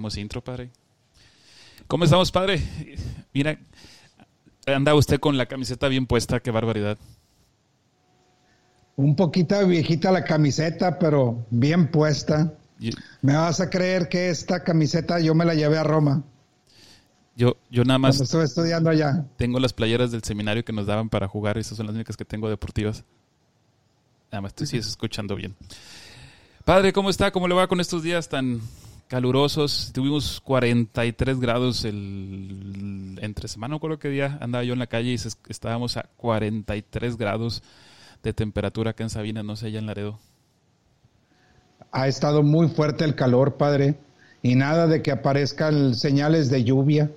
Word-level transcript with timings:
tenemos 0.00 0.16
intro, 0.16 0.42
padre. 0.42 0.70
¿Cómo 1.86 2.04
estamos, 2.04 2.32
padre? 2.32 2.62
Mira, 3.34 3.58
anda 4.66 4.94
usted 4.94 5.20
con 5.20 5.36
la 5.36 5.44
camiseta 5.44 5.88
bien 5.88 6.06
puesta, 6.06 6.40
qué 6.40 6.50
barbaridad. 6.50 6.96
Un 8.96 9.14
poquito 9.14 9.66
viejita 9.66 10.10
la 10.10 10.24
camiseta, 10.24 10.98
pero 10.98 11.44
bien 11.50 11.90
puesta. 11.90 12.54
Me 13.20 13.34
vas 13.34 13.60
a 13.60 13.68
creer 13.68 14.08
que 14.08 14.30
esta 14.30 14.64
camiseta 14.64 15.20
yo 15.20 15.34
me 15.34 15.44
la 15.44 15.54
llevé 15.54 15.76
a 15.76 15.82
Roma. 15.82 16.24
Yo, 17.36 17.58
yo 17.70 17.84
nada 17.84 17.98
más. 17.98 18.18
estoy 18.22 18.44
estudiando 18.44 18.88
allá. 18.88 19.26
Tengo 19.36 19.60
las 19.60 19.74
playeras 19.74 20.10
del 20.10 20.22
seminario 20.22 20.64
que 20.64 20.72
nos 20.72 20.86
daban 20.86 21.10
para 21.10 21.28
jugar, 21.28 21.58
esas 21.58 21.76
son 21.76 21.86
las 21.86 21.94
únicas 21.94 22.16
que 22.16 22.24
tengo 22.24 22.48
deportivas. 22.48 23.04
Nada 24.32 24.40
más, 24.40 24.54
tú 24.54 24.64
sigues 24.64 24.86
escuchando 24.86 25.36
bien. 25.36 25.54
Padre, 26.64 26.94
¿cómo 26.94 27.10
está? 27.10 27.30
¿Cómo 27.30 27.46
le 27.48 27.54
va 27.54 27.68
con 27.68 27.80
estos 27.80 28.02
días 28.02 28.30
tan 28.30 28.62
calurosos? 29.10 29.90
Tuvimos 29.92 30.40
43 30.40 31.40
grados 31.40 31.84
el, 31.84 33.18
entre 33.20 33.48
semana, 33.48 33.72
no 33.72 33.76
recuerdo 33.78 33.98
qué 33.98 34.08
día 34.08 34.38
andaba 34.40 34.62
yo 34.62 34.72
en 34.72 34.78
la 34.78 34.86
calle 34.86 35.10
y 35.10 35.16
estábamos 35.48 35.96
a 35.96 36.06
43 36.16 37.16
grados 37.18 37.62
de 38.22 38.32
temperatura 38.32 38.92
acá 38.92 39.02
en 39.02 39.10
Sabina, 39.10 39.42
no 39.42 39.56
sé, 39.56 39.66
allá 39.66 39.80
en 39.80 39.86
Laredo. 39.86 40.18
Ha 41.90 42.06
estado 42.06 42.44
muy 42.44 42.68
fuerte 42.68 43.04
el 43.04 43.16
calor, 43.16 43.56
padre, 43.56 43.96
y 44.42 44.54
nada 44.54 44.86
de 44.86 45.02
que 45.02 45.10
aparezcan 45.10 45.96
señales 45.96 46.48
de 46.48 46.62
lluvia. 46.62 47.10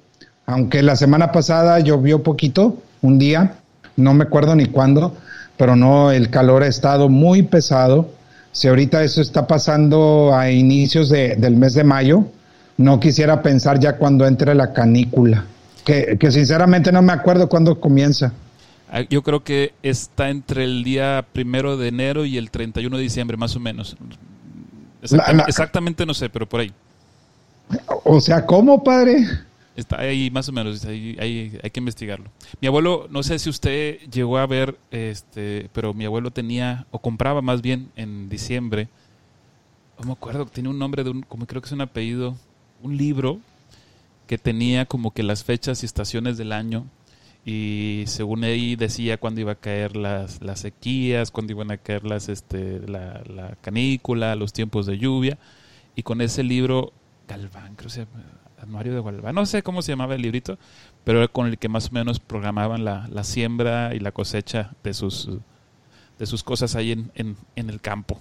Aunque 0.47 0.81
la 0.81 0.95
semana 0.95 1.31
pasada 1.31 1.79
llovió 1.79 2.23
poquito, 2.23 2.81
un 3.03 3.19
día, 3.19 3.57
no 3.97 4.15
me 4.15 4.23
acuerdo 4.23 4.55
ni 4.55 4.65
cuándo, 4.65 5.15
pero 5.57 5.75
no, 5.75 6.11
el 6.11 6.31
calor 6.31 6.63
ha 6.63 6.67
estado 6.67 7.07
muy 7.07 7.43
pesado 7.43 8.09
si 8.53 8.67
ahorita 8.69 9.03
eso 9.03 9.21
está 9.21 9.45
pasando 9.45 10.33
a 10.33 10.49
inicios 10.49 11.09
de, 11.09 11.35
del 11.35 11.57
mes 11.57 11.73
de 11.73 11.83
mayo, 11.83 12.25
no 12.77 12.99
quisiera 12.99 13.41
pensar 13.41 13.79
ya 13.79 13.97
cuando 13.97 14.25
entre 14.25 14.55
la 14.55 14.71
canícula, 14.71 15.45
que, 15.83 16.17
que 16.17 16.31
sinceramente 16.31 16.91
no 16.91 17.01
me 17.01 17.11
acuerdo 17.11 17.49
cuándo 17.49 17.79
comienza. 17.79 18.31
Ah, 18.89 19.01
yo 19.09 19.23
creo 19.23 19.43
que 19.43 19.73
está 19.81 20.29
entre 20.29 20.63
el 20.63 20.83
día 20.83 21.25
primero 21.33 21.77
de 21.77 21.87
enero 21.87 22.25
y 22.25 22.37
el 22.37 22.51
31 22.51 22.95
de 22.95 23.03
diciembre, 23.03 23.37
más 23.37 23.55
o 23.55 23.59
menos. 23.59 23.97
Exactamente, 25.01 26.05
no 26.05 26.13
sé, 26.13 26.29
pero 26.29 26.47
por 26.47 26.61
ahí. 26.61 26.71
O 28.03 28.21
sea, 28.21 28.45
¿cómo, 28.45 28.83
padre? 28.83 29.25
Está 29.75 30.01
ahí 30.01 30.29
más 30.29 30.47
o 30.49 30.51
menos, 30.51 30.85
ahí, 30.85 31.17
hay 31.19 31.71
que 31.71 31.79
investigarlo. 31.79 32.29
Mi 32.61 32.67
abuelo, 32.67 33.07
no 33.09 33.23
sé 33.23 33.39
si 33.39 33.49
usted 33.49 33.99
llegó 34.11 34.37
a 34.37 34.45
ver, 34.45 34.77
este, 34.91 35.69
pero 35.73 35.93
mi 35.95 36.05
abuelo 36.05 36.29
tenía, 36.29 36.85
o 36.91 36.99
compraba 36.99 37.41
más 37.41 37.61
bien 37.61 37.91
en 37.95 38.29
diciembre, 38.29 38.87
no 39.99 40.05
me 40.05 40.13
acuerdo, 40.13 40.45
tenía 40.45 40.69
un 40.69 40.77
nombre 40.77 41.03
de 41.03 41.09
un, 41.09 41.21
como 41.23 41.47
creo 41.47 41.61
que 41.61 41.67
es 41.67 41.71
un 41.71 41.81
apellido, 41.81 42.35
un 42.83 42.97
libro 42.97 43.39
que 44.27 44.37
tenía 44.37 44.85
como 44.85 45.11
que 45.11 45.23
las 45.23 45.43
fechas 45.43 45.83
y 45.83 45.85
estaciones 45.85 46.37
del 46.37 46.51
año 46.51 46.85
y 47.45 48.03
según 48.07 48.43
ahí 48.43 48.75
decía 48.75 49.17
cuándo 49.17 49.41
iba 49.41 49.53
a 49.53 49.55
caer 49.55 49.97
las, 49.97 50.41
las 50.41 50.61
sequías, 50.61 51.31
cuándo 51.31 51.53
iban 51.53 51.71
a 51.71 51.77
caer 51.77 52.05
las, 52.05 52.29
este, 52.29 52.79
la, 52.87 53.21
la 53.27 53.57
canícula, 53.61 54.35
los 54.35 54.53
tiempos 54.53 54.85
de 54.85 54.97
lluvia 54.97 55.37
y 55.95 56.03
con 56.03 56.21
ese 56.21 56.43
libro 56.43 56.93
Galván, 57.27 57.75
creo 57.75 57.89
que 57.89 58.05
Anuario 58.63 58.95
de 58.95 59.01
Galván, 59.01 59.35
no 59.35 59.45
sé 59.45 59.63
cómo 59.63 59.81
se 59.81 59.91
llamaba 59.91 60.15
el 60.15 60.21
librito, 60.21 60.57
pero 61.03 61.19
era 61.19 61.27
con 61.27 61.47
el 61.47 61.57
que 61.57 61.69
más 61.69 61.89
o 61.89 61.91
menos 61.91 62.19
programaban 62.19 62.83
la, 62.83 63.07
la 63.11 63.23
siembra 63.23 63.93
y 63.93 63.99
la 63.99 64.11
cosecha 64.11 64.71
de 64.83 64.93
sus, 64.93 65.29
de 66.19 66.25
sus 66.25 66.43
cosas 66.43 66.75
ahí 66.75 66.91
en, 66.91 67.11
en, 67.15 67.37
en 67.55 67.69
el 67.69 67.81
campo. 67.81 68.19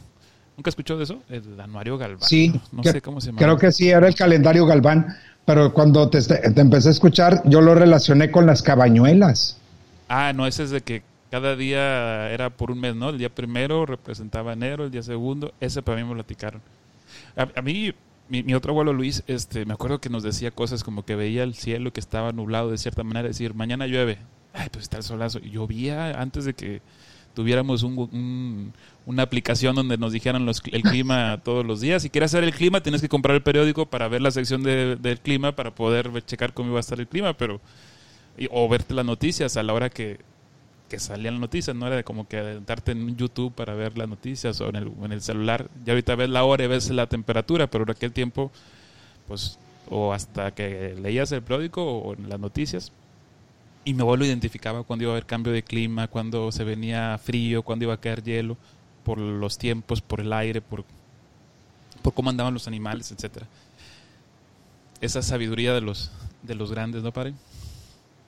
¿Nunca 0.57 0.71
escuchó 0.71 0.97
de 0.97 1.05
eso? 1.05 1.23
El 1.29 1.59
anuario 1.61 1.97
Galván. 1.97 2.29
Sí, 2.29 2.53
no, 2.73 2.83
sé 2.83 3.01
cómo 3.01 3.21
se 3.21 3.29
llama. 3.29 3.39
Creo 3.39 3.57
que 3.57 3.73
sí, 3.73 3.89
era 3.89 4.07
el 4.07 4.15
calendario 4.15 4.67
Galván, 4.67 5.17
pero 5.45 5.73
cuando 5.73 6.09
te, 6.11 6.21
te, 6.23 6.61
empecé 6.61 6.89
a 6.89 6.93
escuchar, 6.93 7.43
yo 7.47 7.61
lo 7.61 7.75
relacioné 7.75 8.31
con 8.31 8.47
las 8.47 8.63
cabañuelas. 8.63 9.59
Ah, 10.09 10.33
no, 10.35 10.47
ese 10.47 10.65
es 10.65 10.71
de 10.71 10.83
que 10.83 11.03
cada 11.31 11.57
día 11.57 12.31
era 12.31 12.51
por 12.51 12.71
un 12.71 12.81
mes, 12.81 12.95
¿no? 12.95 13.09
El 13.09 13.19
día 13.19 13.31
primero 13.31 13.87
representaba 13.87 14.53
enero, 14.53 14.85
el 14.85 14.91
día 14.91 15.03
segundo, 15.03 15.55
ese 15.61 15.81
para 15.83 15.97
mí 15.97 16.07
me 16.07 16.15
platicaron. 16.15 16.61
A, 17.35 17.49
a 17.59 17.63
mí 17.63 17.95
mi, 18.29 18.55
otro 18.55 18.73
abuelo 18.73 18.93
Luis, 18.93 19.25
este, 19.27 19.65
me 19.67 19.75
acuerdo 19.75 20.01
que 20.01 20.09
nos 20.09 20.23
decía 20.23 20.51
cosas 20.51 20.85
como 20.85 21.05
que 21.05 21.17
veía 21.17 21.43
el 21.43 21.55
cielo 21.55 21.93
que 21.93 22.01
estaba 22.01 22.33
nublado 22.33 22.71
de 22.71 22.79
cierta 22.79 23.05
manera, 23.05 23.29
decir, 23.29 23.55
mañana 23.55 23.87
llueve. 23.87 24.19
Ay, 24.55 24.69
pues 24.71 24.85
está 24.85 24.99
el 24.99 25.03
solazo. 25.03 25.39
Llovía 25.41 26.21
antes 26.21 26.45
de 26.45 26.55
que 26.55 26.83
tuviéramos 27.35 27.83
un, 27.83 28.73
una 29.07 29.23
aplicación 29.23 29.75
donde 29.75 29.97
nos 29.99 30.13
dijeran 30.13 30.45
los, 30.47 30.63
el 30.71 30.83
clima 30.83 31.41
todos 31.45 31.65
los 31.65 31.81
días. 31.81 32.03
Si 32.03 32.11
quieres 32.11 32.31
saber 32.31 32.45
el 32.45 32.55
clima, 32.55 32.83
tienes 32.83 33.01
que 33.01 33.09
comprar 33.09 33.35
el 33.35 33.43
periódico 33.43 33.87
para 33.87 34.09
ver 34.09 34.21
la 34.21 34.31
sección 34.31 34.63
de, 34.63 34.97
del 34.97 35.21
clima, 35.21 35.53
para 35.57 35.75
poder 35.75 36.25
checar 36.25 36.53
cómo 36.53 36.71
iba 36.71 36.79
a 36.79 36.81
estar 36.81 37.01
el 37.01 37.09
clima, 37.09 37.35
pero 37.35 37.61
o 38.51 38.69
verte 38.69 38.95
las 38.95 39.05
noticias 39.05 39.57
a 39.57 39.63
la 39.63 39.75
hora 39.75 39.91
que 39.91 40.21
que 40.93 41.19
las 41.19 41.33
noticias, 41.33 41.75
no 41.75 41.87
era 41.87 42.03
como 42.03 42.29
que 42.29 42.61
darte 42.67 42.93
en 42.93 43.17
YouTube 43.17 43.55
para 43.55 43.75
ver 43.75 43.97
las 43.97 44.09
noticias 44.09 44.61
o 44.61 44.69
en 44.69 44.77
el, 44.77 44.93
en 45.03 45.13
el 45.13 45.23
celular. 45.23 45.69
Ya 45.87 45.95
ahorita 45.95 46.15
ves 46.17 46.29
la 46.29 46.45
hora 46.45 46.65
y 46.65 46.67
ves 46.67 46.91
la 46.91 47.07
temperatura, 47.07 47.67
pero 47.67 47.85
en 47.85 47.91
aquel 47.91 48.13
tiempo, 48.13 48.51
pues, 49.27 49.59
o 49.89 50.13
hasta 50.13 50.51
que 50.51 50.95
leías 51.01 51.33
el 51.33 51.41
periódico 51.41 51.83
o 51.83 52.13
en 52.13 52.29
las 52.29 52.39
noticias. 52.39 52.93
Y 53.85 53.95
mi 53.95 54.03
abuelo 54.03 54.27
identificaba 54.27 54.83
cuando 54.83 55.05
iba 55.05 55.13
a 55.13 55.15
haber 55.15 55.25
cambio 55.25 55.53
de 55.53 55.63
clima, 55.63 56.09
cuando 56.09 56.53
se 56.53 56.63
venía 56.63 57.19
frío, 57.19 57.63
cuando 57.63 57.87
iba 57.87 57.95
a 57.95 58.01
caer 58.01 58.23
hielo, 58.23 58.59
por 59.03 59.19
los 59.19 59.57
tiempos, 59.57 60.03
por 60.03 60.21
el 60.21 60.33
aire, 60.33 60.61
por, 60.61 60.85
por 62.03 62.13
cómo 62.13 62.29
andaban 62.29 62.53
los 62.53 62.69
animales, 62.69 63.11
etcétera. 63.13 63.47
Esa 65.01 65.23
sabiduría 65.23 65.73
de 65.73 65.81
los, 65.81 66.13
de 66.43 66.55
los 66.55 66.71
grandes, 66.71 67.03
¿no, 67.03 67.13
padre? 67.13 67.33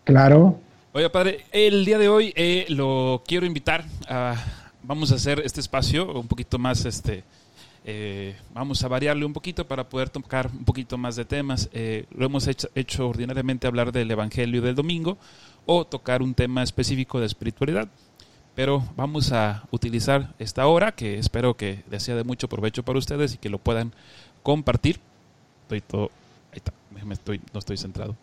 Claro, 0.05 0.59
Oye, 0.97 1.11
padre, 1.11 1.45
el 1.51 1.85
día 1.85 1.99
de 1.99 2.09
hoy 2.09 2.33
eh, 2.37 2.67
lo 2.69 3.25
quiero 3.27 3.45
invitar 3.47 3.85
a. 4.09 4.37
Vamos 4.85 5.11
a 5.11 5.17
hacer 5.17 5.43
este 5.45 5.59
espacio 5.59 6.21
un 6.21 6.29
poquito 6.29 6.57
más. 6.57 6.85
este 6.85 7.25
eh, 7.85 8.37
Vamos 8.55 8.85
a 8.85 8.87
variarle 8.87 9.25
un 9.25 9.33
poquito 9.33 9.67
para 9.67 9.89
poder 9.89 10.09
tocar 10.09 10.49
un 10.57 10.65
poquito 10.65 10.97
más 10.97 11.17
de 11.17 11.25
temas. 11.25 11.69
Eh, 11.73 12.07
lo 12.17 12.27
hemos 12.27 12.47
hecho, 12.47 13.09
ordinariamente 13.09 13.67
hablar 13.67 13.91
del 13.91 14.09
Evangelio 14.09 14.63
del 14.63 14.77
domingo 14.77 15.19
o 15.67 15.85
tocar 15.85 16.23
un 16.23 16.33
tema 16.33 16.63
específico 16.63 17.19
de 17.19 17.27
espiritualidad. 17.27 17.89
Pero 18.55 18.85
vamos 18.95 19.33
a 19.33 19.65
utilizar 19.73 20.33
esta 20.39 20.65
hora 20.69 20.93
que 20.93 21.19
espero 21.19 21.57
que 21.57 21.83
les 21.91 22.05
sea 22.05 22.15
de 22.15 22.23
mucho 22.23 22.49
provecho 22.49 22.85
para 22.85 23.01
ustedes 23.01 23.35
y 23.35 23.39
que 23.39 23.49
lo 23.49 23.59
puedan 23.59 23.93
compartir. 24.45 25.01
Estoy 25.63 25.81
todo. 25.81 26.13
Ahí 26.53 26.59
está, 26.59 26.73
no 27.53 27.59
estoy 27.59 27.79
centrado. 27.79 28.15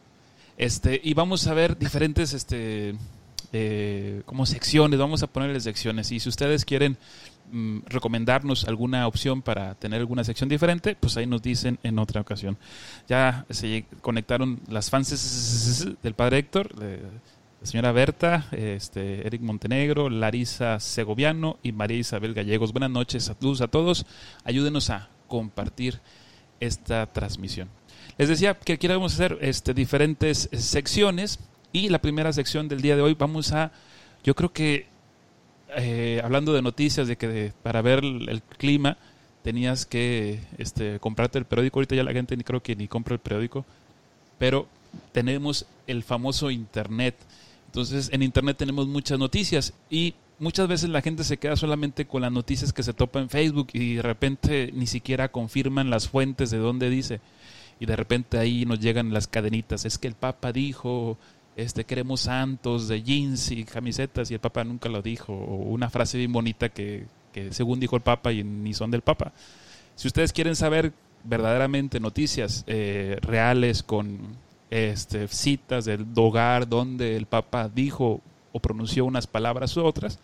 Este, 0.61 1.01
y 1.03 1.15
vamos 1.15 1.47
a 1.47 1.55
ver 1.55 1.75
diferentes 1.75 2.33
este, 2.33 2.93
eh, 3.51 4.21
como 4.27 4.45
secciones, 4.45 4.99
vamos 4.99 5.23
a 5.23 5.27
ponerles 5.27 5.63
secciones. 5.63 6.11
Y 6.11 6.19
si 6.19 6.29
ustedes 6.29 6.65
quieren 6.65 6.97
mm, 7.51 7.79
recomendarnos 7.87 8.65
alguna 8.65 9.07
opción 9.07 9.41
para 9.41 9.73
tener 9.73 10.01
alguna 10.01 10.23
sección 10.23 10.49
diferente, 10.49 10.95
pues 10.95 11.17
ahí 11.17 11.25
nos 11.25 11.41
dicen 11.41 11.79
en 11.81 11.97
otra 11.97 12.21
ocasión. 12.21 12.59
Ya 13.07 13.43
se 13.49 13.85
conectaron 14.01 14.59
las 14.67 14.91
fans 14.91 15.97
del 16.03 16.13
padre 16.13 16.37
Héctor, 16.37 16.75
la 16.77 17.65
señora 17.65 17.91
Berta, 17.91 18.45
este, 18.51 19.25
Eric 19.25 19.41
Montenegro, 19.41 20.11
Larisa 20.11 20.79
Segoviano 20.79 21.57
y 21.63 21.71
María 21.71 21.97
Isabel 21.97 22.35
Gallegos. 22.35 22.71
Buenas 22.71 22.91
noches 22.91 23.31
a 23.31 23.33
todos, 23.33 23.61
a 23.61 23.67
todos. 23.67 24.05
Ayúdenos 24.43 24.91
a 24.91 25.09
compartir 25.27 26.01
esta 26.59 27.11
transmisión. 27.11 27.67
Les 28.17 28.29
decía 28.29 28.53
que 28.55 28.77
queremos 28.77 29.13
hacer 29.13 29.37
este, 29.41 29.73
diferentes 29.73 30.49
secciones 30.53 31.39
y 31.73 31.89
la 31.89 31.99
primera 31.99 32.33
sección 32.33 32.67
del 32.67 32.81
día 32.81 32.95
de 32.95 33.01
hoy 33.01 33.15
vamos 33.17 33.51
a, 33.51 33.71
yo 34.23 34.35
creo 34.35 34.51
que 34.51 34.87
eh, 35.77 36.21
hablando 36.23 36.53
de 36.53 36.61
noticias, 36.61 37.07
de 37.07 37.15
que 37.15 37.53
para 37.63 37.81
ver 37.81 38.03
el, 38.03 38.41
clima 38.57 38.97
tenías 39.41 39.85
que 39.85 40.39
este, 40.57 40.99
comprarte 40.99 41.39
el 41.39 41.45
periódico, 41.45 41.79
ahorita 41.79 41.95
ya 41.95 42.03
la 42.03 42.11
gente 42.11 42.35
ni 42.35 42.43
creo 42.43 42.61
que 42.61 42.75
ni 42.75 42.87
compra 42.87 43.13
el 43.13 43.19
periódico, 43.19 43.65
pero 44.37 44.67
tenemos 45.13 45.65
el 45.87 46.03
famoso 46.03 46.51
Internet. 46.51 47.15
Entonces 47.67 48.09
en 48.11 48.21
Internet 48.21 48.57
tenemos 48.57 48.87
muchas 48.87 49.17
noticias 49.17 49.73
y 49.89 50.13
muchas 50.39 50.67
veces 50.67 50.89
la 50.89 51.01
gente 51.01 51.23
se 51.23 51.37
queda 51.37 51.55
solamente 51.55 52.05
con 52.05 52.21
las 52.21 52.31
noticias 52.31 52.73
que 52.73 52.83
se 52.83 52.93
topa 52.93 53.19
en 53.21 53.29
Facebook 53.29 53.69
y 53.71 53.95
de 53.95 54.01
repente 54.01 54.71
ni 54.73 54.87
siquiera 54.87 55.31
confirman 55.31 55.89
las 55.89 56.09
fuentes 56.09 56.51
de 56.51 56.57
dónde 56.57 56.89
dice 56.89 57.21
y 57.81 57.87
de 57.87 57.95
repente 57.95 58.37
ahí 58.37 58.63
nos 58.63 58.79
llegan 58.79 59.11
las 59.11 59.25
cadenitas. 59.25 59.85
Es 59.85 59.97
que 59.97 60.07
el 60.07 60.13
Papa 60.13 60.51
dijo, 60.51 61.17
este, 61.55 61.83
queremos 61.83 62.21
santos 62.21 62.87
de 62.87 63.01
jeans 63.01 63.49
y 63.49 63.63
camisetas 63.63 64.29
y 64.29 64.35
el 64.35 64.39
Papa 64.39 64.63
nunca 64.63 64.87
lo 64.87 65.01
dijo. 65.01 65.33
O 65.33 65.55
una 65.55 65.89
frase 65.89 66.19
bien 66.19 66.31
bonita 66.31 66.69
que, 66.69 67.07
que 67.33 67.51
según 67.51 67.79
dijo 67.79 67.95
el 67.95 68.03
Papa 68.03 68.31
y 68.33 68.43
ni 68.43 68.75
son 68.75 68.91
del 68.91 69.01
Papa. 69.01 69.33
Si 69.95 70.07
ustedes 70.07 70.31
quieren 70.31 70.55
saber 70.55 70.93
verdaderamente 71.23 71.99
noticias 71.99 72.63
eh, 72.67 73.17
reales 73.23 73.81
con 73.81 74.19
este, 74.69 75.27
citas 75.27 75.85
del 75.85 76.05
hogar 76.15 76.69
donde 76.69 77.17
el 77.17 77.25
Papa 77.25 77.67
dijo 77.67 78.21
o 78.51 78.59
pronunció 78.59 79.05
unas 79.05 79.25
palabras 79.25 79.75
u 79.75 79.83
otras, 79.83 80.19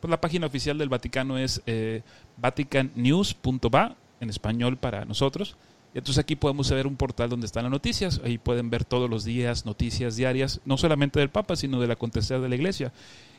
pues 0.00 0.10
la 0.10 0.22
página 0.22 0.46
oficial 0.46 0.78
del 0.78 0.88
Vaticano 0.88 1.36
es 1.36 1.60
eh, 1.66 2.00
vaticannews.va 2.38 3.96
en 4.18 4.30
español 4.30 4.78
para 4.78 5.04
nosotros 5.04 5.58
Entonces 5.94 6.18
aquí 6.18 6.36
podemos 6.36 6.70
ver 6.70 6.86
un 6.86 6.96
portal 6.96 7.28
donde 7.28 7.46
están 7.46 7.64
las 7.64 7.72
noticias. 7.72 8.20
Ahí 8.24 8.38
pueden 8.38 8.70
ver 8.70 8.84
todos 8.84 9.10
los 9.10 9.24
días 9.24 9.66
noticias 9.66 10.16
diarias, 10.16 10.60
no 10.64 10.76
solamente 10.78 11.20
del 11.20 11.28
Papa, 11.28 11.56
sino 11.56 11.80
del 11.80 11.90
acontecer 11.90 12.40
de 12.40 12.48
la 12.48 12.54
Iglesia. 12.54 12.92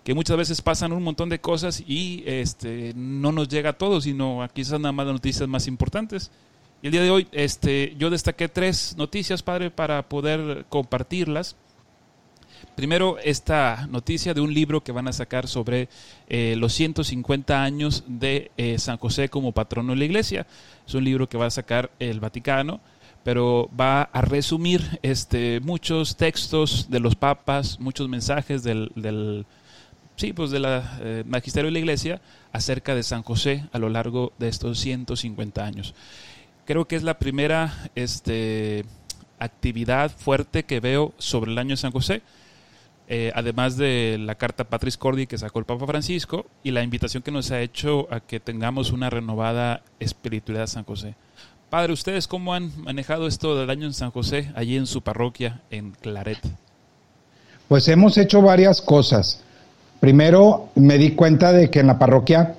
Que 0.04 0.14
muchas 0.14 0.38
veces 0.38 0.62
pasan 0.62 0.92
un 0.92 1.02
montón 1.02 1.30
de 1.30 1.40
cosas 1.40 1.84
y 1.88 2.24
este, 2.28 2.94
no 2.96 3.32
nos 3.32 3.48
llega 3.48 3.72
a 3.72 3.78
todo, 3.78 4.02
sino 4.02 4.44
aquí 4.44 4.62
están 4.62 4.84
nada 4.84 4.92
más 4.92 5.06
las 5.06 5.14
noticias 5.14 5.48
más 5.50 5.68
importantes. 5.68 6.30
Y 6.82 6.88
el 6.88 6.92
día 6.92 7.02
de 7.02 7.10
hoy 7.10 7.28
este, 7.32 7.96
yo 7.98 8.10
destaqué 8.10 8.50
tres 8.50 8.96
noticias, 8.98 9.42
Padre, 9.42 9.72
para 9.72 10.08
poder 10.10 10.66
compartirlas. 10.70 11.56
Primero, 12.76 13.20
esta 13.24 13.88
noticia 13.88 14.34
de 14.34 14.42
un 14.42 14.52
libro 14.52 14.84
que 14.84 14.92
van 14.92 15.08
a 15.08 15.14
sacar 15.14 15.48
sobre 15.48 15.90
eh, 16.28 16.56
los 16.58 16.74
150 16.74 17.62
años 17.62 18.04
de 18.08 18.50
eh, 18.58 18.80
San 18.80 18.98
José 18.98 19.30
como 19.30 19.52
patrono 19.52 19.94
de 19.94 20.00
la 20.00 20.06
iglesia. 20.06 20.48
Es 20.88 20.94
un 20.96 21.04
libro 21.04 21.30
que 21.30 21.38
va 21.38 21.46
a 21.46 21.52
sacar 21.52 21.92
el 22.00 22.20
Vaticano, 22.20 22.80
pero 23.24 23.70
va 23.80 24.02
a 24.02 24.22
resumir 24.22 25.00
este, 25.04 25.60
muchos 25.60 26.16
textos 26.16 26.90
de 26.90 27.00
los 27.00 27.16
papas, 27.16 27.80
muchos 27.80 28.10
mensajes 28.10 28.64
del, 28.64 29.46
sí, 30.16 30.34
pues 30.34 30.52
eh, 30.56 31.24
magisterio 31.28 31.68
de 31.68 31.74
la 31.74 31.80
iglesia 31.80 32.22
acerca 32.52 32.96
de 32.96 33.04
San 33.04 33.22
José 33.22 33.66
a 33.72 33.78
lo 33.78 33.90
largo 33.90 34.34
de 34.40 34.48
estos 34.48 34.80
150 34.80 35.64
años. 35.64 35.94
Creo 36.66 36.86
que 36.86 36.96
es 36.96 37.04
la 37.04 37.20
primera 37.20 37.92
este, 37.94 38.84
actividad 39.38 40.10
fuerte 40.10 40.64
que 40.64 40.80
veo 40.80 41.14
sobre 41.20 41.52
el 41.52 41.60
año 41.60 41.72
de 41.72 41.78
San 41.78 41.92
José 41.92 42.24
eh, 43.08 43.32
además 43.36 43.78
de 43.78 44.18
la 44.20 44.36
carta 44.36 44.64
Patris 44.64 44.98
Cordi 44.98 45.28
que 45.28 45.38
sacó 45.38 45.60
el 45.60 45.66
Papa 45.66 45.86
Francisco 45.86 46.46
y 46.64 46.72
la 46.72 46.84
invitación 46.84 47.24
que 47.24 47.32
nos 47.32 47.52
ha 47.52 47.62
hecho 47.62 48.08
a 48.12 48.20
que 48.20 48.40
tengamos 48.40 48.92
una 48.92 49.10
renovada 49.10 49.82
espiritualidad 50.00 50.68
San 50.68 50.86
José. 50.86 51.16
Padre, 51.70 51.94
¿ustedes 51.94 52.28
cómo 52.28 52.54
han 52.54 52.72
manejado 52.84 53.28
esto 53.28 53.58
del 53.58 53.70
año 53.70 53.88
en 53.88 53.94
San 53.94 54.12
José, 54.12 54.52
allí 54.56 54.78
en 54.78 54.86
su 54.86 55.02
parroquia, 55.02 55.62
en 55.72 55.92
Claret? 55.92 56.38
Pues 57.68 57.88
hemos 57.88 58.18
hecho 58.18 58.42
varias 58.42 58.82
cosas. 58.82 59.42
Primero, 60.00 60.70
me 60.76 60.98
di 60.98 61.12
cuenta 61.12 61.52
de 61.52 61.72
que 61.72 61.80
en 61.80 61.88
la 61.88 61.98
parroquia 61.98 62.56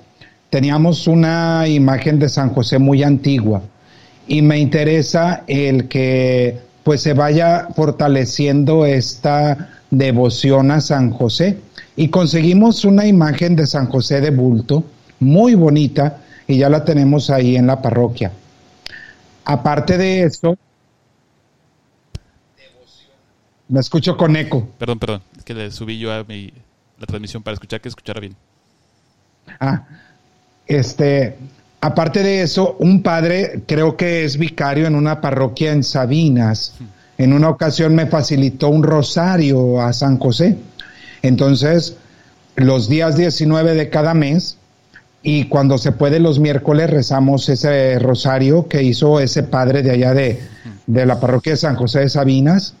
teníamos 0.49 1.07
una 1.07 1.67
imagen 1.67 2.19
de 2.19 2.27
San 2.27 2.53
José 2.53 2.77
muy 2.77 3.03
antigua 3.03 3.61
y 4.27 4.41
me 4.41 4.59
interesa 4.59 5.43
el 5.47 5.87
que 5.87 6.59
pues 6.85 7.01
se 7.01 7.13
vaya 7.13 7.69
fortaleciendo 7.75 8.85
esta 8.85 9.71
devoción 9.89 10.69
a 10.69 10.79
San 10.81 11.09
José 11.09 11.57
y 11.95 12.09
conseguimos 12.09 12.85
una 12.85 13.07
imagen 13.07 13.55
de 13.55 13.65
San 13.65 13.87
José 13.87 14.21
de 14.21 14.29
bulto 14.29 14.83
muy 15.19 15.55
bonita 15.55 16.21
y 16.45 16.59
ya 16.59 16.69
la 16.69 16.85
tenemos 16.85 17.31
ahí 17.31 17.55
en 17.55 17.65
la 17.65 17.81
parroquia. 17.81 18.31
Aparte 19.45 19.97
de 19.97 20.25
eso, 20.25 20.59
me 23.67 23.79
escucho 23.79 24.15
con 24.15 24.35
eco. 24.35 24.69
Perdón, 24.77 24.99
perdón, 24.99 25.21
es 25.35 25.43
que 25.43 25.55
le 25.55 25.71
subí 25.71 25.97
yo 25.97 26.13
a 26.13 26.23
mi, 26.23 26.53
la 26.99 27.07
transmisión 27.07 27.41
para 27.41 27.55
escuchar 27.55 27.81
que 27.81 27.89
escuchara 27.89 28.19
bien. 28.19 28.35
Ah, 29.59 29.87
este, 30.67 31.35
aparte 31.85 32.23
de 32.23 32.41
eso, 32.41 32.75
un 32.79 33.03
padre 33.03 33.61
creo 33.67 33.95
que 33.95 34.25
es 34.25 34.37
vicario 34.37 34.87
en 34.87 34.95
una 34.95 35.21
parroquia 35.21 35.71
en 35.71 35.83
Sabinas. 35.83 36.73
En 37.15 37.31
una 37.31 37.49
ocasión 37.49 37.93
me 37.93 38.07
facilitó 38.07 38.69
un 38.69 38.81
rosario 38.81 39.79
a 39.79 39.93
San 39.93 40.17
José. 40.17 40.57
Entonces, 41.21 41.95
los 42.55 42.89
días 42.89 43.15
19 43.17 43.75
de 43.75 43.89
cada 43.91 44.15
mes 44.15 44.57
y 45.21 45.45
cuando 45.45 45.77
se 45.77 45.91
puede 45.91 46.19
los 46.19 46.39
miércoles 46.39 46.89
rezamos 46.89 47.47
ese 47.49 47.99
rosario 47.99 48.67
que 48.67 48.81
hizo 48.81 49.19
ese 49.19 49.43
padre 49.43 49.83
de 49.83 49.91
allá 49.91 50.15
de, 50.15 50.39
de 50.87 51.05
la 51.05 51.19
parroquia 51.19 51.53
de 51.53 51.57
San 51.57 51.75
José 51.75 51.99
de 51.99 52.09
Sabinas. 52.09 52.73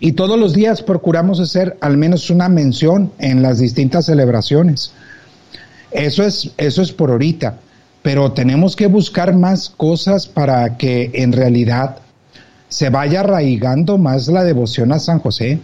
Y 0.00 0.12
todos 0.12 0.38
los 0.38 0.54
días 0.54 0.80
procuramos 0.80 1.38
hacer 1.38 1.76
al 1.82 1.98
menos 1.98 2.30
una 2.30 2.48
mención 2.48 3.12
en 3.18 3.42
las 3.42 3.58
distintas 3.58 4.06
celebraciones. 4.06 4.92
Eso 5.90 6.22
es, 6.22 6.50
eso 6.56 6.82
es 6.82 6.92
por 6.92 7.10
ahorita, 7.10 7.58
pero 8.02 8.32
tenemos 8.32 8.76
que 8.76 8.86
buscar 8.86 9.34
más 9.34 9.70
cosas 9.70 10.26
para 10.26 10.76
que 10.76 11.10
en 11.14 11.32
realidad 11.32 11.98
se 12.68 12.90
vaya 12.90 13.20
arraigando 13.20 13.98
más 13.98 14.28
la 14.28 14.44
devoción 14.44 14.92
a 14.92 14.98
San 14.98 15.20
José. 15.20 15.58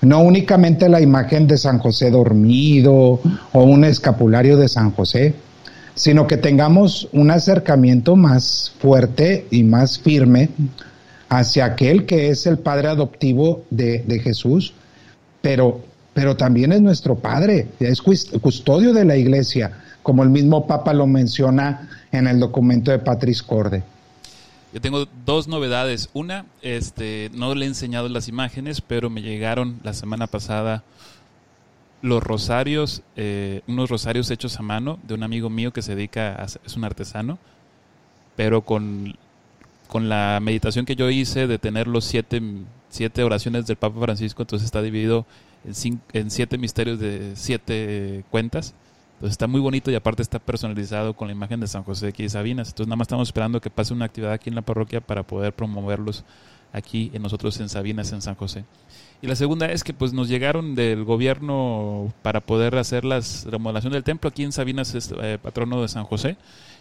No 0.00 0.20
únicamente 0.20 0.88
la 0.88 1.00
imagen 1.00 1.46
de 1.46 1.56
San 1.56 1.78
José 1.78 2.10
dormido 2.10 3.20
o 3.52 3.62
un 3.62 3.84
escapulario 3.84 4.56
de 4.56 4.68
San 4.68 4.90
José, 4.90 5.34
sino 5.94 6.26
que 6.26 6.36
tengamos 6.36 7.08
un 7.12 7.30
acercamiento 7.30 8.16
más 8.16 8.72
fuerte 8.80 9.46
y 9.50 9.62
más 9.62 9.98
firme 9.98 10.50
hacia 11.28 11.64
aquel 11.64 12.04
que 12.06 12.28
es 12.28 12.46
el 12.46 12.58
Padre 12.58 12.88
adoptivo 12.88 13.64
de, 13.70 14.20
Jesús, 14.22 14.74
pero, 15.40 15.80
pero 16.14 16.36
también 16.36 16.72
es 16.72 16.80
nuestro 16.80 17.16
Padre, 17.16 17.68
es 17.80 18.00
custodio 18.00 18.92
de 18.92 19.04
la 19.04 19.16
Iglesia, 19.16 19.82
como 20.02 20.22
el 20.22 20.30
mismo 20.30 20.66
Papa 20.66 20.94
lo 20.94 21.06
menciona 21.06 21.88
en 22.12 22.28
el 22.28 22.38
documento 22.38 22.92
de 22.92 23.00
Patris 23.00 23.42
Corde. 23.42 23.82
Yo 24.72 24.80
tengo 24.80 25.06
dos 25.24 25.46
novedades. 25.46 26.10
Una, 26.14 26.46
este, 26.62 27.30
no 27.34 27.54
le 27.54 27.64
he 27.64 27.68
enseñado 27.68 28.08
las 28.08 28.28
imágenes, 28.28 28.80
pero 28.80 29.08
me 29.08 29.22
llegaron 29.22 29.78
la 29.84 29.92
semana 29.92 30.26
pasada 30.26 30.82
los 32.02 32.22
rosarios, 32.22 33.02
eh, 33.16 33.62
unos 33.66 33.88
rosarios 33.88 34.30
hechos 34.30 34.58
a 34.58 34.62
mano 34.62 34.98
de 35.04 35.14
un 35.14 35.22
amigo 35.22 35.48
mío 35.48 35.72
que 35.72 35.80
se 35.80 35.94
dedica 35.94 36.34
a, 36.34 36.44
es 36.44 36.76
un 36.76 36.84
artesano, 36.84 37.38
pero 38.36 38.62
con, 38.62 39.16
con 39.88 40.08
la 40.08 40.38
meditación 40.42 40.84
que 40.84 40.96
yo 40.96 41.08
hice 41.08 41.46
de 41.46 41.58
tener 41.58 41.86
los 41.86 42.04
siete, 42.04 42.42
siete 42.90 43.22
oraciones 43.22 43.66
del 43.66 43.76
Papa 43.76 44.00
Francisco, 44.00 44.42
entonces 44.42 44.66
está 44.66 44.82
dividido 44.82 45.24
en, 45.64 46.30
siete 46.30 46.58
misterios 46.58 46.98
de 46.98 47.32
siete 47.34 48.24
cuentas 48.30 48.74
entonces 49.14 49.34
está 49.34 49.46
muy 49.46 49.60
bonito 49.60 49.90
y 49.90 49.94
aparte 49.94 50.22
está 50.22 50.38
personalizado 50.38 51.14
con 51.14 51.28
la 51.28 51.32
imagen 51.32 51.60
de 51.60 51.66
San 51.66 51.84
José 51.84 52.08
aquí 52.08 52.24
de 52.24 52.28
Sabinas. 52.28 52.68
Entonces 52.68 52.88
nada 52.88 52.96
más 52.96 53.06
estamos 53.06 53.28
esperando 53.28 53.60
que 53.60 53.70
pase 53.70 53.94
una 53.94 54.06
actividad 54.06 54.32
aquí 54.32 54.50
en 54.50 54.56
la 54.56 54.62
parroquia 54.62 55.00
para 55.00 55.22
poder 55.22 55.52
promoverlos 55.52 56.24
aquí 56.72 57.10
en 57.14 57.22
nosotros 57.22 57.58
en 57.60 57.68
Sabinas, 57.68 58.12
en 58.12 58.20
San 58.20 58.34
José. 58.34 58.64
Y 59.22 59.26
la 59.28 59.36
segunda 59.36 59.66
es 59.66 59.84
que 59.84 59.94
pues 59.94 60.12
nos 60.12 60.28
llegaron 60.28 60.74
del 60.74 61.04
gobierno 61.04 62.12
para 62.22 62.40
poder 62.40 62.76
hacer 62.76 63.04
la 63.04 63.20
remodelación 63.46 63.92
del 63.92 64.02
templo. 64.02 64.28
Aquí 64.28 64.42
en 64.42 64.52
Sabinas 64.52 64.94
es 64.94 65.14
eh, 65.22 65.38
patrono 65.40 65.80
de 65.80 65.88
San 65.88 66.04
José 66.04 66.36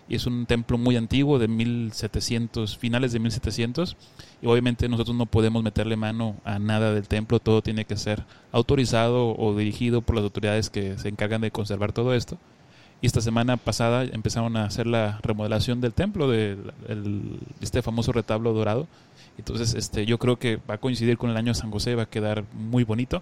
y 0.07 0.15
es 0.15 0.25
un 0.25 0.45
templo 0.45 0.77
muy 0.77 0.97
antiguo 0.97 1.39
de 1.39 1.47
1700, 1.47 2.77
finales 2.77 3.13
de 3.13 3.19
1700 3.19 3.95
y 4.41 4.47
obviamente 4.47 4.89
nosotros 4.89 5.15
no 5.15 5.25
podemos 5.25 5.63
meterle 5.63 5.95
mano 5.95 6.35
a 6.43 6.59
nada 6.59 6.93
del 6.93 7.07
templo, 7.07 7.39
todo 7.39 7.61
tiene 7.61 7.85
que 7.85 7.95
ser 7.95 8.23
autorizado 8.51 9.35
o 9.37 9.55
dirigido 9.55 10.01
por 10.01 10.15
las 10.15 10.23
autoridades 10.23 10.69
que 10.69 10.97
se 10.97 11.09
encargan 11.09 11.41
de 11.41 11.51
conservar 11.51 11.93
todo 11.93 12.13
esto. 12.13 12.37
Y 13.01 13.05
esta 13.05 13.21
semana 13.21 13.57
pasada 13.57 14.03
empezaron 14.05 14.55
a 14.55 14.63
hacer 14.63 14.87
la 14.87 15.19
remodelación 15.23 15.81
del 15.81 15.93
templo, 15.93 16.29
de 16.29 16.57
este 17.59 17.81
famoso 17.81 18.13
retablo 18.13 18.53
dorado. 18.53 18.87
Entonces 19.37 19.73
este, 19.73 20.05
yo 20.05 20.17
creo 20.19 20.37
que 20.37 20.57
va 20.69 20.75
a 20.75 20.77
coincidir 20.77 21.17
con 21.17 21.29
el 21.29 21.35
año 21.35 21.51
de 21.51 21.59
San 21.59 21.71
José, 21.71 21.95
va 21.95 22.03
a 22.03 22.09
quedar 22.09 22.45
muy 22.53 22.85
bonito. 22.85 23.21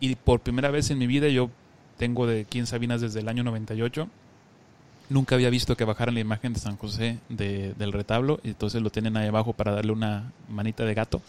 Y 0.00 0.14
por 0.14 0.40
primera 0.40 0.70
vez 0.70 0.90
en 0.90 0.98
mi 0.98 1.06
vida 1.06 1.28
yo 1.28 1.50
tengo 1.98 2.26
de 2.26 2.42
aquí 2.42 2.58
en 2.58 2.66
Sabinas 2.66 3.00
desde 3.00 3.20
el 3.20 3.28
año 3.28 3.44
98 3.44 4.08
nunca 5.08 5.34
había 5.34 5.50
visto 5.50 5.76
que 5.76 5.84
bajaran 5.84 6.14
la 6.14 6.20
imagen 6.20 6.52
de 6.52 6.60
San 6.60 6.76
José 6.76 7.18
del 7.28 7.92
retablo 7.92 8.40
y 8.42 8.48
entonces 8.48 8.82
lo 8.82 8.90
tienen 8.90 9.16
ahí 9.16 9.28
abajo 9.28 9.52
para 9.52 9.72
darle 9.72 9.92
una 9.92 10.32
manita 10.48 10.84
de 10.84 10.94
gato. 10.94 11.22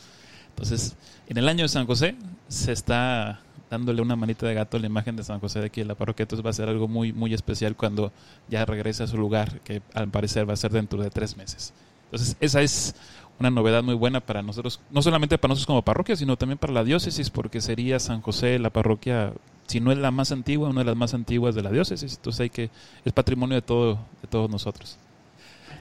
Entonces, 0.50 0.96
en 1.27 1.38
el 1.38 1.50
año 1.50 1.63
de 1.63 1.70
San 1.70 1.86
José 1.86 2.15
se 2.48 2.72
está 2.72 3.41
dándole 3.70 4.01
una 4.01 4.15
manita 4.15 4.46
de 4.46 4.53
gato 4.53 4.77
a 4.77 4.79
la 4.79 4.86
imagen 4.86 5.15
de 5.15 5.24
San 5.24 5.39
José 5.39 5.60
de 5.60 5.65
aquí 5.65 5.82
en 5.82 5.88
la 5.88 5.96
parroquia. 5.96 6.24
Entonces 6.24 6.46
va 6.46 6.50
a 6.51 6.53
ser 6.53 6.70
algo 6.70 6.88
muy, 6.88 7.12
muy 7.12 7.34
especial 7.34 7.75
cuando 7.75 8.12
ya 8.48 8.65
regrese 8.65 9.03
a 9.03 9.08
su 9.08 9.17
lugar, 9.17 9.60
que 9.62 9.82
al 9.94 10.10
parecer 10.10 10.48
va 10.48 10.53
a 10.53 10.58
ser 10.58 10.72
dentro 10.72 11.01
de 11.01 11.10
tres 11.10 11.36
meses. 11.36 11.74
Entonces, 12.05 12.38
esa 12.39 12.62
es 12.62 12.96
una 13.39 13.50
novedad 13.50 13.84
muy 13.84 13.96
buena 13.96 14.22
para 14.22 14.41
nosotros, 14.41 14.79
no 14.91 15.01
solamente 15.01 15.38
para 15.38 15.50
nosotros 15.50 15.67
como 15.67 15.82
parroquia, 15.82 16.15
sino 16.15 16.38
también 16.38 16.58
para 16.58 16.72
la 16.72 16.84
diócesis, 16.84 17.29
porque 17.29 17.60
sería 17.60 18.00
San 18.00 18.22
José 18.22 18.60
la 18.60 18.70
parroquia 18.70 19.34
si 19.67 19.79
no 19.79 19.91
es 19.91 19.98
la 19.98 20.12
más 20.12 20.31
antigua, 20.31 20.69
una 20.69 20.81
de 20.81 20.86
las 20.86 20.95
más 20.95 21.13
antiguas 21.13 21.55
de 21.55 21.63
la 21.63 21.72
diócesis. 21.72 22.13
Entonces 22.15 22.41
hay 22.41 22.50
que, 22.50 22.69
es 23.03 23.13
patrimonio 23.13 23.55
de 23.55 23.62
todo, 23.62 24.00
de 24.22 24.27
todos 24.29 24.50
nosotros. 24.50 24.98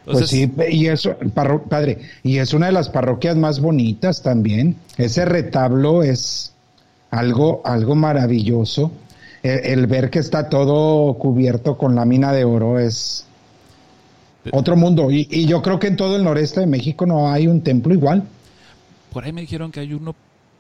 pues 0.04 0.28
sí, 0.28 0.50
y 0.70 0.86
eso, 0.86 1.16
padre, 1.68 1.98
y 2.22 2.38
es 2.38 2.54
una 2.54 2.66
de 2.66 2.72
las 2.72 2.88
parroquias 2.88 3.36
más 3.36 3.60
bonitas 3.60 4.22
también. 4.22 4.76
Ese 4.96 5.24
retablo 5.24 6.02
es 6.02 6.52
algo, 7.10 7.62
algo 7.64 7.94
maravilloso. 7.94 8.90
El, 9.42 9.86
ver 9.86 10.08
que 10.08 10.20
está 10.20 10.48
todo 10.48 11.12
cubierto 11.18 11.76
con 11.76 11.94
lámina 11.94 12.32
de 12.32 12.44
oro 12.44 12.78
es 12.78 13.26
otro 14.52 14.74
mundo. 14.74 15.10
Y, 15.10 15.28
y 15.30 15.44
yo 15.44 15.60
creo 15.60 15.78
que 15.78 15.88
en 15.88 15.96
todo 15.96 16.16
el 16.16 16.24
noreste 16.24 16.60
de 16.60 16.66
México 16.66 17.04
no 17.04 17.30
hay 17.30 17.46
un 17.46 17.60
templo 17.60 17.92
igual. 17.92 18.24
Por 19.12 19.22
ahí 19.22 19.32
me 19.32 19.42
dijeron 19.42 19.70
que 19.70 19.80
hay 19.80 19.92
uno 19.92 20.14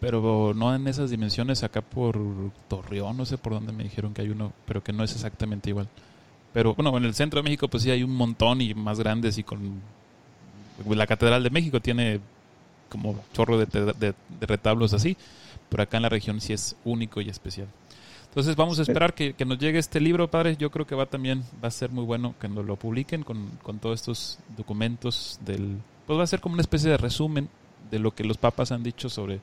pero 0.04 0.52
no 0.54 0.74
en 0.74 0.86
esas 0.86 1.10
dimensiones, 1.10 1.62
acá 1.62 1.80
por 1.80 2.20
Torreón, 2.68 3.16
no 3.16 3.24
sé 3.24 3.38
por 3.38 3.54
dónde 3.54 3.72
me 3.72 3.84
dijeron 3.84 4.12
que 4.12 4.20
hay 4.20 4.28
uno, 4.28 4.52
pero 4.66 4.84
que 4.84 4.92
no 4.92 5.02
es 5.02 5.12
exactamente 5.12 5.70
igual. 5.70 5.88
Pero 6.52 6.74
bueno, 6.74 6.94
en 6.98 7.04
el 7.04 7.14
centro 7.14 7.38
de 7.38 7.44
México 7.44 7.68
pues 7.68 7.82
sí 7.82 7.90
hay 7.90 8.02
un 8.02 8.14
montón 8.14 8.60
y 8.60 8.74
más 8.74 8.98
grandes 8.98 9.38
y 9.38 9.42
con 9.42 9.80
La 10.88 11.06
Catedral 11.06 11.42
de 11.42 11.50
México 11.50 11.80
tiene 11.80 12.20
como 12.90 13.18
chorro 13.32 13.58
de, 13.58 13.66
de, 13.66 14.14
retablos 14.42 14.92
así, 14.92 15.16
pero 15.70 15.82
acá 15.82 15.96
en 15.96 16.02
la 16.02 16.10
región 16.10 16.40
sí 16.40 16.52
es 16.52 16.76
único 16.84 17.22
y 17.22 17.30
especial. 17.30 17.68
Entonces 18.28 18.56
vamos 18.56 18.78
a 18.78 18.82
esperar 18.82 19.14
que, 19.14 19.34
nos 19.46 19.58
llegue 19.58 19.78
este 19.78 20.00
libro, 20.00 20.28
padre. 20.28 20.56
Yo 20.56 20.70
creo 20.70 20.86
que 20.86 20.94
va 20.94 21.06
también, 21.06 21.44
va 21.62 21.68
a 21.68 21.70
ser 21.70 21.90
muy 21.90 22.04
bueno 22.04 22.34
que 22.40 22.48
nos 22.48 22.66
lo 22.66 22.76
publiquen 22.76 23.22
con, 23.22 23.48
con 23.62 23.78
todos 23.78 24.00
estos 24.00 24.38
documentos 24.56 25.38
del... 25.44 25.78
Pues 26.06 26.18
va 26.18 26.24
a 26.24 26.26
ser 26.26 26.40
como 26.40 26.54
una 26.54 26.62
especie 26.62 26.90
de 26.90 26.96
resumen 26.96 27.48
de 27.90 27.98
lo 27.98 28.14
que 28.14 28.24
los 28.24 28.36
papas 28.36 28.72
han 28.72 28.82
dicho 28.82 29.08
sobre 29.08 29.40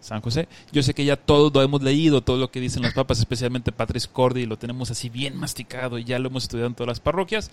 San 0.00 0.20
José. 0.20 0.48
Yo 0.72 0.82
sé 0.82 0.94
que 0.94 1.04
ya 1.04 1.16
todos 1.16 1.52
lo 1.52 1.62
hemos 1.62 1.82
leído, 1.82 2.22
todo 2.22 2.38
lo 2.38 2.50
que 2.50 2.60
dicen 2.60 2.82
los 2.82 2.94
papas, 2.94 3.18
especialmente 3.18 3.72
Patris 3.72 4.06
Cordi, 4.06 4.46
lo 4.46 4.56
tenemos 4.56 4.90
así 4.90 5.08
bien 5.08 5.36
masticado 5.36 5.98
y 5.98 6.04
ya 6.04 6.18
lo 6.18 6.28
hemos 6.28 6.44
estudiado 6.44 6.68
en 6.68 6.74
todas 6.74 6.88
las 6.88 7.00
parroquias. 7.00 7.50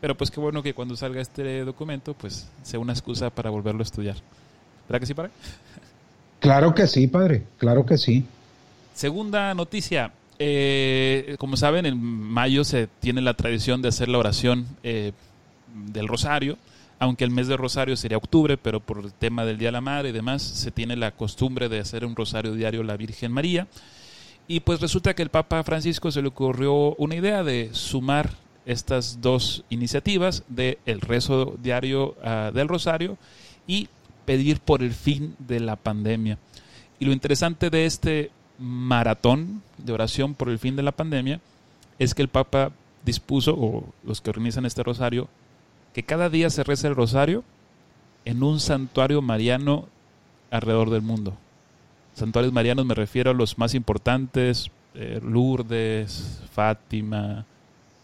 Pero 0.00 0.16
pues 0.16 0.30
qué 0.30 0.40
bueno 0.40 0.62
que 0.62 0.74
cuando 0.74 0.96
salga 0.96 1.20
este 1.20 1.64
documento, 1.64 2.14
pues 2.14 2.48
sea 2.62 2.78
una 2.78 2.92
excusa 2.92 3.30
para 3.30 3.50
volverlo 3.50 3.80
a 3.80 3.84
estudiar. 3.84 4.16
¿Verdad 4.88 5.00
que 5.00 5.06
sí, 5.06 5.14
padre? 5.14 5.30
Claro 6.40 6.74
que 6.74 6.86
sí, 6.86 7.06
padre, 7.06 7.44
claro 7.58 7.84
que 7.84 7.98
sí. 7.98 8.24
Segunda 8.94 9.52
noticia. 9.52 10.10
Eh, 10.38 11.36
como 11.38 11.58
saben, 11.58 11.84
en 11.84 12.02
mayo 12.02 12.64
se 12.64 12.86
tiene 12.86 13.20
la 13.20 13.34
tradición 13.34 13.82
de 13.82 13.88
hacer 13.88 14.08
la 14.08 14.16
oración 14.16 14.66
eh, 14.82 15.12
del 15.92 16.08
rosario 16.08 16.56
aunque 17.00 17.24
el 17.24 17.30
mes 17.30 17.48
de 17.48 17.56
rosario 17.56 17.96
sería 17.96 18.18
octubre, 18.18 18.58
pero 18.58 18.78
por 18.78 18.98
el 18.98 19.12
tema 19.14 19.46
del 19.46 19.56
Día 19.56 19.68
de 19.68 19.72
la 19.72 19.80
Madre 19.80 20.10
y 20.10 20.12
demás, 20.12 20.42
se 20.42 20.70
tiene 20.70 20.96
la 20.96 21.12
costumbre 21.12 21.70
de 21.70 21.80
hacer 21.80 22.04
un 22.04 22.14
rosario 22.14 22.52
diario 22.52 22.82
a 22.82 22.84
la 22.84 22.98
Virgen 22.98 23.32
María. 23.32 23.66
Y 24.46 24.60
pues 24.60 24.80
resulta 24.80 25.14
que 25.14 25.22
el 25.22 25.30
Papa 25.30 25.64
Francisco 25.64 26.10
se 26.10 26.20
le 26.20 26.28
ocurrió 26.28 26.94
una 26.96 27.14
idea 27.14 27.42
de 27.42 27.70
sumar 27.72 28.30
estas 28.66 29.22
dos 29.22 29.64
iniciativas 29.70 30.44
de 30.48 30.78
el 30.84 31.00
rezo 31.00 31.56
diario 31.62 32.16
ah, 32.22 32.50
del 32.52 32.68
rosario 32.68 33.16
y 33.66 33.88
pedir 34.26 34.60
por 34.60 34.82
el 34.82 34.92
fin 34.92 35.34
de 35.38 35.60
la 35.60 35.76
pandemia. 35.76 36.36
Y 36.98 37.06
lo 37.06 37.12
interesante 37.12 37.70
de 37.70 37.86
este 37.86 38.30
maratón 38.58 39.62
de 39.78 39.94
oración 39.94 40.34
por 40.34 40.50
el 40.50 40.58
fin 40.58 40.76
de 40.76 40.82
la 40.82 40.92
pandemia 40.92 41.40
es 41.98 42.14
que 42.14 42.20
el 42.20 42.28
Papa 42.28 42.72
dispuso, 43.06 43.54
o 43.56 43.94
los 44.04 44.20
que 44.20 44.28
organizan 44.28 44.66
este 44.66 44.82
rosario, 44.82 45.28
que 45.92 46.02
cada 46.02 46.28
día 46.30 46.50
se 46.50 46.64
reza 46.64 46.88
el 46.88 46.96
rosario 46.96 47.44
en 48.24 48.42
un 48.42 48.60
santuario 48.60 49.22
mariano 49.22 49.88
alrededor 50.50 50.90
del 50.90 51.02
mundo. 51.02 51.36
Santuarios 52.14 52.52
marianos 52.52 52.86
me 52.86 52.94
refiero 52.94 53.30
a 53.30 53.34
los 53.34 53.58
más 53.58 53.74
importantes, 53.74 54.70
eh, 54.94 55.20
Lourdes, 55.22 56.42
Fátima, 56.52 57.44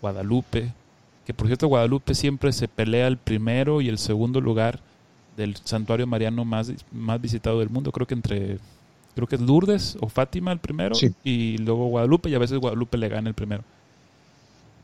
Guadalupe, 0.00 0.72
que 1.26 1.34
por 1.34 1.48
cierto 1.48 1.66
Guadalupe 1.66 2.14
siempre 2.14 2.52
se 2.52 2.68
pelea 2.68 3.08
el 3.08 3.16
primero 3.16 3.80
y 3.80 3.88
el 3.88 3.98
segundo 3.98 4.40
lugar 4.40 4.80
del 5.36 5.56
santuario 5.56 6.06
mariano 6.06 6.44
más, 6.44 6.72
más 6.92 7.20
visitado 7.20 7.58
del 7.58 7.68
mundo, 7.68 7.92
creo 7.92 8.06
que 8.06 8.14
entre 8.14 8.58
creo 9.14 9.26
que 9.26 9.36
es 9.36 9.42
Lourdes 9.42 9.96
o 10.00 10.08
Fátima 10.08 10.52
el 10.52 10.58
primero 10.58 10.94
y 11.24 11.56
luego 11.58 11.86
Guadalupe 11.86 12.28
y 12.28 12.34
a 12.34 12.38
veces 12.38 12.58
Guadalupe 12.58 12.98
le 12.98 13.08
gana 13.08 13.28
el 13.28 13.34
primero. 13.34 13.64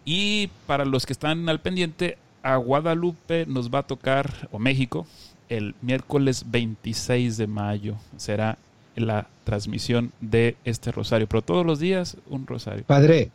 Y 0.04 0.49
para 0.66 0.85
los 0.85 1.06
que 1.06 1.12
están 1.12 1.49
al 1.49 1.61
pendiente, 1.61 2.18
a 2.42 2.56
Guadalupe 2.56 3.46
nos 3.46 3.70
va 3.70 3.80
a 3.80 3.82
tocar, 3.82 4.49
o 4.50 4.58
México, 4.58 5.06
el 5.49 5.75
miércoles 5.82 6.44
26 6.49 7.37
de 7.37 7.46
mayo. 7.46 7.96
Será 8.16 8.58
la 8.96 9.26
transmisión 9.44 10.12
de 10.20 10.56
este 10.64 10.92
rosario. 10.92 11.26
Pero 11.26 11.42
todos 11.42 11.64
los 11.64 11.78
días 11.78 12.16
un 12.28 12.46
rosario. 12.46 12.84
Padre, 12.84 13.30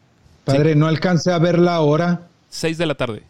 padre, 0.45 0.75
no 0.75 0.87
alcance 0.87 1.31
a 1.31 1.39
ver 1.39 1.59
la 1.59 1.79
hora. 1.81 2.27
6 2.49 2.77
de 2.77 2.85
la 2.85 2.95
tarde. 2.95 3.23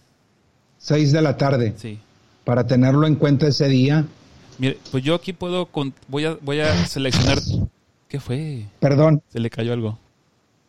6 0.80 1.12
de 1.12 1.22
la 1.22 1.38
tarde. 1.38 1.74
Sí. 1.78 2.00
Para 2.44 2.66
tenerlo 2.66 3.08
en 3.08 3.16
cuenta 3.16 3.48
ese 3.48 3.68
día. 3.68 4.06
Mire, 4.58 4.78
pues 4.92 5.04
yo 5.04 5.16
aquí 5.16 5.34
puedo, 5.34 5.70
voy 6.08 6.26
a, 6.26 6.38
voy 6.42 6.62
a 6.62 6.86
seleccionar. 6.88 7.40
¿Qué 8.08 8.20
fue? 8.20 8.66
Perdón. 8.80 9.22
Se 9.30 9.40
le 9.40 9.50
cayó 9.50 9.74
algo. 9.74 10.00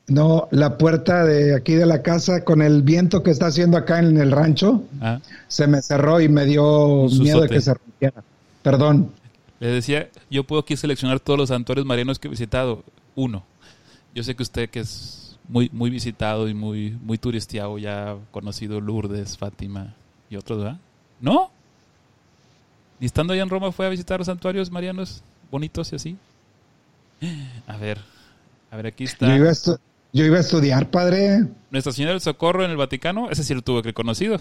No, 0.09 0.49
la 0.51 0.79
puerta 0.79 1.25
de 1.25 1.55
aquí 1.55 1.75
de 1.75 1.85
la 1.85 2.03
casa 2.03 2.43
con 2.43 2.63
el 2.63 2.83
viento 2.83 3.23
que 3.23 3.31
está 3.31 3.47
haciendo 3.47 3.77
acá 3.77 3.99
en 3.99 4.17
el 4.17 4.33
rancho 4.33 4.83
ah. 5.03 5.21
se 5.49 5.67
me 5.67 5.83
cerró 5.83 6.21
y 6.21 6.31
me 6.31 6.47
dio 6.47 7.09
miedo 7.11 7.43
de 7.43 7.49
que 7.49 7.61
se 7.61 7.75
rompiera. 7.75 8.25
Perdón. 8.63 9.13
Le 9.61 9.69
decía, 9.69 10.09
yo 10.31 10.45
puedo 10.45 10.63
aquí 10.63 10.77
seleccionar 10.77 11.21
todos 11.21 11.39
los 11.39 11.51
santuarios 11.51 11.87
marianos 11.87 12.19
que 12.19 12.29
he 12.29 12.31
visitado. 12.31 12.85
Uno. 13.17 13.45
Yo 14.15 14.23
sé 14.23 14.35
que 14.35 14.43
usted 14.43 14.71
que 14.71 14.81
es 14.81 15.39
muy 15.47 15.71
muy 15.73 15.91
visitado 15.91 16.49
y 16.49 16.55
muy 16.55 16.97
muy 17.03 17.19
turisteado 17.19 17.79
ya 17.79 18.13
ha 18.13 18.17
conocido 18.31 18.81
Lourdes, 18.81 19.37
Fátima 19.37 19.95
y 20.31 20.37
otros, 20.37 20.59
¿verdad? 20.59 20.79
¿No? 21.21 21.51
¿Y 23.01 23.07
estando 23.07 23.33
allá 23.33 23.43
en 23.43 23.51
Roma 23.51 23.73
fue 23.73 23.87
a 23.87 23.91
visitar 23.91 24.21
los 24.21 24.27
santuarios 24.27 24.71
marianos 24.71 25.23
bonitos 25.51 25.93
y 25.93 25.97
así? 25.97 26.17
A 27.67 27.77
ver, 27.77 27.99
a 28.71 28.77
ver, 28.77 28.87
aquí 28.87 29.05
está. 29.05 29.29
Yo 29.29 29.37
iba 29.37 29.53
a 30.15 30.39
estudiar, 30.39 30.91
padre. 30.91 31.47
Nuestra 31.71 31.93
Señora 31.93 32.13
del 32.13 32.21
Socorro 32.21 32.65
en 32.65 32.71
el 32.71 32.77
Vaticano, 32.77 33.31
ese 33.31 33.45
sí 33.45 33.55
lo 33.55 33.63
tuve 33.63 33.83
que 33.83 33.93
conocido. 33.93 34.41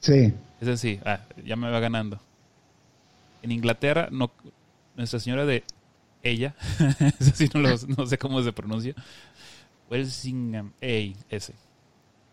Sí. 0.00 0.32
Ese 0.60 0.76
sí, 0.76 1.00
ah, 1.04 1.20
ya 1.44 1.56
me 1.56 1.70
va 1.70 1.80
ganando. 1.80 2.20
En 3.42 3.52
Inglaterra, 3.52 4.08
no, 4.10 4.30
Nuestra 4.96 5.20
Señora 5.20 5.46
de 5.46 5.64
ella, 6.22 6.54
ese 7.20 7.30
sí 7.32 7.50
no, 7.54 7.60
no 7.96 8.06
sé 8.06 8.18
cómo 8.18 8.42
se 8.42 8.52
pronuncia. 8.52 8.94
Welsingham, 9.90 10.72
ey, 10.80 11.16
ese. 11.30 11.54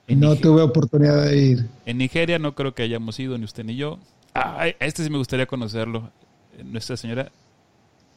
no 0.08 0.36
tuve 0.36 0.62
oportunidad 0.62 1.24
de 1.26 1.38
ir. 1.38 1.66
En 1.86 1.98
Nigeria 1.98 2.40
no 2.40 2.56
creo 2.56 2.74
que 2.74 2.84
hayamos 2.84 3.20
ido, 3.20 3.38
ni 3.38 3.46
usted 3.46 3.64
ni 3.64 3.76
yo. 3.76 4.00
Ah, 4.34 4.68
este 4.80 5.04
sí 5.04 5.10
me 5.10 5.18
gustaría 5.18 5.46
conocerlo. 5.46 6.12
Nuestra 6.64 6.98
Señora 6.98 7.32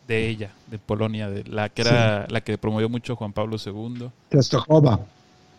de 0.07 0.29
ella, 0.29 0.51
de 0.69 0.79
Polonia, 0.79 1.29
de 1.29 1.45
la 1.45 1.69
que 1.69 1.83
era 1.83 2.27
la 2.29 2.41
que 2.41 2.59
promovió 2.59 2.89
mucho 2.89 3.17
Juan 3.17 3.33
Pablo 3.33 3.57
II. 3.65 4.11
Czestochowa. 4.31 5.01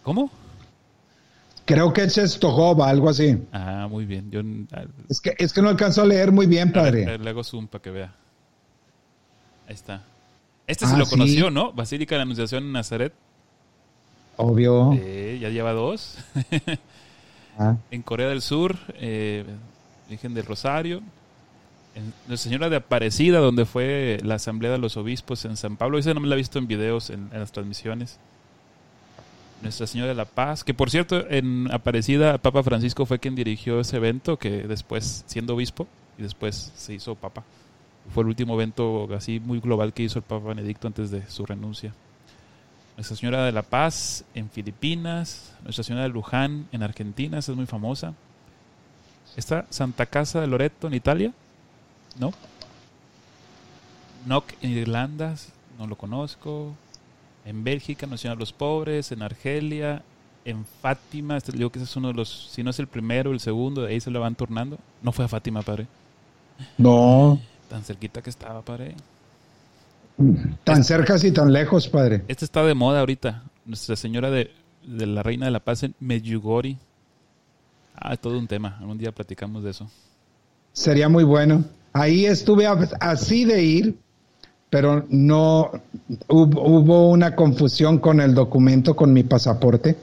¿Cómo? 0.03 0.29
Creo 1.65 1.91
que 1.91 2.03
es 2.03 2.15
Czestochowa, 2.15 2.89
algo 2.89 3.09
así. 3.09 3.37
Ah, 3.51 3.87
muy 3.89 4.05
bien. 4.05 4.31
Yo, 4.31 4.41
es, 5.09 5.19
que, 5.19 5.35
es 5.37 5.51
que 5.51 5.61
no 5.61 5.69
alcanzó 5.69 6.03
a 6.03 6.05
leer 6.05 6.31
muy 6.31 6.45
bien, 6.45 6.71
padre. 6.71 7.17
le 7.17 7.29
hago 7.29 7.43
zoom 7.43 7.67
para 7.67 7.81
que 7.81 7.91
vea. 7.91 8.13
Ahí 9.67 9.75
está. 9.75 10.03
Este 10.65 10.85
se 10.85 10.95
ah, 10.95 10.97
lo 10.97 11.05
conoció, 11.05 11.51
¿no? 11.51 11.73
Basílica 11.73 12.15
de 12.15 12.19
la 12.19 12.23
Anunciación 12.23 12.63
en 12.63 12.71
Nazaret. 12.71 13.13
Obvio. 14.37 14.93
Eh, 14.93 15.39
ya 15.41 15.49
lleva 15.49 15.73
dos. 15.73 16.17
Ah. 17.59 17.75
En 17.89 18.03
Corea 18.03 18.27
del 18.27 18.43
Sur, 18.43 18.77
eh, 18.99 19.43
Virgen 20.07 20.35
del 20.35 20.45
Rosario. 20.45 21.01
La 22.27 22.37
Señora 22.37 22.69
de 22.69 22.75
Aparecida, 22.75 23.39
donde 23.39 23.65
fue 23.65 24.19
la 24.23 24.35
Asamblea 24.35 24.71
de 24.71 24.77
los 24.77 24.97
Obispos 24.97 25.45
en 25.45 25.57
San 25.57 25.77
Pablo. 25.77 25.97
Esa 25.97 26.13
no 26.13 26.19
me 26.19 26.27
la 26.27 26.35
he 26.35 26.37
visto 26.37 26.59
en 26.59 26.67
videos, 26.67 27.09
en, 27.09 27.29
las 27.31 27.51
transmisiones. 27.51 28.19
Nuestra 29.61 29.87
Señora 29.87 30.09
de 30.09 30.15
la 30.15 30.25
Paz, 30.25 30.63
que 30.63 30.73
por 30.73 30.91
cierto, 30.91 31.27
en 31.29 31.71
Aparecida, 31.71 32.37
Papa 32.37 32.61
Francisco 32.61 33.05
fue 33.07 33.17
quien 33.19 33.35
dirigió 33.35 33.79
ese 33.79 33.97
evento, 33.97 34.37
que 34.37 34.67
después, 34.67 35.23
siendo 35.25 35.55
obispo, 35.55 35.87
y 36.17 36.21
después 36.21 36.71
se 36.75 36.93
hizo 36.93 37.15
Papa. 37.15 37.43
Fue 38.13 38.23
el 38.23 38.27
último 38.27 38.53
evento 38.53 39.09
así 39.15 39.39
muy 39.39 39.59
global 39.59 39.93
que 39.93 40.03
hizo 40.03 40.19
el 40.19 40.25
Papa 40.25 40.49
Benedicto 40.49 40.87
antes 40.87 41.09
de 41.09 41.27
su 41.27 41.45
renuncia. 41.45 41.93
Nuestra 42.95 43.15
Señora 43.15 43.45
de 43.45 43.51
la 43.51 43.63
Paz 43.63 44.23
en 44.35 44.49
Filipinas, 44.49 45.53
Nuestra 45.63 45.83
Señora 45.83 46.03
de 46.03 46.09
Luján 46.09 46.67
en 46.71 46.83
Argentina, 46.83 47.39
esa 47.39 47.51
es 47.51 47.55
muy 47.55 47.65
famosa. 47.65 48.13
Está 49.35 49.65
Santa 49.69 50.05
Casa 50.05 50.41
de 50.41 50.47
Loreto 50.47 50.87
en 50.87 50.93
Italia, 50.93 51.33
¿no? 52.19 52.33
Nock 54.25 54.53
en 54.61 54.71
Irlanda, 54.71 55.35
no 55.77 55.87
lo 55.87 55.97
conozco. 55.97 56.73
En 57.45 57.63
Bélgica, 57.63 58.07
Nación 58.07 58.33
de 58.33 58.39
los 58.39 58.51
Pobres. 58.51 59.11
En 59.11 59.21
Argelia, 59.21 60.03
en 60.43 60.65
Fátima. 60.65 61.37
Este, 61.37 61.51
digo 61.51 61.69
que 61.69 61.79
ese 61.79 61.85
es 61.85 61.95
uno 61.95 62.09
de 62.09 62.13
los, 62.13 62.49
si 62.51 62.63
no 62.63 62.71
es 62.71 62.79
el 62.79 62.87
primero, 62.87 63.31
el 63.31 63.39
segundo, 63.39 63.83
de 63.83 63.93
ahí 63.93 63.99
se 63.99 64.11
lo 64.11 64.19
van 64.19 64.35
turnando. 64.35 64.77
No 65.01 65.11
fue 65.11 65.25
a 65.25 65.27
Fátima, 65.27 65.61
padre. 65.61 65.87
No. 66.77 67.39
Tan 67.69 67.83
cerquita 67.83 68.21
que 68.21 68.29
estaba, 68.29 68.61
padre. 68.61 68.95
Tan 70.63 70.83
cerca 70.83 71.15
y 71.21 71.31
tan 71.31 71.53
lejos, 71.53 71.87
padre. 71.87 72.23
Este 72.27 72.43
está 72.43 72.63
de 72.63 72.73
moda 72.73 73.01
ahorita. 73.01 73.43
Nuestra 73.65 73.95
Señora 73.95 74.31
de, 74.31 74.51
de 74.83 75.05
la 75.05 75.21
Reina 75.21 75.45
de 75.45 75.51
la 75.51 75.59
Paz 75.59 75.83
en 75.83 75.93
Medjugorje. 75.99 76.77
Ah, 77.95 78.17
todo 78.17 78.37
un 78.37 78.47
tema. 78.47 78.77
Algún 78.79 78.97
día 78.97 79.11
platicamos 79.11 79.63
de 79.63 79.71
eso. 79.71 79.89
Sería 80.73 81.09
muy 81.09 81.23
bueno. 81.23 81.65
Ahí 81.97 82.27
estuve 82.27 82.67
así 82.99 83.43
de 83.43 83.63
ir, 83.63 83.97
pero 84.69 85.07
no 85.09 85.71
hubo 86.27 87.09
una 87.09 87.35
confusión 87.35 87.97
con 87.97 88.21
el 88.21 88.35
documento, 88.35 88.95
con 88.95 89.11
mi 89.13 89.23
pasaporte. 89.23 89.95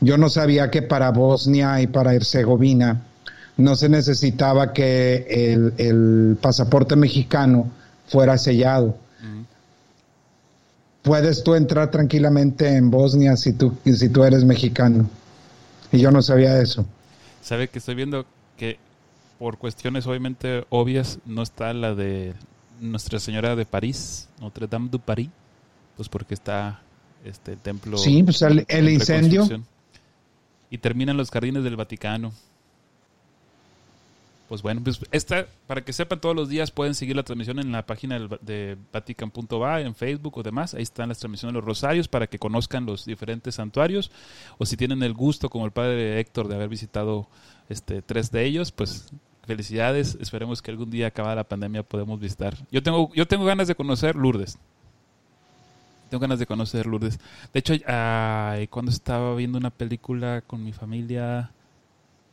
Yo 0.00 0.18
no 0.18 0.28
sabía 0.28 0.72
que 0.72 0.82
para 0.82 1.12
Bosnia 1.12 1.80
y 1.80 1.86
para 1.86 2.14
Herzegovina 2.14 3.02
no 3.56 3.76
se 3.76 3.88
necesitaba 3.88 4.72
que 4.72 5.54
el, 5.78 6.36
pasaporte 6.40 6.96
mexicano 6.96 7.70
fuera 8.08 8.36
sellado. 8.36 8.96
Puedes 11.02 11.44
tú 11.44 11.54
entrar 11.54 11.92
tranquilamente 11.92 12.76
en 12.76 12.90
Bosnia 12.90 13.36
si 13.36 13.52
tú, 13.52 13.76
si 13.84 14.08
tú 14.08 14.24
eres 14.24 14.44
mexicano. 14.44 15.08
Y 15.92 15.98
yo 15.98 16.10
no 16.10 16.22
sabía 16.22 16.60
eso. 16.60 16.84
¿Sabe 17.40 17.68
que 17.68 17.78
estoy 17.78 17.94
viendo 17.94 18.26
que 18.56 18.78
por 19.40 19.56
cuestiones 19.56 20.06
obviamente 20.06 20.66
obvias, 20.68 21.18
no 21.24 21.40
está 21.40 21.72
la 21.72 21.94
de 21.94 22.34
Nuestra 22.78 23.18
Señora 23.18 23.56
de 23.56 23.64
París, 23.64 24.28
Notre 24.38 24.66
Dame 24.66 24.90
du 24.90 25.00
Paris, 25.00 25.30
pues 25.96 26.10
porque 26.10 26.34
está 26.34 26.82
este 27.24 27.56
templo. 27.56 27.96
Sí, 27.96 28.22
pues 28.22 28.42
el, 28.42 28.90
incendio. 28.90 29.48
Y 30.68 30.76
terminan 30.76 31.16
los 31.16 31.30
jardines 31.30 31.64
del 31.64 31.74
Vaticano. 31.74 32.34
Pues 34.50 34.60
bueno, 34.60 34.82
pues 34.84 35.00
esta, 35.10 35.46
para 35.66 35.82
que 35.82 35.94
sepan 35.94 36.20
todos 36.20 36.36
los 36.36 36.50
días 36.50 36.70
pueden 36.70 36.94
seguir 36.94 37.16
la 37.16 37.22
transmisión 37.22 37.60
en 37.60 37.72
la 37.72 37.86
página 37.86 38.18
de 38.42 38.76
Vatican.va, 38.92 39.80
en 39.80 39.94
Facebook 39.94 40.36
o 40.36 40.42
demás. 40.42 40.74
Ahí 40.74 40.82
están 40.82 41.08
las 41.08 41.18
transmisiones 41.18 41.54
de 41.54 41.60
los 41.60 41.64
rosarios 41.66 42.08
para 42.08 42.26
que 42.26 42.38
conozcan 42.38 42.84
los 42.84 43.06
diferentes 43.06 43.54
santuarios. 43.54 44.10
O 44.58 44.66
si 44.66 44.76
tienen 44.76 45.02
el 45.02 45.14
gusto, 45.14 45.48
como 45.48 45.64
el 45.64 45.72
padre 45.72 46.20
Héctor, 46.20 46.46
de 46.48 46.56
haber 46.56 46.68
visitado 46.68 47.26
este 47.70 48.02
tres 48.02 48.30
de 48.30 48.44
ellos, 48.44 48.70
pues 48.70 49.10
felicidades. 49.46 50.16
Esperemos 50.20 50.62
que 50.62 50.70
algún 50.70 50.90
día 50.90 51.08
acabada 51.08 51.36
la 51.36 51.44
pandemia 51.44 51.82
podamos 51.82 52.20
visitar. 52.20 52.56
Yo 52.70 52.82
tengo, 52.82 53.12
yo 53.14 53.26
tengo 53.26 53.44
ganas 53.44 53.68
de 53.68 53.74
conocer 53.74 54.16
Lourdes. 54.16 54.58
Tengo 56.10 56.20
ganas 56.20 56.38
de 56.38 56.46
conocer 56.46 56.86
Lourdes. 56.86 57.18
De 57.52 57.60
hecho, 57.60 57.74
cuando 58.70 58.90
estaba 58.90 59.34
viendo 59.36 59.58
una 59.58 59.70
película 59.70 60.42
con 60.44 60.64
mi 60.64 60.72
familia, 60.72 61.52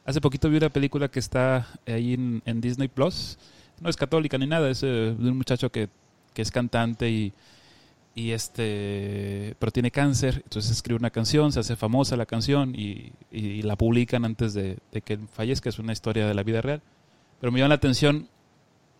hace 0.05 0.19
poquito 0.19 0.49
vi 0.49 0.57
una 0.57 0.69
película 0.69 1.09
que 1.09 1.19
está 1.19 1.67
ahí 1.85 2.13
en, 2.13 2.61
Disney 2.61 2.87
Plus. 2.87 3.37
No 3.79 3.89
es 3.89 3.95
católica 3.95 4.37
ni 4.39 4.47
nada, 4.47 4.69
es 4.69 4.81
eh, 4.81 5.15
un 5.17 5.37
muchacho 5.37 5.71
que, 5.71 5.89
es 6.35 6.51
cantante 6.51 7.09
y, 7.09 7.33
y 8.13 8.29
este 8.29 9.55
pero 9.57 9.71
tiene 9.71 9.89
cáncer 9.89 10.43
entonces 10.43 10.71
escribe 10.71 10.99
una 10.99 11.09
canción 11.09 11.51
se 11.51 11.61
hace 11.61 11.75
famosa 11.75 12.15
la 12.15 12.27
canción 12.27 12.75
y, 12.75 13.11
la 13.63 13.75
publican 13.75 14.23
antes 14.23 14.53
de, 14.53 14.77
de, 14.91 15.01
que 15.01 15.17
fallezca 15.17 15.69
es 15.69 15.79
una 15.79 15.93
historia 15.93 16.27
de 16.27 16.35
la 16.35 16.43
vida 16.43 16.61
real 16.61 16.83
pero 17.39 17.51
me 17.51 17.59
llama 17.59 17.69
la 17.69 17.75
atención 17.75 18.27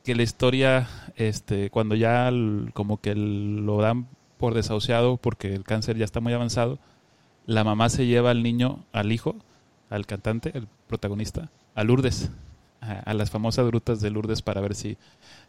que 0.04 0.16
la 0.16 0.24
historia 0.24 0.88
este 1.16 1.70
cuando 1.70 1.96
ya 1.96 2.32
como 2.74 3.02
que 3.02 3.14
lo 3.16 3.82
dan 3.82 4.08
por 4.38 4.54
desahuciado 4.54 5.18
porque 5.18 5.54
el 5.54 5.64
cáncer 5.64 5.98
ya 5.98 6.06
está 6.06 6.20
muy 6.20 6.34
avanzado, 6.34 6.80
la 7.46 7.64
mamá 7.64 7.90
se 7.90 8.06
lleva 8.06 8.32
al 8.32 8.44
niño, 8.44 8.86
al 8.92 9.12
hijo, 9.12 9.36
al 9.90 10.06
cantante, 10.06 10.52
el 10.56 10.68
protagonista, 10.88 11.50
a 11.76 11.84
Lourdes, 11.84 12.30
a, 12.82 13.14
las 13.14 13.32
famosas 13.32 13.66
grutas 13.68 14.02
de 14.02 14.10
Lourdes 14.10 14.42
para 14.42 14.62
ver 14.62 14.76
si, 14.76 14.98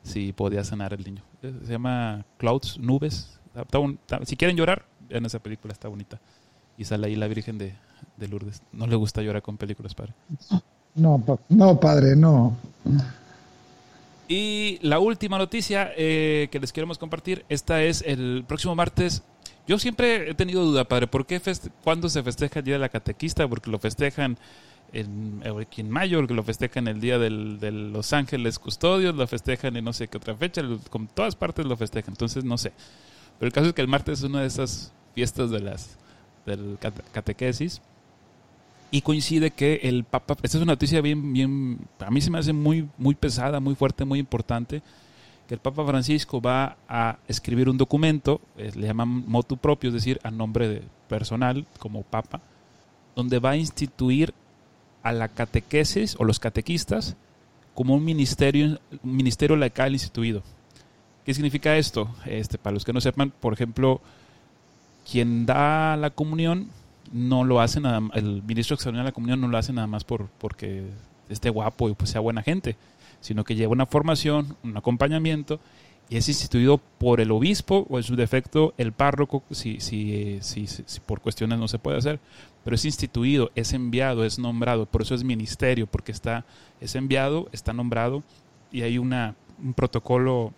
si 0.03 0.33
podía 0.33 0.65
sanar 0.65 0.95
el 0.95 1.05
niño. 1.05 1.23
Se 1.43 1.73
llama 1.73 2.25
Clouds, 2.39 2.79
Nubes. 2.79 3.39
si 4.25 4.37
quieren 4.37 4.57
llorar, 4.57 4.87
en 5.09 5.27
esa 5.27 5.39
película 5.41 5.73
está 5.73 5.89
bonita. 5.89 6.21
Y 6.77 6.85
sale 6.85 7.09
ahí 7.09 7.17
la 7.17 7.27
Virgen 7.27 7.59
de, 7.59 7.75
de 8.17 8.29
Lourdes. 8.29 8.63
No 8.73 8.87
le 8.87 8.97
gusta 8.97 9.23
llorar 9.23 9.43
con 9.43 9.57
películas, 9.57 9.95
padre. 9.95 10.15
No, 10.95 11.23
no, 11.49 11.81
padre, 11.81 12.17
no. 12.17 12.57
Y 14.29 14.79
la 14.83 14.99
última 14.99 15.39
noticia 15.39 15.91
eh, 15.97 16.49
que 16.51 16.61
les 16.61 16.73
queremos 16.73 16.99
compartir, 16.99 17.45
esta 17.49 17.83
es 17.83 18.03
el 18.07 18.45
próximo 18.47 18.75
martes. 18.75 19.23
Yo 19.67 19.79
siempre 19.79 20.31
he 20.31 20.35
tenido 20.35 20.65
duda, 20.65 20.85
padre, 20.85 21.07
¿por 21.07 21.27
qué 21.27 21.41
cuándo 21.83 22.09
se 22.09 22.23
festeja 22.23 22.59
el 22.59 22.65
Día 22.65 22.75
de 22.75 22.81
la 22.81 22.89
Catequista? 22.89 23.49
Porque 23.49 23.71
lo 23.71 23.79
festejan 23.79 24.39
en, 24.93 25.43
en 25.45 25.91
mayo, 25.91 26.27
que 26.27 26.35
lo 26.35 26.43
festejan 26.43 26.89
el 26.89 27.01
Día 27.01 27.19
del, 27.19 27.59
de 27.61 27.71
Los 27.73 28.13
Ángeles 28.13 28.59
Custodios, 28.59 29.15
lo 29.15 29.27
festejan 29.27 29.77
en 29.77 29.85
no 29.85 29.93
sé 29.93 30.09
qué 30.09 30.17
otra 30.17 30.35
fecha, 30.35 30.63
con 30.91 31.07
todas 31.07 31.37
partes 31.37 31.67
lo 31.67 31.77
festejan, 31.77 32.13
entonces 32.13 32.45
no 32.45 32.59
sé. 32.59 32.73
Pero 33.39 33.47
el 33.47 33.53
caso 33.53 33.69
es 33.69 33.73
que 33.75 33.83
el 33.83 33.89
martes 33.89 34.19
es 34.19 34.25
una 34.25 34.41
de 34.41 34.47
esas 34.47 34.93
fiestas 35.15 35.51
de 35.51 35.61
las 35.61 35.97
del 36.45 36.79
catequesis 37.13 37.83
y 38.91 39.03
coincide 39.03 39.51
que 39.51 39.81
el 39.83 40.05
Papa, 40.05 40.35
esta 40.43 40.59
es 40.59 40.63
una 40.63 40.73
noticia 40.73 41.01
bien, 41.01 41.33
bien, 41.33 41.79
a 41.99 42.11
mí 42.11 42.21
se 42.21 42.31
me 42.31 42.39
hace 42.39 42.53
muy, 42.53 42.89
muy 42.97 43.15
pesada, 43.15 43.61
muy 43.61 43.75
fuerte, 43.75 44.05
muy 44.05 44.19
importante, 44.19 44.83
que 45.47 45.55
el 45.55 45.61
Papa 45.61 45.85
Francisco 45.85 46.41
va 46.41 46.77
a 46.89 47.19
escribir 47.27 47.69
un 47.69 47.79
documento, 47.79 48.41
le 48.57 48.87
llaman 48.87 49.25
motu 49.27 49.57
propio, 49.57 49.89
es 49.89 49.95
decir, 49.95 50.21
a 50.23 50.31
nombre 50.31 50.69
de 50.69 50.83
personal 51.09 51.67
como 51.79 52.03
Papa, 52.03 52.41
donde 53.17 53.39
va 53.39 53.51
a 53.51 53.57
instituir 53.57 54.33
a 55.03 55.13
la 55.13 55.29
catequesis 55.29 56.17
o 56.19 56.25
los 56.25 56.39
catequistas 56.39 57.17
como 57.75 57.95
un 57.95 58.05
ministerio, 58.05 58.79
un 59.03 59.17
ministerio 59.17 59.57
laical 59.57 59.93
instituido. 59.93 60.43
¿Qué 61.25 61.35
significa 61.35 61.77
esto? 61.77 62.11
Este, 62.25 62.59
para 62.59 62.75
los 62.75 62.85
que 62.85 62.93
no 62.93 63.01
sepan, 63.01 63.31
por 63.31 63.53
ejemplo, 63.53 64.01
quien 65.11 65.47
da 65.47 65.97
la 65.97 66.11
comunión 66.11 66.71
no 67.13 67.45
lo 67.45 67.61
hace 67.61 67.81
nada 67.81 68.01
el 68.15 68.43
ministro 68.43 68.75
extraordinario 68.75 69.07
de 69.07 69.11
la 69.11 69.15
comunión 69.15 69.41
no 69.41 69.49
lo 69.49 69.59
hace 69.59 69.73
nada 69.73 69.87
más 69.87 70.05
por 70.05 70.29
porque 70.39 70.85
esté 71.29 71.51
guapo 71.51 71.89
y 71.89 71.95
pues 71.95 72.11
sea 72.11 72.21
buena 72.21 72.43
gente, 72.43 72.77
sino 73.21 73.45
que 73.45 73.55
lleva 73.55 73.73
una 73.73 73.87
formación, 73.87 74.57
un 74.63 74.77
acompañamiento 74.77 75.61
y 76.09 76.17
es 76.17 76.29
instituido 76.29 76.79
por 76.99 77.21
el 77.21 77.31
obispo 77.31 77.87
o 77.91 77.99
en 77.99 78.03
su 78.03 78.17
defecto 78.17 78.73
el 78.79 78.93
párroco 78.93 79.43
si, 79.51 79.81
si, 79.81 80.39
si, 80.41 80.67
si, 80.67 81.01
por 81.01 81.21
cuestiones 81.21 81.59
no 81.59 81.69
se 81.69 81.79
puede 81.79 81.99
hacer, 81.99 82.19
pero 82.65 82.77
es 82.77 82.85
instituido, 82.85 83.51
es 83.55 83.73
enviado, 83.73 84.25
es 84.25 84.39
nombrado, 84.39 84.87
por 84.87 85.03
eso 85.03 85.15
es 85.15 85.23
ministerio, 85.23 85.87
porque 85.87 86.13
está, 86.13 86.45
es 86.81 86.95
enviado, 86.95 87.49
está 87.53 87.73
nombrado 87.73 88.23
y 88.73 88.83
hay 88.83 88.99
una, 88.99 89.35
un 89.63 89.75
protocolo 89.75 90.53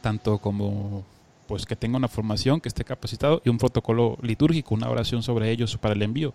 tanto 0.00 0.38
como 0.38 1.04
pues 1.46 1.66
que 1.66 1.76
tenga 1.76 1.96
una 1.96 2.08
formación, 2.08 2.60
que 2.60 2.68
esté 2.68 2.84
capacitado 2.84 3.42
y 3.44 3.48
un 3.48 3.58
protocolo 3.58 4.18
litúrgico, 4.22 4.74
una 4.74 4.90
oración 4.90 5.22
sobre 5.22 5.50
ellos 5.50 5.76
para 5.76 5.94
el 5.94 6.02
envío. 6.02 6.34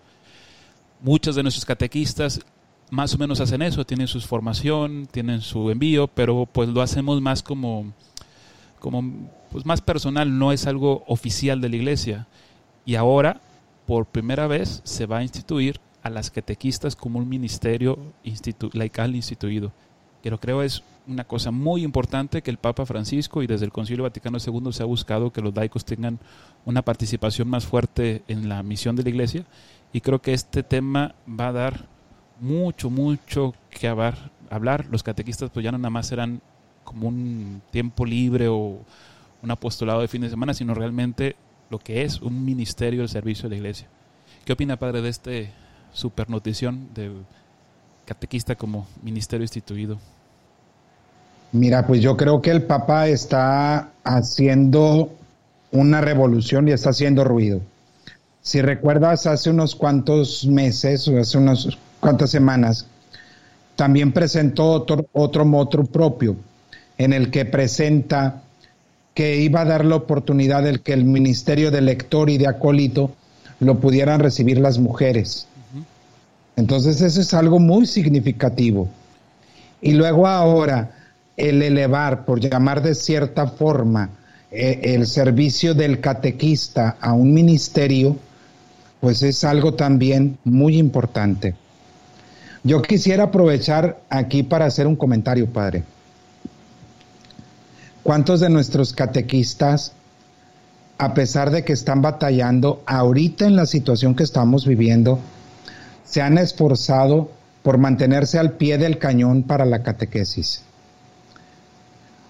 Muchos 1.02 1.36
de 1.36 1.43
nuestros 1.43 1.65
catequistas 1.65 2.41
más 2.89 3.15
o 3.15 3.17
menos 3.17 3.39
hacen 3.39 3.62
eso, 3.62 3.86
tienen 3.86 4.08
su 4.08 4.19
formación, 4.21 5.08
tienen 5.10 5.41
su 5.41 5.69
envío, 5.71 6.08
pero 6.08 6.45
pues 6.52 6.69
lo 6.69 6.82
hacemos 6.82 7.21
más 7.21 7.41
como, 7.41 7.93
como 8.80 9.30
pues 9.50 9.65
más 9.65 9.82
personal, 9.82 10.38
no 10.38 10.52
es 10.52 10.67
algo 10.67 11.04
oficial 11.08 11.62
de 11.62 11.69
la 11.69 11.76
iglesia. 11.78 12.28
Y 12.86 12.95
ahora, 12.95 13.41
por 13.88 14.06
primera 14.06 14.47
vez, 14.47 14.82
se 14.84 15.06
va 15.06 15.19
a 15.19 15.24
instituir 15.24 15.80
a 16.04 16.10
las 16.10 16.32
catequistas 16.32 16.95
como 16.95 17.19
un 17.19 17.30
ministerio 17.30 17.97
laical 18.74 19.15
instituido 19.15 19.71
que 20.21 20.38
creo 20.38 20.62
es 20.62 20.84
una 21.08 21.24
cosa 21.24 21.52
muy 21.52 21.84
importante 21.84 22.42
que 22.42 22.52
el 22.52 22.58
Papa 22.58 22.86
Francisco 22.86 23.42
y 23.42 23.48
desde 23.48 23.66
el 23.66 23.72
Concilio 23.72 24.04
Vaticano 24.04 24.38
II 24.38 24.72
se 24.72 24.84
ha 24.84 24.86
buscado 24.86 25.32
que 25.32 25.42
los 25.42 25.56
laicos 25.56 25.86
tengan 25.86 26.20
una 26.66 26.82
participación 26.82 27.50
más 27.50 27.66
fuerte 27.66 28.24
en 28.28 28.50
la 28.50 28.64
misión 28.64 28.96
de 28.96 29.04
la 29.04 29.10
Iglesia 29.10 29.46
y 29.94 30.02
creo 30.02 30.22
que 30.22 30.34
este 30.34 30.64
tema 30.64 31.16
va 31.28 31.50
a 31.50 31.54
dar 31.54 31.86
mucho, 32.40 32.90
mucho 32.90 33.54
que 33.70 33.88
hablar. 33.88 34.32
hablar. 34.50 34.88
Los 34.92 35.04
catequistas 35.04 35.50
pues 35.50 35.64
ya 35.64 35.72
no 35.72 35.78
nada 35.78 35.90
más 35.90 36.08
serán 36.08 36.42
como 36.84 37.08
un 37.08 37.62
tiempo 37.72 38.06
libre 38.06 38.48
o 38.48 38.80
un 39.42 39.52
apostolado 39.52 40.02
de 40.02 40.08
fin 40.08 40.22
de 40.22 40.30
semana, 40.30 40.54
sino 40.54 40.74
realmente 40.74 41.36
lo 41.70 41.80
que 41.80 42.04
es 42.04 42.22
un 42.22 42.44
ministerio 42.44 43.00
del 43.00 43.10
servicio 43.10 43.44
de 43.44 43.56
la 43.56 43.58
Iglesia. 43.58 43.88
¿Qué 44.46 44.54
opina, 44.54 44.78
padre, 44.78 45.02
de 45.02 45.10
este 45.10 45.52
super 45.94 46.30
notición 46.30 46.90
de 46.94 47.12
catequista 48.06 48.56
como 48.56 48.88
ministerio 49.02 49.44
instituido? 49.44 50.00
Mira, 51.54 51.86
pues 51.86 52.02
yo 52.02 52.16
creo 52.16 52.42
que 52.42 52.52
el 52.52 52.64
Papa 52.64 53.08
está 53.08 53.90
haciendo 54.04 55.12
una 55.72 56.00
revolución 56.00 56.68
y 56.68 56.72
está 56.72 56.92
haciendo 56.92 57.24
ruido. 57.24 57.62
Si 58.42 58.62
recuerdas, 58.62 59.28
hace 59.28 59.50
unos 59.50 59.76
cuantos 59.76 60.46
meses 60.46 61.08
o 61.08 61.20
hace 61.20 61.38
unas 61.38 61.68
cuantas 62.00 62.32
semanas, 62.32 62.88
también 63.76 64.14
presentó 64.14 64.72
otro, 64.72 65.08
otro 65.12 65.46
motu 65.46 65.86
propio, 65.86 66.36
en 66.98 67.14
el 67.14 67.32
que 67.32 67.46
presenta 67.46 68.44
que 69.14 69.38
iba 69.38 69.62
a 69.62 69.66
dar 69.66 69.84
la 69.84 69.96
oportunidad 69.96 70.64
de 70.64 70.80
que 70.80 70.94
el 70.94 71.04
ministerio 71.04 71.70
de 71.70 71.82
lector 71.82 72.30
y 72.30 72.38
de 72.38 72.48
acólito 72.48 73.12
lo 73.60 73.80
pudieran 73.80 74.22
recibir 74.22 74.60
las 74.60 74.80
mujeres. 74.80 75.48
Entonces 76.56 77.02
eso 77.02 77.20
es 77.20 77.34
algo 77.34 77.60
muy 77.60 77.86
significativo. 77.86 78.88
Y 79.82 79.94
luego 79.94 80.28
ahora 80.28 81.01
el 81.38 81.62
elevar, 81.62 82.26
por 82.26 82.39
llamar 82.39 82.82
de 82.82 82.96
cierta 82.96 83.48
forma, 83.48 84.10
eh, 84.52 84.96
el 84.96 85.08
servicio 85.08 85.74
del 85.74 86.02
catequista 86.02 86.98
a 87.00 87.13
un 87.13 87.34
ministerio, 87.34 88.17
pues 89.00 89.24
es 89.24 89.44
algo 89.44 89.74
también 89.74 90.38
muy 90.44 90.78
importante. 90.78 91.56
Yo 92.63 92.82
quisiera 92.82 93.26
aprovechar 93.26 94.02
aquí 94.10 94.44
para 94.44 94.65
hacer 94.65 94.88
un 94.88 94.96
comentario, 94.96 95.48
padre. 95.48 95.84
¿Cuántos 98.04 98.39
de 98.39 98.50
nuestros 98.50 98.94
catequistas, 98.94 99.94
a 100.98 101.13
pesar 101.13 101.50
de 101.50 101.63
que 101.63 101.74
están 101.74 102.02
batallando 102.02 102.84
ahorita 102.86 103.46
en 103.46 103.56
la 103.56 103.65
situación 103.65 104.15
que 104.15 104.24
estamos 104.24 104.67
viviendo, 104.67 105.20
se 106.04 106.22
han 106.22 106.38
esforzado 106.38 107.32
por 107.63 107.78
mantenerse 107.78 108.38
al 108.38 108.54
pie 108.54 108.78
del 108.78 108.98
cañón 108.98 109.44
para 109.44 109.65
la 109.65 109.82
catequesis. 109.82 110.63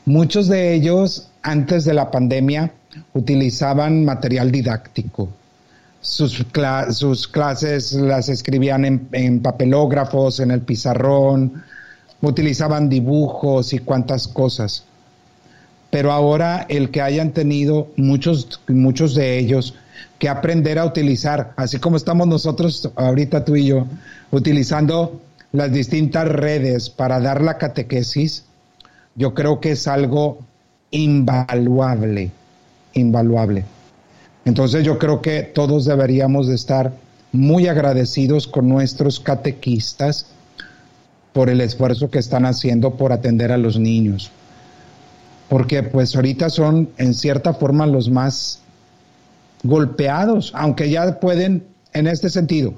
Muchos 0.05 0.47
de 0.47 0.73
ellos, 0.73 1.29
antes 1.43 1.85
de 1.85 1.93
la 1.93 2.09
pandemia, 2.09 2.71
utilizaban 3.13 4.03
material 4.03 4.51
didáctico. 4.51 5.29
Sus, 6.01 6.43
clases 7.27 7.93
las 7.93 8.27
escribían 8.27 9.07
en, 9.11 9.39
papelógrafos, 9.41 10.39
en 10.39 10.49
el 10.49 10.61
pizarrón, 10.61 11.63
utilizaban 12.21 12.89
dibujos 12.89 13.73
y 13.73 13.79
cuantas 13.79 14.27
cosas. 14.27 14.85
Pero 15.91 16.11
ahora 16.11 16.65
el 16.69 16.89
que 16.89 17.01
hayan 17.01 17.31
tenido 17.31 17.91
muchos, 17.97 18.59
muchos 18.67 19.13
de 19.13 19.37
ellos 19.37 19.75
que 20.17 20.29
aprender 20.29 20.79
a 20.79 20.85
utilizar, 20.85 21.53
así 21.57 21.77
como 21.77 21.97
estamos 21.97 22.27
nosotros 22.27 22.89
ahorita 22.95 23.45
tú 23.45 23.55
y 23.55 23.67
yo, 23.67 23.85
utilizando 24.31 25.21
las 25.51 25.71
distintas 25.71 26.27
redes 26.27 26.89
para 26.89 27.19
dar 27.19 27.41
la 27.41 27.57
catequesis, 27.59 28.45
yo 29.15 29.33
creo 29.33 29.59
que 29.59 29.71
es 29.71 29.87
algo 29.87 30.39
invaluable, 30.91 32.31
invaluable. 32.93 33.65
Entonces 34.45 34.83
yo 34.83 34.97
creo 34.97 35.21
que 35.21 35.43
todos 35.43 35.85
deberíamos 35.85 36.47
de 36.47 36.55
estar 36.55 36.93
muy 37.31 37.67
agradecidos 37.67 38.47
con 38.47 38.67
nuestros 38.67 39.19
catequistas 39.19 40.27
por 41.33 41.49
el 41.49 41.61
esfuerzo 41.61 42.09
que 42.09 42.19
están 42.19 42.45
haciendo 42.45 42.95
por 42.95 43.13
atender 43.13 43.51
a 43.51 43.57
los 43.57 43.79
niños. 43.79 44.31
Porque 45.47 45.83
pues 45.83 46.15
ahorita 46.15 46.49
son 46.49 46.89
en 46.97 47.13
cierta 47.13 47.53
forma 47.53 47.85
los 47.85 48.09
más 48.09 48.59
golpeados, 49.63 50.51
aunque 50.55 50.89
ya 50.89 51.19
pueden, 51.19 51.63
en 51.93 52.07
este 52.07 52.29
sentido, 52.29 52.73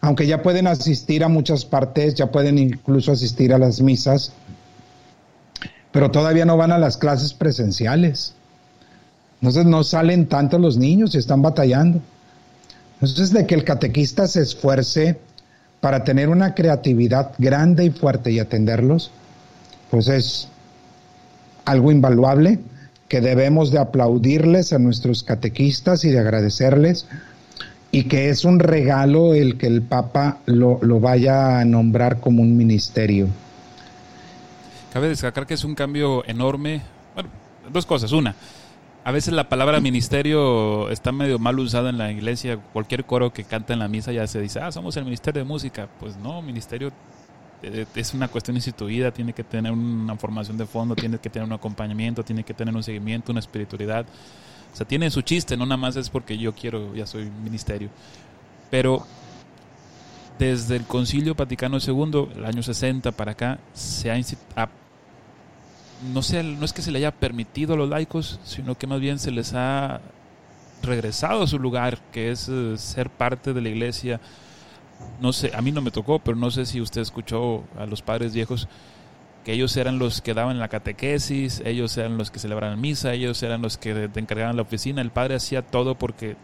aunque 0.00 0.26
ya 0.26 0.42
pueden 0.42 0.66
asistir 0.66 1.24
a 1.24 1.28
muchas 1.28 1.64
partes, 1.64 2.14
ya 2.14 2.30
pueden 2.30 2.58
incluso 2.58 3.12
asistir 3.12 3.52
a 3.52 3.58
las 3.58 3.80
misas, 3.80 4.32
pero 5.96 6.10
todavía 6.10 6.44
no 6.44 6.58
van 6.58 6.72
a 6.72 6.78
las 6.78 6.98
clases 6.98 7.32
presenciales. 7.32 8.34
Entonces 9.40 9.64
no 9.64 9.82
salen 9.82 10.26
tanto 10.26 10.58
los 10.58 10.76
niños 10.76 11.14
y 11.14 11.18
están 11.18 11.40
batallando. 11.40 12.02
Entonces 13.00 13.32
de 13.32 13.46
que 13.46 13.54
el 13.54 13.64
catequista 13.64 14.26
se 14.26 14.42
esfuerce 14.42 15.18
para 15.80 16.04
tener 16.04 16.28
una 16.28 16.54
creatividad 16.54 17.32
grande 17.38 17.86
y 17.86 17.90
fuerte 17.90 18.30
y 18.30 18.40
atenderlos, 18.40 19.10
pues 19.90 20.08
es 20.08 20.48
algo 21.64 21.90
invaluable 21.90 22.58
que 23.08 23.22
debemos 23.22 23.70
de 23.70 23.78
aplaudirles 23.78 24.74
a 24.74 24.78
nuestros 24.78 25.22
catequistas 25.22 26.04
y 26.04 26.10
de 26.10 26.18
agradecerles 26.18 27.06
y 27.90 28.04
que 28.04 28.28
es 28.28 28.44
un 28.44 28.58
regalo 28.58 29.32
el 29.32 29.56
que 29.56 29.66
el 29.66 29.80
Papa 29.80 30.40
lo, 30.44 30.78
lo 30.82 31.00
vaya 31.00 31.58
a 31.58 31.64
nombrar 31.64 32.20
como 32.20 32.42
un 32.42 32.54
ministerio. 32.54 33.28
Cabe 34.96 35.08
destacar 35.08 35.46
que 35.46 35.52
es 35.52 35.62
un 35.62 35.74
cambio 35.74 36.24
enorme. 36.26 36.80
Bueno, 37.12 37.28
dos 37.70 37.84
cosas. 37.84 38.12
Una, 38.12 38.34
a 39.04 39.12
veces 39.12 39.34
la 39.34 39.46
palabra 39.46 39.78
ministerio 39.78 40.88
está 40.88 41.12
medio 41.12 41.38
mal 41.38 41.58
usada 41.58 41.90
en 41.90 41.98
la 41.98 42.10
iglesia. 42.10 42.56
Cualquier 42.56 43.04
coro 43.04 43.30
que 43.30 43.44
canta 43.44 43.74
en 43.74 43.78
la 43.80 43.88
misa 43.88 44.10
ya 44.10 44.26
se 44.26 44.40
dice, 44.40 44.58
ah, 44.60 44.72
somos 44.72 44.96
el 44.96 45.04
ministerio 45.04 45.42
de 45.42 45.44
música. 45.46 45.86
Pues 46.00 46.16
no, 46.16 46.40
ministerio 46.40 46.92
eh, 47.62 47.84
es 47.94 48.14
una 48.14 48.28
cuestión 48.28 48.56
instituida, 48.56 49.10
tiene 49.10 49.34
que 49.34 49.44
tener 49.44 49.70
una 49.70 50.16
formación 50.16 50.56
de 50.56 50.64
fondo, 50.64 50.96
tiene 50.96 51.18
que 51.18 51.28
tener 51.28 51.46
un 51.46 51.52
acompañamiento, 51.52 52.24
tiene 52.24 52.42
que 52.42 52.54
tener 52.54 52.74
un 52.74 52.82
seguimiento, 52.82 53.32
una 53.32 53.40
espiritualidad. 53.40 54.06
O 54.72 54.76
sea, 54.76 54.88
tiene 54.88 55.10
su 55.10 55.20
chiste, 55.20 55.58
no 55.58 55.66
nada 55.66 55.76
más 55.76 55.96
es 55.96 56.08
porque 56.08 56.38
yo 56.38 56.54
quiero, 56.54 56.94
ya 56.94 57.06
soy 57.06 57.30
ministerio. 57.44 57.90
Pero 58.70 59.04
desde 60.38 60.76
el 60.76 60.84
Concilio 60.84 61.34
Vaticano 61.34 61.76
II, 61.86 62.28
el 62.34 62.46
año 62.46 62.62
60 62.62 63.12
para 63.12 63.32
acá, 63.32 63.58
se 63.74 64.10
ha, 64.10 64.16
ha 64.56 64.70
no, 66.12 66.22
sé, 66.22 66.42
no 66.42 66.64
es 66.64 66.72
que 66.72 66.82
se 66.82 66.90
le 66.90 66.98
haya 66.98 67.12
permitido 67.12 67.74
a 67.74 67.76
los 67.76 67.88
laicos, 67.88 68.40
sino 68.44 68.76
que 68.76 68.86
más 68.86 69.00
bien 69.00 69.18
se 69.18 69.30
les 69.30 69.54
ha 69.54 70.00
regresado 70.82 71.42
a 71.42 71.46
su 71.46 71.58
lugar, 71.58 71.98
que 72.12 72.30
es 72.30 72.48
eh, 72.48 72.76
ser 72.76 73.10
parte 73.10 73.52
de 73.52 73.60
la 73.60 73.68
iglesia. 73.68 74.20
No 75.20 75.32
sé, 75.32 75.52
a 75.54 75.62
mí 75.62 75.72
no 75.72 75.82
me 75.82 75.90
tocó, 75.90 76.18
pero 76.18 76.36
no 76.36 76.50
sé 76.50 76.66
si 76.66 76.80
usted 76.80 77.00
escuchó 77.00 77.64
a 77.78 77.86
los 77.86 78.02
padres 78.02 78.34
viejos 78.34 78.68
que 79.44 79.52
ellos 79.52 79.76
eran 79.76 80.00
los 80.00 80.22
que 80.22 80.34
daban 80.34 80.58
la 80.58 80.66
catequesis, 80.66 81.62
ellos 81.64 81.96
eran 81.96 82.18
los 82.18 82.32
que 82.32 82.40
celebraban 82.40 82.80
misa, 82.80 83.12
ellos 83.12 83.40
eran 83.44 83.62
los 83.62 83.76
que 83.76 84.10
encargaban 84.16 84.56
la 84.56 84.62
oficina. 84.62 85.00
El 85.00 85.12
padre 85.12 85.36
hacía 85.36 85.62
todo 85.62 85.94
porque 85.94 86.36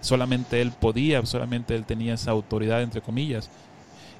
solamente 0.00 0.62
él 0.62 0.72
podía, 0.72 1.24
solamente 1.26 1.74
él 1.74 1.84
tenía 1.84 2.14
esa 2.14 2.30
autoridad, 2.30 2.80
entre 2.80 3.02
comillas. 3.02 3.50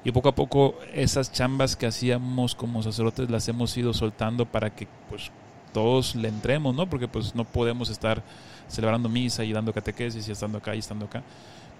Y 0.03 0.11
poco 0.11 0.29
a 0.29 0.35
poco 0.35 0.75
esas 0.93 1.31
chambas 1.31 1.75
que 1.75 1.85
hacíamos 1.85 2.55
como 2.55 2.81
sacerdotes 2.81 3.29
las 3.29 3.47
hemos 3.47 3.75
ido 3.77 3.93
soltando 3.93 4.45
para 4.45 4.71
que 4.71 4.87
pues 5.09 5.31
todos 5.73 6.15
le 6.15 6.27
entremos, 6.27 6.75
¿no? 6.75 6.89
Porque 6.89 7.07
pues 7.07 7.35
no 7.35 7.45
podemos 7.45 7.89
estar 7.89 8.23
celebrando 8.67 9.09
misa 9.09 9.43
y 9.43 9.53
dando 9.53 9.73
catequesis 9.73 10.27
y 10.27 10.31
estando 10.31 10.57
acá 10.57 10.75
y 10.75 10.79
estando 10.79 11.05
acá. 11.05 11.21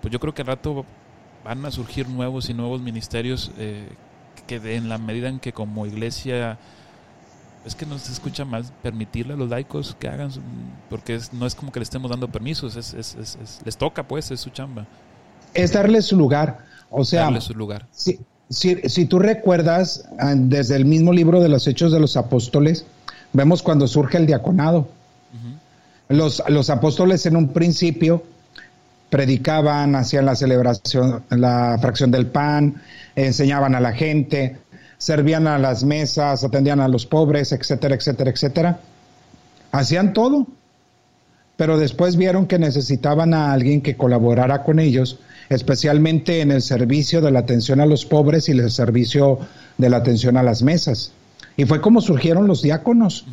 Pues 0.01 0.11
yo 0.11 0.19
creo 0.19 0.33
que 0.33 0.43
al 0.43 0.49
rato 0.49 0.85
van 1.43 1.65
a 1.65 1.71
surgir 1.71 2.07
nuevos 2.07 2.49
y 2.49 2.53
nuevos 2.53 2.81
ministerios 2.81 3.51
eh, 3.57 3.87
que 4.45 4.75
en 4.75 4.89
la 4.89 4.97
medida 4.97 5.27
en 5.27 5.39
que 5.39 5.53
como 5.53 5.85
iglesia 5.85 6.59
es 7.65 7.75
que 7.75 7.85
nos 7.85 8.09
escucha 8.09 8.43
más 8.43 8.71
permitirle 8.81 9.33
a 9.33 9.37
los 9.37 9.49
laicos 9.49 9.95
que 9.99 10.07
hagan, 10.07 10.31
porque 10.89 11.19
no 11.31 11.45
es 11.45 11.53
como 11.53 11.71
que 11.71 11.79
le 11.79 11.83
estemos 11.83 12.09
dando 12.09 12.27
permisos, 12.27 12.75
es, 12.75 12.93
es, 12.93 13.61
les 13.63 13.77
toca 13.77 14.03
pues, 14.03 14.31
es 14.31 14.39
su 14.39 14.49
chamba. 14.49 14.87
Es 15.53 15.73
darle 15.73 16.01
su 16.01 16.17
lugar. 16.17 16.70
O 16.91 17.03
sea, 17.03 17.23
darle 17.23 17.41
su 17.41 17.53
lugar. 17.53 17.87
Si, 17.91 18.19
si, 18.49 19.05
tú 19.05 19.17
recuerdas, 19.17 20.03
ah, 20.19 20.33
desde 20.35 20.75
el 20.75 20.85
mismo 20.85 21.13
libro 21.13 21.41
de 21.41 21.49
los 21.49 21.65
Hechos 21.67 21.91
de 21.91 21.99
los 21.99 22.17
Apóstoles, 22.17 22.85
vemos 23.33 23.63
cuando 23.63 23.87
surge 23.87 24.17
el 24.17 24.27
diaconado. 24.27 24.87
los, 26.09 26.43
los 26.49 26.69
apóstoles 26.69 27.25
en 27.25 27.37
un 27.37 27.49
principio 27.49 28.23
predicaban, 29.09 29.95
hacían 29.95 30.25
la 30.25 30.35
celebración, 30.35 31.23
la 31.29 31.77
fracción 31.79 32.11
del 32.11 32.27
pan, 32.27 32.81
enseñaban 33.15 33.75
a 33.75 33.79
la 33.79 33.93
gente, 33.93 34.57
servían 34.97 35.47
a 35.47 35.57
las 35.57 35.83
mesas, 35.83 36.43
atendían 36.43 36.79
a 36.79 36.87
los 36.87 37.05
pobres, 37.05 37.51
etcétera, 37.53 37.95
etcétera, 37.95 38.31
etcétera. 38.31 38.79
Hacían 39.71 40.13
todo, 40.13 40.47
pero 41.61 41.77
después 41.77 42.15
vieron 42.15 42.47
que 42.47 42.57
necesitaban 42.57 43.35
a 43.35 43.53
alguien 43.53 43.81
que 43.81 43.95
colaborara 43.95 44.63
con 44.63 44.79
ellos 44.79 45.19
especialmente 45.47 46.41
en 46.41 46.49
el 46.49 46.63
servicio 46.63 47.21
de 47.21 47.29
la 47.29 47.37
atención 47.37 47.79
a 47.79 47.85
los 47.85 48.03
pobres 48.03 48.49
y 48.49 48.53
el 48.53 48.71
servicio 48.71 49.37
de 49.77 49.91
la 49.91 49.97
atención 49.97 50.37
a 50.37 50.41
las 50.41 50.63
mesas. 50.63 51.11
Y 51.55 51.65
fue 51.65 51.79
como 51.79 52.01
surgieron 52.01 52.47
los 52.47 52.63
diáconos, 52.63 53.27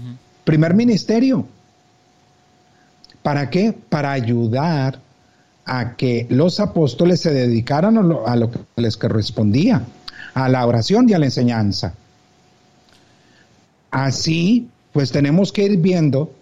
primer 0.44 0.74
ministerio. 0.74 1.46
¿Para 3.22 3.48
qué? 3.48 3.72
Para 3.72 4.12
ayudar 4.12 4.98
a 5.64 5.96
que 5.96 6.26
los 6.28 6.60
apóstoles 6.60 7.20
se 7.20 7.32
dedicaran 7.32 7.96
a 7.96 8.02
lo, 8.02 8.28
a 8.28 8.36
lo 8.36 8.50
que 8.50 8.58
les 8.76 8.98
correspondía, 8.98 9.84
a 10.34 10.50
la 10.50 10.66
oración 10.66 11.08
y 11.08 11.14
a 11.14 11.18
la 11.18 11.24
enseñanza. 11.24 11.94
Así, 13.90 14.68
pues 14.92 15.12
tenemos 15.12 15.50
que 15.50 15.62
ir 15.62 15.78
viendo 15.78 16.34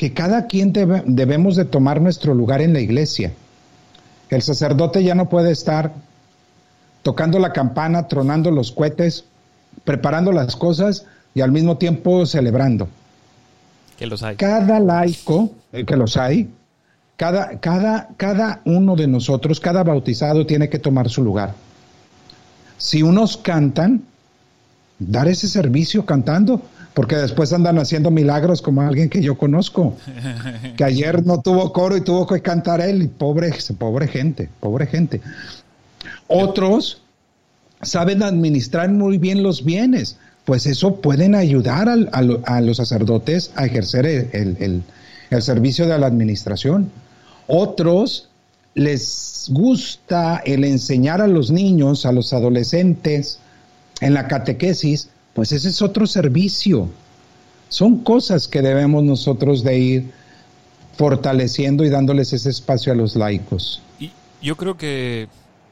que 0.00 0.14
cada 0.14 0.46
quien 0.46 0.72
debemos 0.72 1.56
de 1.56 1.66
tomar 1.66 2.00
nuestro 2.00 2.32
lugar 2.32 2.62
en 2.62 2.72
la 2.72 2.80
iglesia. 2.80 3.34
El 4.30 4.40
sacerdote 4.40 5.04
ya 5.04 5.14
no 5.14 5.28
puede 5.28 5.52
estar 5.52 5.92
tocando 7.02 7.38
la 7.38 7.52
campana, 7.52 8.08
tronando 8.08 8.50
los 8.50 8.72
cohetes, 8.72 9.26
preparando 9.84 10.32
las 10.32 10.56
cosas 10.56 11.04
y 11.34 11.42
al 11.42 11.52
mismo 11.52 11.76
tiempo 11.76 12.24
celebrando. 12.24 12.88
Que 13.98 14.06
los 14.06 14.22
hay. 14.22 14.36
Cada 14.36 14.80
laico, 14.80 15.52
eh, 15.70 15.84
que 15.84 15.96
los 15.98 16.16
hay, 16.16 16.48
cada, 17.18 17.60
cada, 17.60 18.08
cada 18.16 18.62
uno 18.64 18.96
de 18.96 19.06
nosotros, 19.06 19.60
cada 19.60 19.84
bautizado 19.84 20.46
tiene 20.46 20.70
que 20.70 20.78
tomar 20.78 21.10
su 21.10 21.22
lugar. 21.22 21.52
Si 22.78 23.02
unos 23.02 23.36
cantan, 23.36 24.02
dar 24.98 25.28
ese 25.28 25.46
servicio 25.46 26.06
cantando, 26.06 26.62
porque 26.94 27.16
después 27.16 27.52
andan 27.52 27.78
haciendo 27.78 28.10
milagros 28.10 28.62
como 28.62 28.82
alguien 28.82 29.08
que 29.08 29.22
yo 29.22 29.38
conozco, 29.38 29.96
que 30.76 30.84
ayer 30.84 31.24
no 31.24 31.40
tuvo 31.40 31.72
coro 31.72 31.96
y 31.96 32.00
tuvo 32.00 32.26
que 32.26 32.40
cantar 32.40 32.80
él, 32.80 33.02
y 33.02 33.08
pobre, 33.08 33.52
pobre 33.78 34.08
gente, 34.08 34.48
pobre 34.60 34.86
gente. 34.86 35.20
Otros 36.26 37.02
saben 37.82 38.22
administrar 38.22 38.90
muy 38.90 39.18
bien 39.18 39.42
los 39.42 39.64
bienes, 39.64 40.16
pues 40.44 40.66
eso 40.66 41.00
pueden 41.00 41.34
ayudar 41.34 41.88
a, 41.88 42.60
los 42.60 42.76
sacerdotes 42.76 43.52
a 43.54 43.66
ejercer 43.66 44.06
el, 44.06 44.82
el 45.30 45.42
servicio 45.42 45.86
de 45.86 45.98
la 45.98 46.06
administración. 46.06 46.90
Otros 47.46 48.28
les 48.74 49.46
gusta 49.50 50.42
el 50.44 50.64
enseñar 50.64 51.20
a 51.20 51.26
los 51.26 51.50
niños, 51.50 52.06
a 52.06 52.12
los 52.12 52.32
adolescentes, 52.32 53.38
en 54.00 54.14
la 54.14 54.28
catequesis, 54.28 55.10
pues 55.34 55.52
ese 55.52 55.68
es 55.68 55.82
otro 55.82 56.06
servicio. 56.06 56.88
Son 57.68 57.98
cosas 57.98 58.48
que 58.48 58.62
debemos 58.62 59.04
nosotros 59.04 59.62
de 59.62 59.78
ir 59.78 60.10
fortaleciendo 60.96 61.84
y 61.84 61.88
dándoles 61.88 62.32
ese 62.32 62.50
espacio 62.50 62.92
a 62.92 62.96
los 62.96 63.16
laicos. 63.16 63.80
Y 63.98 64.10
yo 64.42 64.56
creo 64.56 64.76
que 64.76 65.28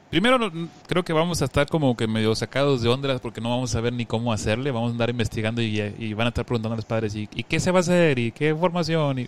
primero 0.09 0.51
creo 0.87 1.03
que 1.03 1.13
vamos 1.13 1.41
a 1.41 1.45
estar 1.45 1.67
como 1.67 1.95
que 1.95 2.07
medio 2.07 2.33
sacados 2.35 2.81
de 2.81 2.89
ondas 2.89 3.21
porque 3.21 3.41
no 3.41 3.49
vamos 3.49 3.75
a 3.75 3.81
ver 3.81 3.93
ni 3.93 4.05
cómo 4.05 4.33
hacerle, 4.33 4.71
vamos 4.71 4.89
a 4.89 4.91
andar 4.93 5.09
investigando 5.09 5.61
y, 5.61 6.13
van 6.13 6.27
a 6.27 6.29
estar 6.29 6.45
preguntando 6.45 6.73
a 6.73 6.77
los 6.77 6.85
padres 6.85 7.13
¿y, 7.15 7.27
qué 7.27 7.59
se 7.59 7.71
va 7.71 7.79
a 7.79 7.81
hacer 7.81 8.17
y 8.17 8.31
qué 8.31 8.55
formación. 8.55 9.27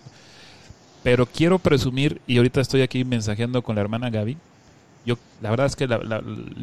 Pero 1.02 1.26
quiero 1.26 1.58
presumir, 1.58 2.20
y 2.26 2.36
ahorita 2.36 2.60
estoy 2.60 2.82
aquí 2.82 3.04
mensajeando 3.04 3.62
con 3.62 3.74
la 3.74 3.82
hermana 3.82 4.08
Gaby, 4.08 4.36
yo 5.04 5.16
la 5.40 5.50
verdad 5.50 5.66
es 5.66 5.76
que 5.76 5.88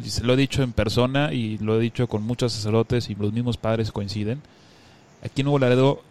se 0.04 0.24
lo 0.24 0.32
he 0.32 0.36
dicho 0.36 0.62
en 0.62 0.72
persona 0.72 1.32
y 1.32 1.58
lo 1.58 1.76
he 1.76 1.80
dicho 1.80 2.08
con 2.08 2.22
muchos 2.22 2.52
sacerdotes 2.52 3.10
y 3.10 3.14
los 3.14 3.32
mismos 3.32 3.56
padres 3.56 3.92
coinciden. 3.92 4.40
Aquí 5.22 5.42
en 5.42 5.46
Nuevo 5.46 5.58
Laredo 5.58 6.02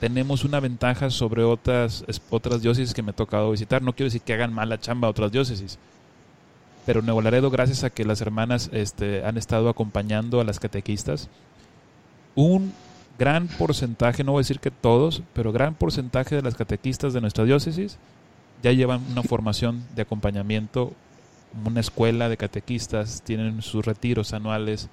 tenemos 0.00 0.44
una 0.44 0.60
ventaja 0.60 1.10
sobre 1.10 1.44
otras, 1.44 2.04
otras 2.30 2.62
diócesis 2.62 2.94
que 2.94 3.02
me 3.02 3.10
ha 3.10 3.16
tocado 3.16 3.50
visitar. 3.50 3.82
No 3.82 3.92
quiero 3.92 4.06
decir 4.06 4.22
que 4.22 4.34
hagan 4.34 4.52
mala 4.52 4.80
chamba 4.80 5.08
a 5.08 5.10
otras 5.10 5.32
diócesis, 5.32 5.78
pero 6.84 7.02
Nuevo 7.02 7.22
Laredo, 7.22 7.50
gracias 7.50 7.84
a 7.84 7.90
que 7.90 8.04
las 8.04 8.20
hermanas 8.20 8.70
este, 8.72 9.24
han 9.24 9.36
estado 9.36 9.68
acompañando 9.68 10.40
a 10.40 10.44
las 10.44 10.60
catequistas, 10.60 11.28
un 12.34 12.72
gran 13.18 13.48
porcentaje, 13.48 14.22
no 14.22 14.32
voy 14.32 14.40
a 14.40 14.42
decir 14.42 14.60
que 14.60 14.70
todos, 14.70 15.22
pero 15.32 15.52
gran 15.52 15.74
porcentaje 15.74 16.36
de 16.36 16.42
las 16.42 16.54
catequistas 16.54 17.12
de 17.12 17.20
nuestra 17.20 17.44
diócesis 17.44 17.98
ya 18.62 18.72
llevan 18.72 19.02
una 19.10 19.22
formación 19.22 19.84
de 19.94 20.02
acompañamiento, 20.02 20.92
una 21.64 21.80
escuela 21.80 22.28
de 22.28 22.36
catequistas, 22.36 23.22
tienen 23.22 23.62
sus 23.62 23.84
retiros 23.84 24.32
anuales 24.32 24.88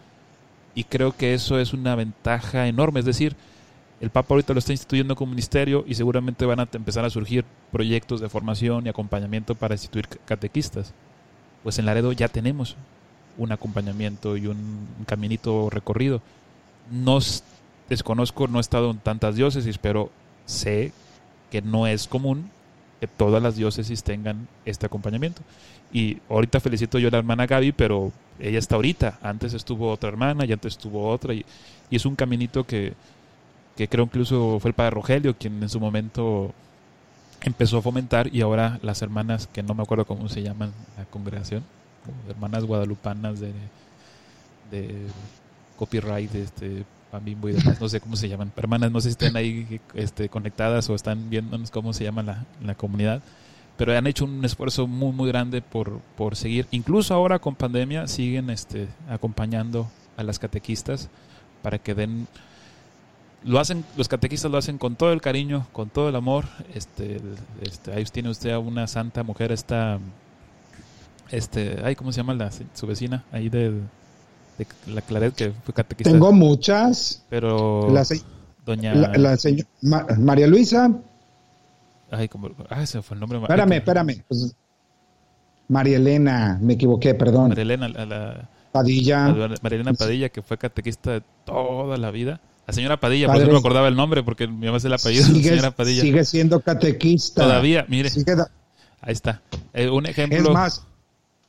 y 0.76 0.86
creo 0.86 1.15
que 1.15 1.34
eso 1.34 1.60
es 1.60 1.73
una 1.73 1.95
ventaja 1.95 2.67
enorme. 2.67 2.99
Es 2.99 3.06
decir, 3.06 3.36
el 4.02 4.10
Papa 4.10 4.34
ahorita 4.34 4.54
lo 4.54 4.60
está 4.60 4.71
instituyendo 4.71 5.15
como 5.15 5.32
ministerio 5.32 5.86
y 5.88 5.95
seguramente 5.95 6.45
van 6.45 6.60
a 6.60 6.67
empezar 6.73 7.06
a 7.06 7.10
surgir 7.10 7.45
proyectos 7.71 8.21
de 8.21 8.30
formación 8.30 8.86
y 8.86 8.89
acompañamiento 8.89 9.56
para 9.56 9.76
instituir 9.76 10.08
catequistas. 10.26 10.93
Pues 11.63 11.80
en 11.80 11.86
Laredo 11.86 12.12
ya 12.12 12.28
tenemos 12.28 12.76
un 13.38 13.52
acompañamiento 13.52 14.36
y 14.38 14.47
un 14.47 14.88
caminito 15.06 15.69
recorrido. 15.69 16.21
No 16.91 17.19
desconozco, 17.89 18.47
no 18.47 18.58
he 18.58 18.62
estado 18.62 18.91
en 18.91 18.97
tantas 18.97 19.36
diócesis, 19.36 19.78
pero 19.78 20.12
sé 20.45 20.91
que 21.49 21.62
no 21.62 21.88
es 21.88 22.08
común 22.08 22.49
que 23.04 23.08
todas 23.08 23.44
las 23.44 23.58
diócesis 23.58 24.02
tengan 24.02 24.48
este 24.63 24.86
acompañamiento. 24.86 25.42
Y 25.92 26.20
ahorita 26.30 26.62
felicito 26.62 27.00
yo 27.00 27.10
a 27.10 27.12
la 27.12 27.18
hermana 27.18 27.46
Gaby, 27.46 27.74
pero 27.74 28.13
ella 28.39 28.58
está 28.58 28.76
ahorita. 28.76 29.20
Antes 29.22 29.54
estuvo 29.54 29.92
otra 29.92 30.08
hermana 30.08 30.46
y 30.46 30.54
antes 30.54 30.78
estuvo 30.78 31.10
otra. 31.10 31.34
Y, 31.34 31.44
y 31.89 31.98
es 31.98 32.06
un 32.06 32.16
caminito 32.16 32.63
que, 32.63 32.94
que 33.76 33.89
creo 33.89 34.06
incluso 34.06 34.58
fue 34.62 34.70
el 34.70 34.74
padre 34.74 34.92
Rogelio 34.92 35.36
quien 35.38 35.62
en 35.62 35.68
su 35.68 35.82
momento 35.82 36.54
empezó 37.42 37.80
a 37.80 37.82
fomentar 37.82 38.34
y 38.34 38.39
ahora 38.39 38.80
las 38.82 39.02
hermanas, 39.02 39.48
que 39.48 39.63
no 39.63 39.74
me 39.74 39.84
acuerdo 39.84 40.06
cómo 40.06 40.30
se 40.30 40.42
llaman 40.42 40.72
la 40.98 41.04
congregación, 41.04 41.66
hermanas 42.30 42.63
guadalupanas 42.63 43.42
de, 43.42 43.52
de 44.72 45.08
copyright, 45.76 46.34
este, 46.36 46.86
Pambimbo 47.13 47.47
y 47.47 47.54
no 47.80 47.89
sé 47.89 48.02
cómo 48.02 48.15
se 48.15 48.28
llaman, 48.28 48.52
hermanas, 48.56 48.91
no 48.91 48.99
sé 48.99 49.10
si 49.10 49.12
están 49.12 49.36
ahí 49.36 49.80
este, 49.93 50.30
conectadas 50.30 50.89
o 50.89 50.95
están 50.95 51.30
viéndonos 51.30 51.69
cómo 51.69 51.93
se 51.93 52.04
llama 52.04 52.23
la, 52.23 52.43
la 52.65 52.73
comunidad, 52.73 53.21
pero 53.78 53.95
han 53.95 54.08
hecho 54.08 54.26
un 54.26 54.43
esfuerzo 54.43 54.88
muy, 54.88 55.12
muy 55.12 55.28
grande 55.28 55.62
por, 55.62 55.99
por 56.17 56.36
seguir, 56.36 56.65
incluso 56.71 57.13
ahora 57.13 57.38
con 57.38 57.54
pandemia, 57.54 58.08
siguen 58.08 58.49
este, 58.49 58.88
acompañando 59.08 59.91
a 60.17 60.23
las 60.23 60.39
catequistas 60.39 61.12
para 61.62 61.78
que 61.78 61.93
den 61.93 62.28
lo 63.43 63.60
hacen, 63.60 63.86
los 63.95 64.08
catequistas 64.08 64.49
lo 64.49 64.58
hacen 64.58 64.80
con 64.80 64.95
todo 64.95 65.13
el 65.13 65.21
cariño, 65.21 65.67
con 65.71 65.89
todo 65.89 66.10
el 66.10 66.15
amor. 66.15 66.45
Este, 66.73 67.19
este, 67.62 67.91
ahí 67.93 68.06
tiene 68.06 68.30
usted 68.30 68.52
a 68.52 68.60
una 68.60 68.88
santa 68.88 69.21
mujer, 69.21 69.52
esta, 69.52 69.99
este, 71.30 71.80
ay, 71.84 71.95
¿cómo 71.95 72.12
se 72.12 72.21
llama 72.21 72.34
la, 72.34 72.49
su 72.52 72.88
vecina? 72.88 73.26
Ahí 73.32 73.49
de, 73.49 73.82
la 74.88 75.02
Claret 75.02 75.34
que 75.34 75.52
fue 75.63 75.74
catequista. 75.74 76.12
Tengo 76.12 76.32
muchas. 76.32 77.24
Pero 77.30 77.89
la 77.92 78.06
doña 78.66 78.94
la, 78.94 79.38
María 80.18 80.48
Luisa. 80.48 80.92
Ay, 82.12 82.28
como, 82.28 82.52
ah, 82.70 82.84
ese 82.84 83.02
fue 83.02 83.16
el 83.16 83.22
nombre. 83.22 83.39
Espérame, 83.39 83.74
espérame. 83.74 84.24
Pues, 84.28 84.56
María 85.68 85.98
Elena, 85.98 86.60
me 86.62 86.74
equivoqué, 86.74 87.16
perdón. 87.16 87.50
María 87.50 87.63
Elena, 87.63 87.88
la, 87.89 88.50
Padilla. 88.72 89.30
María 89.62 89.80
Elena 89.80 89.94
Padilla, 89.94 90.30
que 90.30 90.42
fue 90.42 90.58
catequista 90.58 91.12
de 91.12 91.24
toda 91.46 91.98
la 91.98 92.12
vida. 92.12 92.39
La 92.68 92.74
señora 92.74 93.00
Padilla, 93.00 93.28
por 93.28 93.38
eso 93.38 93.48
no 93.48 93.54
me 93.54 93.60
acordaba 93.60 93.88
el 93.88 93.96
nombre, 93.96 94.24
porque 94.24 94.48
mi 94.48 94.68
mamá 94.68 94.78
es 94.78 94.86
el 94.86 94.94
apellido 94.94 95.26
sigue, 95.26 95.50
señora 95.50 95.72
Padilla. 95.72 96.02
Sigue 96.02 96.24
siendo 96.24 96.62
catequista. 96.62 97.44
Todavía, 97.44 97.86
mire. 97.89 98.10
Ahí 99.02 99.12
está. 99.13 99.42
Eh, 99.74 99.89
un 99.89 100.06
ejemplo. 100.06 100.38
Es 100.38 100.50
más, 100.50 100.88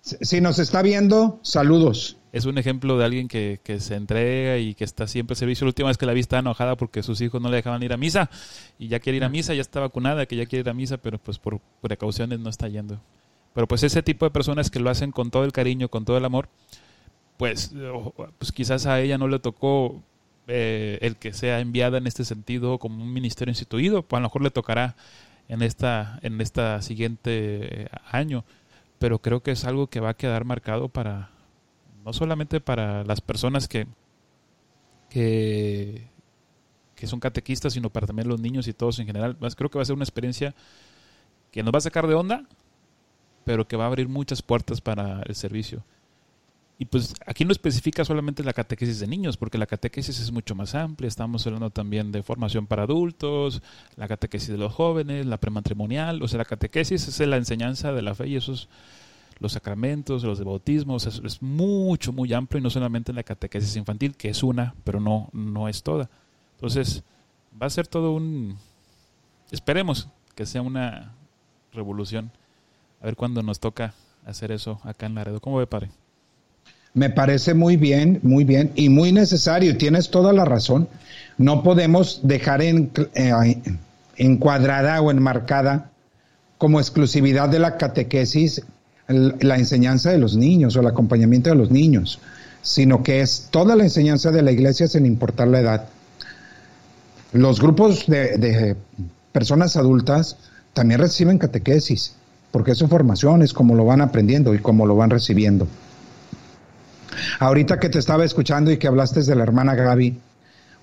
si 0.04 0.40
nos 0.40 0.58
está 0.58 0.82
viendo, 0.82 1.40
saludos. 1.42 2.18
Es 2.32 2.44
un 2.44 2.58
ejemplo 2.58 2.98
de 2.98 3.04
alguien 3.04 3.28
que, 3.28 3.60
que 3.62 3.80
se 3.80 3.94
entrega 3.94 4.58
y 4.58 4.74
que 4.74 4.84
está 4.84 5.06
siempre 5.06 5.32
al 5.32 5.38
servicio. 5.38 5.64
La 5.64 5.70
última 5.70 5.88
vez 5.88 5.96
que 5.96 6.04
la 6.04 6.12
vi 6.12 6.20
estaba 6.20 6.40
enojada 6.40 6.76
porque 6.76 7.02
sus 7.02 7.20
hijos 7.20 7.40
no 7.40 7.48
le 7.48 7.56
dejaban 7.56 7.82
ir 7.82 7.92
a 7.92 7.96
misa 7.96 8.28
y 8.78 8.88
ya 8.88 9.00
quiere 9.00 9.16
ir 9.16 9.24
a 9.24 9.28
misa, 9.28 9.54
ya 9.54 9.62
está 9.62 9.80
vacunada, 9.80 10.26
que 10.26 10.36
ya 10.36 10.46
quiere 10.46 10.60
ir 10.60 10.68
a 10.68 10.74
misa, 10.74 10.98
pero 10.98 11.18
pues 11.18 11.38
por 11.38 11.60
precauciones 11.80 12.40
no 12.40 12.50
está 12.50 12.68
yendo. 12.68 13.00
Pero 13.54 13.66
pues 13.66 13.82
ese 13.84 14.02
tipo 14.02 14.26
de 14.26 14.30
personas 14.30 14.70
que 14.70 14.80
lo 14.80 14.90
hacen 14.90 15.12
con 15.12 15.30
todo 15.30 15.44
el 15.44 15.52
cariño, 15.52 15.88
con 15.88 16.04
todo 16.04 16.18
el 16.18 16.24
amor, 16.24 16.48
pues, 17.36 17.72
pues 18.38 18.52
quizás 18.52 18.86
a 18.86 19.00
ella 19.00 19.16
no 19.16 19.28
le 19.28 19.38
tocó 19.38 20.02
eh, 20.46 20.98
el 21.00 21.16
que 21.16 21.32
sea 21.32 21.60
enviada 21.60 21.98
en 21.98 22.06
este 22.06 22.24
sentido 22.24 22.78
como 22.78 23.02
un 23.02 23.12
ministerio 23.12 23.50
instituido, 23.50 24.02
pues 24.02 24.18
a 24.18 24.20
lo 24.20 24.28
mejor 24.28 24.42
le 24.42 24.50
tocará 24.50 24.96
en 25.48 25.62
esta, 25.62 26.18
en 26.22 26.40
esta 26.40 26.82
siguiente 26.82 27.84
eh, 27.84 27.88
año, 28.10 28.44
pero 29.04 29.18
creo 29.18 29.42
que 29.42 29.50
es 29.50 29.66
algo 29.66 29.88
que 29.88 30.00
va 30.00 30.08
a 30.08 30.16
quedar 30.16 30.46
marcado 30.46 30.88
para, 30.88 31.28
no 32.06 32.14
solamente 32.14 32.58
para 32.58 33.04
las 33.04 33.20
personas 33.20 33.68
que, 33.68 33.86
que, 35.10 36.08
que 36.94 37.06
son 37.06 37.20
catequistas, 37.20 37.74
sino 37.74 37.90
para 37.90 38.06
también 38.06 38.28
los 38.28 38.40
niños 38.40 38.66
y 38.66 38.72
todos 38.72 38.98
en 39.00 39.06
general. 39.06 39.36
Creo 39.58 39.68
que 39.68 39.76
va 39.76 39.82
a 39.82 39.84
ser 39.84 39.94
una 39.94 40.04
experiencia 40.04 40.54
que 41.50 41.62
nos 41.62 41.74
va 41.74 41.76
a 41.76 41.82
sacar 41.82 42.06
de 42.06 42.14
onda, 42.14 42.46
pero 43.44 43.68
que 43.68 43.76
va 43.76 43.84
a 43.84 43.88
abrir 43.88 44.08
muchas 44.08 44.40
puertas 44.40 44.80
para 44.80 45.20
el 45.26 45.34
servicio. 45.34 45.84
Y 46.76 46.86
pues 46.86 47.14
aquí 47.24 47.44
no 47.44 47.52
especifica 47.52 48.04
solamente 48.04 48.42
la 48.42 48.52
catequesis 48.52 48.98
de 48.98 49.06
niños, 49.06 49.36
porque 49.36 49.58
la 49.58 49.66
catequesis 49.66 50.18
es 50.18 50.32
mucho 50.32 50.56
más 50.56 50.74
amplia. 50.74 51.06
Estamos 51.06 51.46
hablando 51.46 51.70
también 51.70 52.10
de 52.10 52.22
formación 52.22 52.66
para 52.66 52.82
adultos, 52.82 53.62
la 53.96 54.08
catequesis 54.08 54.48
de 54.48 54.58
los 54.58 54.72
jóvenes, 54.72 55.24
la 55.26 55.38
prematrimonial. 55.38 56.22
O 56.22 56.28
sea, 56.28 56.38
la 56.38 56.44
catequesis 56.44 57.06
es 57.06 57.28
la 57.28 57.36
enseñanza 57.36 57.92
de 57.92 58.02
la 58.02 58.14
fe 58.14 58.28
y 58.28 58.36
esos 58.36 58.68
los 59.38 59.52
sacramentos, 59.52 60.24
los 60.24 60.38
de 60.38 60.44
bautismo. 60.44 60.96
es 60.96 61.42
mucho, 61.42 62.12
muy 62.12 62.32
amplio 62.32 62.58
y 62.58 62.62
no 62.62 62.70
solamente 62.70 63.12
la 63.12 63.22
catequesis 63.22 63.76
infantil, 63.76 64.16
que 64.16 64.28
es 64.28 64.42
una, 64.42 64.74
pero 64.84 65.00
no, 65.00 65.28
no 65.32 65.68
es 65.68 65.82
toda. 65.82 66.10
Entonces, 66.56 67.04
va 67.60 67.66
a 67.66 67.70
ser 67.70 67.86
todo 67.86 68.12
un... 68.12 68.56
Esperemos 69.50 70.08
que 70.34 70.46
sea 70.46 70.62
una 70.62 71.14
revolución. 71.72 72.32
A 73.00 73.06
ver 73.06 73.16
cuándo 73.16 73.42
nos 73.42 73.60
toca 73.60 73.94
hacer 74.24 74.50
eso 74.50 74.80
acá 74.82 75.06
en 75.06 75.14
Laredo. 75.14 75.40
¿Cómo 75.40 75.58
ve, 75.58 75.66
padre? 75.66 75.90
Me 76.94 77.10
parece 77.10 77.54
muy 77.54 77.76
bien, 77.76 78.20
muy 78.22 78.44
bien 78.44 78.70
y 78.76 78.88
muy 78.88 79.10
necesario. 79.10 79.76
Tienes 79.76 80.10
toda 80.10 80.32
la 80.32 80.44
razón. 80.44 80.88
No 81.38 81.64
podemos 81.64 82.20
dejar 82.22 82.62
eh, 82.62 82.80
encuadrada 84.16 85.00
o 85.00 85.10
enmarcada 85.10 85.90
como 86.56 86.78
exclusividad 86.78 87.48
de 87.48 87.58
la 87.58 87.76
catequesis 87.76 88.62
la 89.08 89.56
enseñanza 89.56 90.10
de 90.12 90.18
los 90.18 90.36
niños 90.36 90.76
o 90.76 90.80
el 90.80 90.86
acompañamiento 90.86 91.50
de 91.50 91.56
los 91.56 91.70
niños, 91.70 92.20
sino 92.62 93.02
que 93.02 93.20
es 93.20 93.48
toda 93.50 93.76
la 93.76 93.82
enseñanza 93.82 94.30
de 94.30 94.42
la 94.42 94.52
iglesia 94.52 94.86
sin 94.86 95.04
importar 95.04 95.48
la 95.48 95.60
edad. 95.60 95.88
Los 97.32 97.60
grupos 97.60 98.06
de, 98.06 98.38
de 98.38 98.76
personas 99.32 99.76
adultas 99.76 100.36
también 100.72 101.00
reciben 101.00 101.38
catequesis, 101.38 102.14
porque 102.52 102.70
es 102.70 102.78
su 102.78 102.86
formación, 102.86 103.42
es 103.42 103.52
como 103.52 103.74
lo 103.74 103.84
van 103.84 104.00
aprendiendo 104.00 104.54
y 104.54 104.58
como 104.58 104.86
lo 104.86 104.94
van 104.96 105.10
recibiendo. 105.10 105.66
Ahorita 107.38 107.78
que 107.78 107.88
te 107.88 107.98
estaba 107.98 108.24
escuchando 108.24 108.70
y 108.70 108.78
que 108.78 108.86
hablaste 108.86 109.22
de 109.22 109.34
la 109.34 109.42
hermana 109.42 109.74
Gaby, 109.74 110.18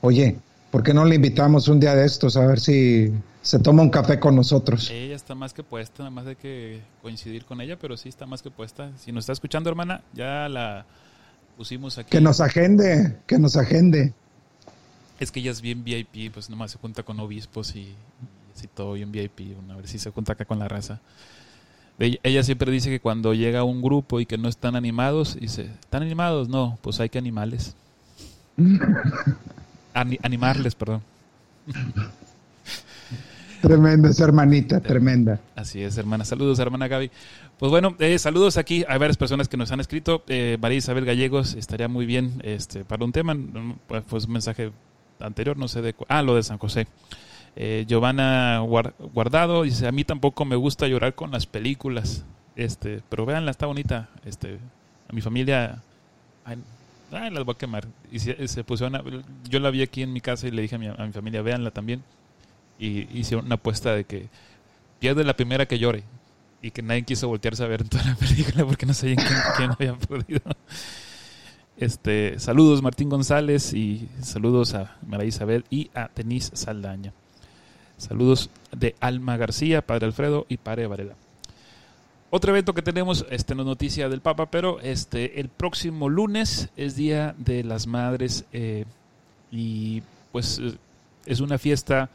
oye, 0.01 0.37
¿por 0.71 0.83
qué 0.83 0.93
no 0.93 1.05
le 1.05 1.15
invitamos 1.15 1.67
un 1.67 1.79
día 1.79 1.95
de 1.95 2.05
estos 2.05 2.37
a 2.37 2.45
ver 2.45 2.59
si 2.59 3.11
se 3.41 3.59
toma 3.59 3.81
un 3.81 3.89
café 3.89 4.19
con 4.19 4.35
nosotros? 4.35 4.89
Ella 4.91 5.15
está 5.15 5.35
más 5.35 5.53
que 5.53 5.63
puesta, 5.63 5.99
nada 5.99 6.11
más 6.11 6.27
hay 6.27 6.35
que 6.35 6.81
coincidir 7.01 7.45
con 7.45 7.61
ella, 7.61 7.77
pero 7.79 7.97
sí 7.97 8.09
está 8.09 8.25
más 8.25 8.41
que 8.41 8.51
puesta. 8.51 8.91
Si 8.97 9.11
nos 9.11 9.23
está 9.23 9.33
escuchando, 9.33 9.69
hermana, 9.69 10.01
ya 10.13 10.47
la 10.49 10.85
pusimos 11.57 11.97
aquí. 11.97 12.09
Que 12.09 12.21
nos 12.21 12.41
agende, 12.41 13.17
que 13.27 13.37
nos 13.39 13.57
agende. 13.57 14.13
Es 15.19 15.31
que 15.31 15.39
ella 15.39 15.51
es 15.51 15.61
bien 15.61 15.83
VIP, 15.83 16.33
pues 16.33 16.49
nomás 16.49 16.71
se 16.71 16.77
junta 16.77 17.03
con 17.03 17.19
obispos 17.19 17.75
y, 17.75 17.93
así 18.55 18.67
todo 18.67 18.93
bien 18.93 19.11
VIP, 19.11 19.55
a 19.69 19.75
ver 19.75 19.87
si 19.87 19.99
se 19.99 20.09
junta 20.09 20.33
acá 20.33 20.45
con 20.45 20.57
la 20.57 20.67
raza. 20.67 20.99
Ella 22.01 22.43
siempre 22.43 22.71
dice 22.71 22.89
que 22.89 22.99
cuando 22.99 23.33
llega 23.33 23.63
un 23.63 23.81
grupo 23.81 24.19
y 24.19 24.25
que 24.25 24.37
no 24.37 24.49
están 24.49 24.75
animados, 24.75 25.37
dice, 25.39 25.69
¿están 25.81 26.01
animados? 26.01 26.49
No, 26.49 26.79
pues 26.81 26.99
hay 26.99 27.09
que 27.09 27.19
animales. 27.19 27.75
animarles, 29.93 30.73
perdón. 30.73 31.01
Tremenda 33.61 34.09
esa 34.09 34.23
hermanita, 34.23 34.79
tremenda. 34.79 35.39
Así 35.55 35.83
es, 35.83 35.95
hermana. 35.97 36.25
Saludos, 36.25 36.57
hermana 36.57 36.87
Gaby. 36.87 37.11
Pues 37.59 37.69
bueno, 37.69 37.95
eh, 37.99 38.17
saludos 38.17 38.57
aquí 38.57 38.83
a 38.87 38.97
varias 38.97 39.17
personas 39.17 39.47
que 39.47 39.57
nos 39.57 39.71
han 39.71 39.79
escrito. 39.79 40.23
Eh, 40.27 40.57
María 40.59 40.79
Isabel 40.79 41.05
Gallegos, 41.05 41.53
estaría 41.53 41.87
muy 41.87 42.07
bien 42.07 42.41
este 42.43 42.83
para 42.83 43.05
un 43.05 43.11
tema, 43.11 43.37
pues, 43.87 44.03
pues 44.09 44.25
un 44.25 44.33
mensaje 44.33 44.71
anterior, 45.19 45.55
no 45.57 45.67
sé 45.67 45.83
de... 45.83 45.93
Ah, 46.07 46.23
lo 46.23 46.35
de 46.35 46.41
San 46.41 46.57
José. 46.57 46.87
Eh, 47.55 47.85
Giovanna 47.87 48.59
Guardado 48.59 49.63
dice, 49.63 49.87
a 49.87 49.91
mí 49.91 50.03
tampoco 50.03 50.45
me 50.45 50.55
gusta 50.55 50.87
llorar 50.87 51.15
con 51.15 51.31
las 51.31 51.45
películas. 51.45 52.25
este, 52.55 53.01
pero 53.09 53.25
véanla, 53.25 53.51
está 53.51 53.65
bonita. 53.65 54.09
Este, 54.25 54.59
a 55.09 55.13
mi 55.13 55.21
familia, 55.21 55.81
ay, 56.45 56.57
ay, 57.11 57.29
las 57.31 57.43
voy 57.43 57.55
a 57.55 57.57
quemar. 57.57 57.87
Y 58.11 58.19
se, 58.19 58.63
pusieron 58.63 59.23
yo 59.49 59.59
la 59.59 59.69
vi 59.69 59.81
aquí 59.81 60.01
en 60.03 60.13
mi 60.13 60.21
casa 60.21 60.47
y 60.47 60.51
le 60.51 60.61
dije 60.61 60.75
a 60.75 60.79
mi, 60.79 60.87
a 60.87 61.05
mi 61.05 61.11
familia, 61.11 61.41
véanla 61.41 61.71
también. 61.71 62.03
Y 62.79 63.07
hice 63.17 63.35
una 63.35 63.55
apuesta 63.55 63.93
de 63.93 64.05
que 64.05 64.27
pierde 64.99 65.23
la 65.23 65.35
primera 65.35 65.65
que 65.65 65.79
llore. 65.79 66.03
Y 66.63 66.71
que 66.71 66.83
nadie 66.83 67.03
quiso 67.03 67.27
voltearse 67.27 67.63
a 67.63 67.67
ver 67.67 67.87
toda 67.87 68.03
la 68.05 68.15
película 68.19 68.65
porque 68.65 68.85
no 68.85 68.93
sabían 68.93 69.17
quién, 69.17 69.39
quién 69.57 69.71
había 69.71 69.95
podido. 69.95 70.41
Este, 71.77 72.39
saludos 72.39 72.83
Martín 72.83 73.09
González 73.09 73.73
y 73.73 74.07
saludos 74.21 74.75
a 74.75 74.97
María 75.07 75.25
Isabel 75.25 75.65
y 75.71 75.89
a 75.95 76.11
Denise 76.15 76.55
Saldaña. 76.55 77.11
Saludos 78.01 78.49
de 78.75 78.95
Alma 78.99 79.37
García, 79.37 79.85
Padre 79.85 80.07
Alfredo 80.07 80.47
y 80.49 80.57
Padre 80.57 80.87
Varela. 80.87 81.13
Otro 82.31 82.51
evento 82.51 82.73
que 82.73 82.81
tenemos, 82.81 83.27
este 83.29 83.53
no 83.53 83.61
es 83.61 83.67
noticia 83.67 84.09
del 84.09 84.21
Papa, 84.21 84.49
pero 84.49 84.79
este 84.79 85.39
el 85.39 85.49
próximo 85.49 86.09
lunes 86.09 86.69
es 86.75 86.95
Día 86.95 87.35
de 87.37 87.63
las 87.63 87.85
Madres 87.85 88.45
eh, 88.53 88.85
y 89.51 90.01
pues 90.31 90.59
es 91.27 91.39
una 91.41 91.59
fiesta 91.59 92.09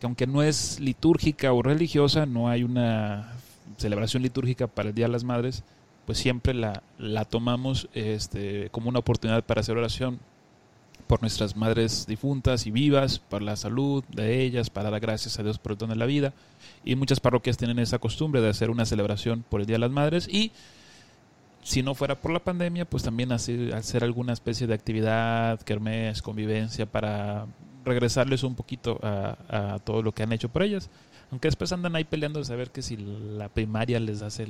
que 0.00 0.06
aunque 0.06 0.26
no 0.26 0.42
es 0.42 0.80
litúrgica 0.80 1.52
o 1.52 1.62
religiosa, 1.62 2.26
no 2.26 2.48
hay 2.48 2.64
una 2.64 3.34
celebración 3.76 4.24
litúrgica 4.24 4.66
para 4.66 4.88
el 4.88 4.96
Día 4.96 5.06
de 5.06 5.12
las 5.12 5.22
Madres, 5.22 5.62
pues 6.06 6.18
siempre 6.18 6.54
la, 6.54 6.82
la 6.98 7.24
tomamos 7.24 7.88
este, 7.94 8.68
como 8.70 8.88
una 8.88 8.98
oportunidad 8.98 9.44
para 9.44 9.60
hacer 9.60 9.76
oración 9.76 10.18
por 11.06 11.20
nuestras 11.20 11.56
madres 11.56 12.06
difuntas 12.06 12.66
y 12.66 12.70
vivas, 12.70 13.18
por 13.18 13.42
la 13.42 13.56
salud 13.56 14.04
de 14.08 14.42
ellas, 14.42 14.70
para 14.70 14.90
dar 14.90 15.00
gracias 15.00 15.38
a 15.38 15.42
Dios 15.42 15.58
por 15.58 15.72
el 15.72 15.78
don 15.78 15.90
de 15.90 15.96
la 15.96 16.06
vida. 16.06 16.32
Y 16.84 16.96
muchas 16.96 17.20
parroquias 17.20 17.56
tienen 17.56 17.78
esa 17.78 17.98
costumbre 17.98 18.40
de 18.40 18.48
hacer 18.48 18.70
una 18.70 18.86
celebración 18.86 19.44
por 19.48 19.60
el 19.60 19.66
Día 19.66 19.74
de 19.74 19.80
las 19.80 19.90
Madres 19.90 20.28
y 20.28 20.52
si 21.64 21.82
no 21.82 21.94
fuera 21.94 22.14
por 22.14 22.30
la 22.30 22.40
pandemia, 22.40 22.84
pues 22.84 23.02
también 23.02 23.32
hacer, 23.32 24.04
alguna 24.04 24.34
especie 24.34 24.66
de 24.66 24.74
actividad, 24.74 25.60
kermés, 25.60 26.20
convivencia 26.20 26.84
para 26.84 27.46
regresarles 27.86 28.42
un 28.42 28.54
poquito 28.54 29.00
a, 29.02 29.78
todo 29.82 30.02
lo 30.02 30.12
que 30.12 30.22
han 30.22 30.32
hecho 30.32 30.50
por 30.50 30.62
ellas. 30.62 30.90
Aunque 31.30 31.48
después 31.48 31.72
andan 31.72 31.96
ahí 31.96 32.04
peleando 32.04 32.38
de 32.38 32.44
saber 32.44 32.70
que 32.70 32.82
si 32.82 32.96
la 32.98 33.48
primaria 33.48 33.98
les 33.98 34.20
hace 34.20 34.46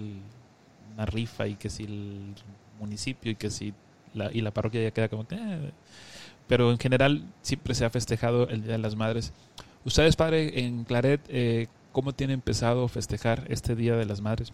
una 0.92 1.06
rifa 1.06 1.46
y 1.46 1.54
que 1.54 1.70
si 1.70 1.84
el 1.84 2.34
municipio 2.80 3.30
y 3.30 3.36
que 3.36 3.48
si 3.48 3.72
la, 4.12 4.32
y 4.32 4.40
la 4.40 4.50
parroquia 4.50 4.82
ya 4.82 4.90
queda 4.90 5.08
como 5.08 5.26
que... 5.26 5.36
eh. 5.36 5.72
Pero 6.48 6.70
en 6.70 6.78
general 6.78 7.24
siempre 7.42 7.74
se 7.74 7.84
ha 7.84 7.90
festejado 7.90 8.48
el 8.48 8.62
Día 8.62 8.72
de 8.72 8.78
las 8.78 8.96
Madres. 8.96 9.32
Ustedes, 9.84 10.16
padre, 10.16 10.64
en 10.64 10.84
Claret, 10.84 11.20
eh, 11.28 11.66
¿cómo 11.92 12.12
tienen 12.12 12.34
empezado 12.34 12.84
a 12.84 12.88
festejar 12.88 13.44
este 13.48 13.74
Día 13.74 13.96
de 13.96 14.06
las 14.06 14.20
Madres? 14.20 14.52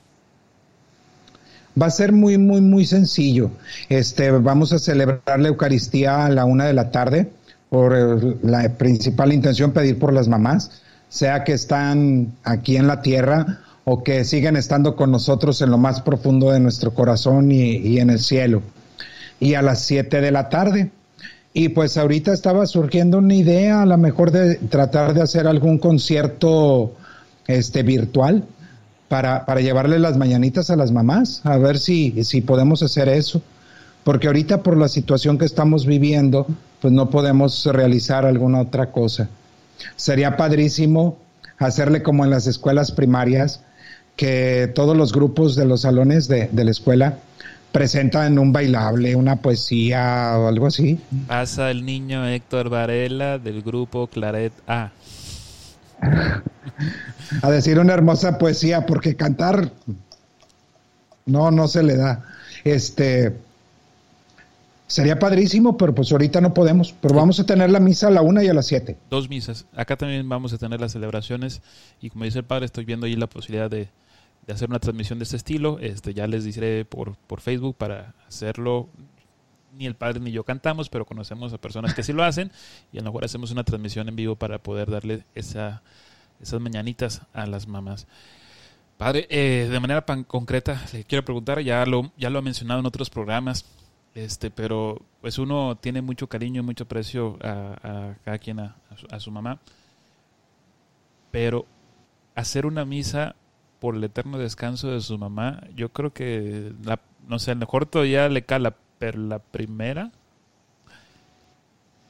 Va 1.81 1.87
a 1.87 1.90
ser 1.90 2.12
muy, 2.12 2.37
muy, 2.37 2.61
muy 2.61 2.85
sencillo. 2.85 3.50
Este, 3.88 4.31
vamos 4.33 4.72
a 4.72 4.79
celebrar 4.79 5.38
la 5.38 5.48
Eucaristía 5.48 6.26
a 6.26 6.31
la 6.31 6.44
una 6.44 6.66
de 6.66 6.72
la 6.72 6.90
tarde 6.90 7.31
por 7.68 8.44
la 8.44 8.76
principal 8.76 9.33
intención 9.33 9.70
pedir 9.70 9.98
por 9.98 10.12
las 10.12 10.26
mamás, 10.26 10.83
sea 11.09 11.44
que 11.44 11.53
están 11.53 12.33
aquí 12.42 12.76
en 12.76 12.88
la 12.88 13.03
tierra 13.03 13.61
o 13.85 14.03
que 14.03 14.24
siguen 14.24 14.57
estando 14.57 14.96
con 14.96 15.12
nosotros 15.12 15.62
en 15.62 15.70
lo 15.70 15.79
más 15.79 16.00
profundo 16.00 16.50
de 16.50 16.59
nuestro 16.59 16.92
corazón 16.92 17.53
y 17.53 17.98
en 17.98 18.11
el 18.11 18.18
cielo. 18.18 18.62
Y 19.38 19.55
a 19.55 19.62
las 19.62 19.81
siete 19.83 20.20
de 20.20 20.33
la 20.33 20.48
tarde. 20.48 20.90
Y 21.52 21.70
pues 21.70 21.96
ahorita 21.96 22.32
estaba 22.32 22.66
surgiendo 22.66 23.18
una 23.18 23.34
idea, 23.34 23.82
a 23.82 23.86
lo 23.86 23.98
mejor 23.98 24.30
de 24.30 24.56
tratar 24.56 25.14
de 25.14 25.22
hacer 25.22 25.46
algún 25.46 25.78
concierto 25.78 26.92
este 27.48 27.82
virtual 27.82 28.44
para, 29.08 29.44
para 29.44 29.60
llevarle 29.60 29.98
las 29.98 30.16
mañanitas 30.16 30.70
a 30.70 30.76
las 30.76 30.92
mamás, 30.92 31.40
a 31.44 31.58
ver 31.58 31.78
si, 31.78 32.22
si 32.22 32.40
podemos 32.40 32.82
hacer 32.82 33.08
eso. 33.08 33.42
Porque 34.04 34.28
ahorita 34.28 34.62
por 34.62 34.76
la 34.76 34.88
situación 34.88 35.36
que 35.36 35.44
estamos 35.44 35.84
viviendo, 35.86 36.46
pues 36.80 36.92
no 36.92 37.10
podemos 37.10 37.66
realizar 37.66 38.24
alguna 38.24 38.60
otra 38.60 38.92
cosa. 38.92 39.28
Sería 39.96 40.36
padrísimo 40.36 41.18
hacerle 41.58 42.02
como 42.02 42.24
en 42.24 42.30
las 42.30 42.46
escuelas 42.46 42.92
primarias, 42.92 43.60
que 44.16 44.70
todos 44.74 44.96
los 44.96 45.12
grupos 45.12 45.56
de 45.56 45.64
los 45.64 45.82
salones 45.82 46.28
de, 46.28 46.48
de 46.52 46.64
la 46.64 46.70
escuela 46.70 47.18
presentan 47.72 48.38
un 48.38 48.52
bailable, 48.52 49.14
una 49.16 49.37
poesía 49.37 50.35
o 50.37 50.48
algo 50.48 50.66
así. 50.66 50.98
Pasa 51.26 51.70
el 51.70 51.85
niño 51.85 52.26
Héctor 52.26 52.68
Varela 52.68 53.38
del 53.38 53.62
grupo 53.62 54.06
Claret 54.06 54.52
A. 54.66 54.90
a 57.42 57.50
decir 57.50 57.78
una 57.78 57.92
hermosa 57.92 58.38
poesía, 58.38 58.87
porque 58.87 59.16
cantar 59.16 59.70
no, 61.26 61.50
no 61.50 61.68
se 61.68 61.83
le 61.83 61.96
da. 61.96 62.24
Este 62.64 63.37
sería 64.87 65.18
padrísimo, 65.18 65.76
pero 65.76 65.94
pues 65.94 66.11
ahorita 66.11 66.40
no 66.40 66.52
podemos. 66.52 66.94
Pero 67.00 67.14
vamos 67.14 67.38
a 67.40 67.46
tener 67.46 67.70
la 67.70 67.80
misa 67.80 68.09
a 68.09 68.11
la 68.11 68.22
una 68.22 68.42
y 68.42 68.48
a 68.48 68.54
las 68.54 68.66
siete. 68.66 68.96
Dos 69.09 69.28
misas. 69.28 69.66
Acá 69.74 69.96
también 69.96 70.28
vamos 70.28 70.52
a 70.52 70.59
tener 70.59 70.80
las 70.80 70.92
celebraciones 70.92 71.62
y 72.00 72.11
como 72.11 72.24
dice 72.24 72.38
el 72.40 72.44
padre, 72.44 72.66
estoy 72.66 72.85
viendo 72.85 73.06
ahí 73.06 73.14
la 73.14 73.28
posibilidad 73.28 73.70
de, 73.70 73.88
hacer 74.52 74.68
una 74.68 74.78
transmisión 74.78 75.18
de 75.18 75.24
este 75.24 75.36
estilo. 75.36 75.78
Este, 75.80 76.14
ya 76.14 76.26
les 76.26 76.44
diré 76.44 76.84
por, 76.84 77.16
por 77.16 77.40
Facebook 77.40 77.76
para 77.76 78.14
hacerlo. 78.26 78.88
Ni 79.72 79.86
el 79.86 79.94
padre 79.94 80.20
ni 80.20 80.32
yo 80.32 80.44
cantamos, 80.44 80.88
pero 80.88 81.06
conocemos 81.06 81.52
a 81.52 81.58
personas 81.58 81.94
que 81.94 82.02
sí 82.02 82.12
lo 82.12 82.24
hacen 82.24 82.50
y 82.92 82.98
a 82.98 83.02
lo 83.02 83.10
mejor 83.10 83.24
hacemos 83.24 83.52
una 83.52 83.62
transmisión 83.62 84.08
en 84.08 84.16
vivo 84.16 84.34
para 84.34 84.58
poder 84.58 84.90
darle 84.90 85.24
esa, 85.34 85.82
esas 86.40 86.60
mañanitas 86.60 87.22
a 87.32 87.46
las 87.46 87.68
mamás. 87.68 88.08
Padre, 88.98 89.26
eh, 89.30 89.68
de 89.70 89.80
manera 89.80 90.04
pan 90.04 90.24
concreta, 90.24 90.82
le 90.92 91.04
quiero 91.04 91.24
preguntar, 91.24 91.60
ya 91.60 91.86
lo, 91.86 92.12
ya 92.18 92.30
lo 92.30 92.40
ha 92.40 92.42
mencionado 92.42 92.80
en 92.80 92.86
otros 92.86 93.08
programas, 93.08 93.64
este, 94.14 94.50
pero 94.50 95.00
pues 95.20 95.38
uno 95.38 95.78
tiene 95.80 96.02
mucho 96.02 96.28
cariño 96.28 96.60
y 96.60 96.64
mucho 96.64 96.84
aprecio 96.84 97.38
a, 97.40 97.78
a 97.82 98.14
cada 98.24 98.38
quien, 98.38 98.60
a, 98.60 98.76
a 99.10 99.20
su 99.20 99.30
mamá. 99.30 99.60
Pero 101.30 101.64
hacer 102.34 102.66
una 102.66 102.84
misa 102.84 103.36
por 103.81 103.97
el 103.97 104.05
eterno 104.05 104.38
descanso 104.38 104.90
de 104.90 105.01
su 105.01 105.19
mamá, 105.19 105.62
yo 105.75 105.88
creo 105.88 106.12
que, 106.12 106.73
la, 106.85 107.01
no 107.29 107.38
sé, 107.38 107.53
a 107.53 107.55
mejor 107.55 107.87
todavía 107.87 108.29
le 108.29 108.43
cala, 108.43 108.77
pero 108.99 109.19
la 109.19 109.38
primera, 109.38 110.12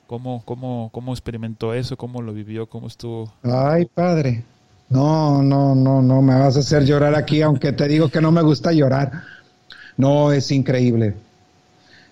¿cómo, 0.06 0.42
cómo, 0.44 0.90
cómo 0.92 1.12
experimentó 1.12 1.72
eso? 1.72 1.96
¿Cómo 1.96 2.20
lo 2.20 2.34
vivió? 2.34 2.68
¿Cómo 2.68 2.88
estuvo? 2.88 3.32
Ay, 3.44 3.86
padre. 3.86 4.44
No, 4.88 5.40
no, 5.42 5.76
no, 5.76 6.02
no, 6.02 6.20
me 6.20 6.34
vas 6.34 6.56
a 6.56 6.60
hacer 6.60 6.84
llorar 6.84 7.14
aquí, 7.14 7.42
aunque 7.42 7.72
te 7.72 7.86
digo 7.86 8.08
que 8.08 8.20
no 8.20 8.32
me 8.32 8.42
gusta 8.42 8.72
llorar. 8.72 9.12
No, 9.96 10.32
es 10.32 10.50
increíble. 10.50 11.14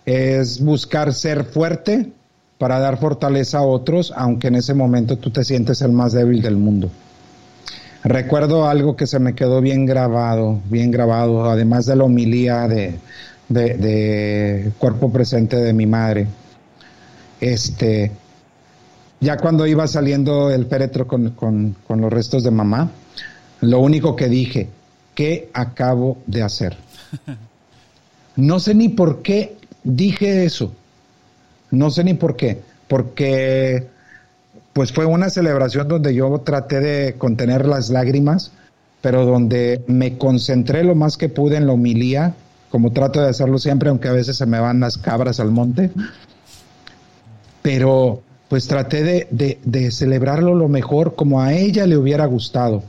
Es 0.06 0.64
buscar 0.64 1.12
ser 1.12 1.44
fuerte 1.44 2.12
para 2.56 2.78
dar 2.78 2.98
fortaleza 2.98 3.58
a 3.58 3.62
otros, 3.62 4.12
aunque 4.16 4.46
en 4.46 4.54
ese 4.54 4.74
momento 4.74 5.18
tú 5.18 5.30
te 5.30 5.44
sientes 5.44 5.82
el 5.82 5.90
más 5.90 6.12
débil 6.12 6.40
del 6.40 6.56
mundo. 6.56 6.88
Recuerdo 8.08 8.66
algo 8.66 8.96
que 8.96 9.06
se 9.06 9.18
me 9.18 9.34
quedó 9.34 9.60
bien 9.60 9.84
grabado, 9.84 10.62
bien 10.70 10.90
grabado, 10.90 11.44
además 11.44 11.84
de 11.84 11.94
la 11.94 12.04
homilía 12.04 12.66
de, 12.66 12.98
de, 13.50 13.74
de 13.74 14.72
cuerpo 14.78 15.12
presente 15.12 15.56
de 15.56 15.74
mi 15.74 15.84
madre. 15.84 16.26
Este, 17.38 18.10
ya 19.20 19.36
cuando 19.36 19.66
iba 19.66 19.86
saliendo 19.86 20.50
el 20.50 20.64
féretro 20.64 21.06
con, 21.06 21.32
con, 21.32 21.76
con, 21.86 22.00
los 22.00 22.10
restos 22.10 22.42
de 22.44 22.50
mamá, 22.50 22.90
lo 23.60 23.80
único 23.80 24.16
que 24.16 24.28
dije, 24.28 24.70
¿qué 25.14 25.50
acabo 25.52 26.16
de 26.26 26.42
hacer? 26.42 26.78
No 28.36 28.60
sé 28.60 28.72
ni 28.72 28.88
por 28.88 29.20
qué 29.20 29.56
dije 29.82 30.44
eso. 30.44 30.72
No 31.72 31.90
sé 31.90 32.04
ni 32.04 32.14
por 32.14 32.36
qué. 32.36 32.60
Porque 32.86 33.88
pues 34.78 34.92
fue 34.92 35.06
una 35.06 35.28
celebración 35.28 35.88
donde 35.88 36.14
yo 36.14 36.38
traté 36.42 36.78
de 36.78 37.14
contener 37.14 37.66
las 37.66 37.90
lágrimas, 37.90 38.52
pero 39.00 39.26
donde 39.26 39.82
me 39.88 40.16
concentré 40.18 40.84
lo 40.84 40.94
más 40.94 41.16
que 41.16 41.28
pude 41.28 41.56
en 41.56 41.66
la 41.66 41.72
homilía, 41.72 42.36
como 42.70 42.92
trato 42.92 43.20
de 43.20 43.28
hacerlo 43.28 43.58
siempre, 43.58 43.88
aunque 43.88 44.06
a 44.06 44.12
veces 44.12 44.36
se 44.36 44.46
me 44.46 44.60
van 44.60 44.78
las 44.78 44.96
cabras 44.96 45.40
al 45.40 45.50
monte. 45.50 45.90
Pero 47.60 48.22
pues 48.46 48.68
traté 48.68 49.02
de, 49.02 49.58
de, 49.64 49.90
celebrarlo 49.90 50.54
lo 50.54 50.68
mejor 50.68 51.16
como 51.16 51.42
a 51.42 51.54
ella 51.54 51.84
le 51.84 51.96
hubiera 51.96 52.26
gustado. 52.26 52.84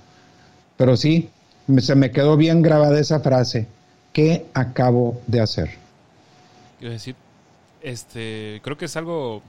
Pero 0.77 0.95
sí, 0.95 1.31
se 1.79 1.95
me 1.95 2.11
quedó 2.11 2.37
bien 2.37 2.61
grabada 2.61 2.99
esa 2.99 3.19
frase. 3.21 3.65
¿Qué 4.13 4.45
acabo 4.53 5.19
de 5.25 5.41
hacer? 5.41 5.71
Quiero 6.77 6.93
decir, 6.93 7.15
este, 7.81 8.61
creo 8.63 8.77
que 8.77 8.85
es 8.85 8.95
algo 8.95 9.41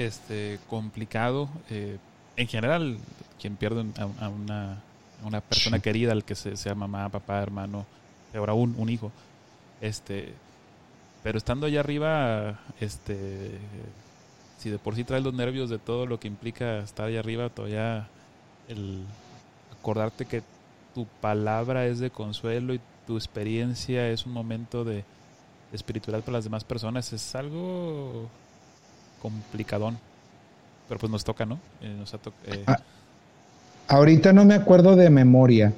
este, 0.00 0.58
complicado. 0.68 1.48
Eh, 1.70 1.98
en 2.36 2.46
general, 2.46 2.98
quien 3.40 3.56
pierde 3.56 3.84
a, 3.98 4.24
a, 4.24 4.28
una, 4.28 4.72
a 5.22 5.26
una, 5.26 5.40
persona 5.40 5.78
sí. 5.78 5.82
querida, 5.82 6.12
al 6.12 6.24
que 6.24 6.34
se, 6.34 6.56
sea 6.56 6.74
mamá, 6.74 7.08
papá, 7.08 7.42
hermano, 7.42 7.86
peor 8.32 8.50
aún, 8.50 8.74
un 8.78 8.88
hijo. 8.88 9.10
Este, 9.80 10.34
pero 11.22 11.38
estando 11.38 11.66
allá 11.66 11.80
arriba, 11.80 12.60
este, 12.80 13.58
si 14.58 14.70
de 14.70 14.78
por 14.78 14.94
sí 14.94 15.04
traes 15.04 15.24
los 15.24 15.34
nervios 15.34 15.70
de 15.70 15.78
todo 15.78 16.06
lo 16.06 16.20
que 16.20 16.28
implica 16.28 16.78
estar 16.78 17.06
allá 17.06 17.20
arriba, 17.20 17.48
todavía 17.48 18.08
el 18.68 19.02
acordarte 19.72 20.26
que 20.26 20.42
tu 20.94 21.06
palabra 21.20 21.86
es 21.86 21.98
de 21.98 22.10
consuelo 22.10 22.74
y 22.74 22.80
tu 23.06 23.16
experiencia 23.16 24.08
es 24.10 24.26
un 24.26 24.32
momento 24.32 24.84
de, 24.84 25.04
espiritualidad 25.72 26.24
para 26.24 26.38
las 26.38 26.44
demás 26.44 26.64
personas, 26.64 27.12
es 27.12 27.34
algo 27.34 28.28
complicadón. 29.20 29.98
Pero 30.88 31.00
pues 31.00 31.12
nos 31.12 31.24
toca, 31.24 31.44
¿no? 31.44 31.58
Eh, 31.82 32.04
eh, 32.46 32.64
ah, 32.66 32.78
ahorita 33.88 34.32
no 34.32 34.44
me 34.44 34.54
acuerdo 34.54 34.96
de 34.96 35.10
memoria, 35.10 35.72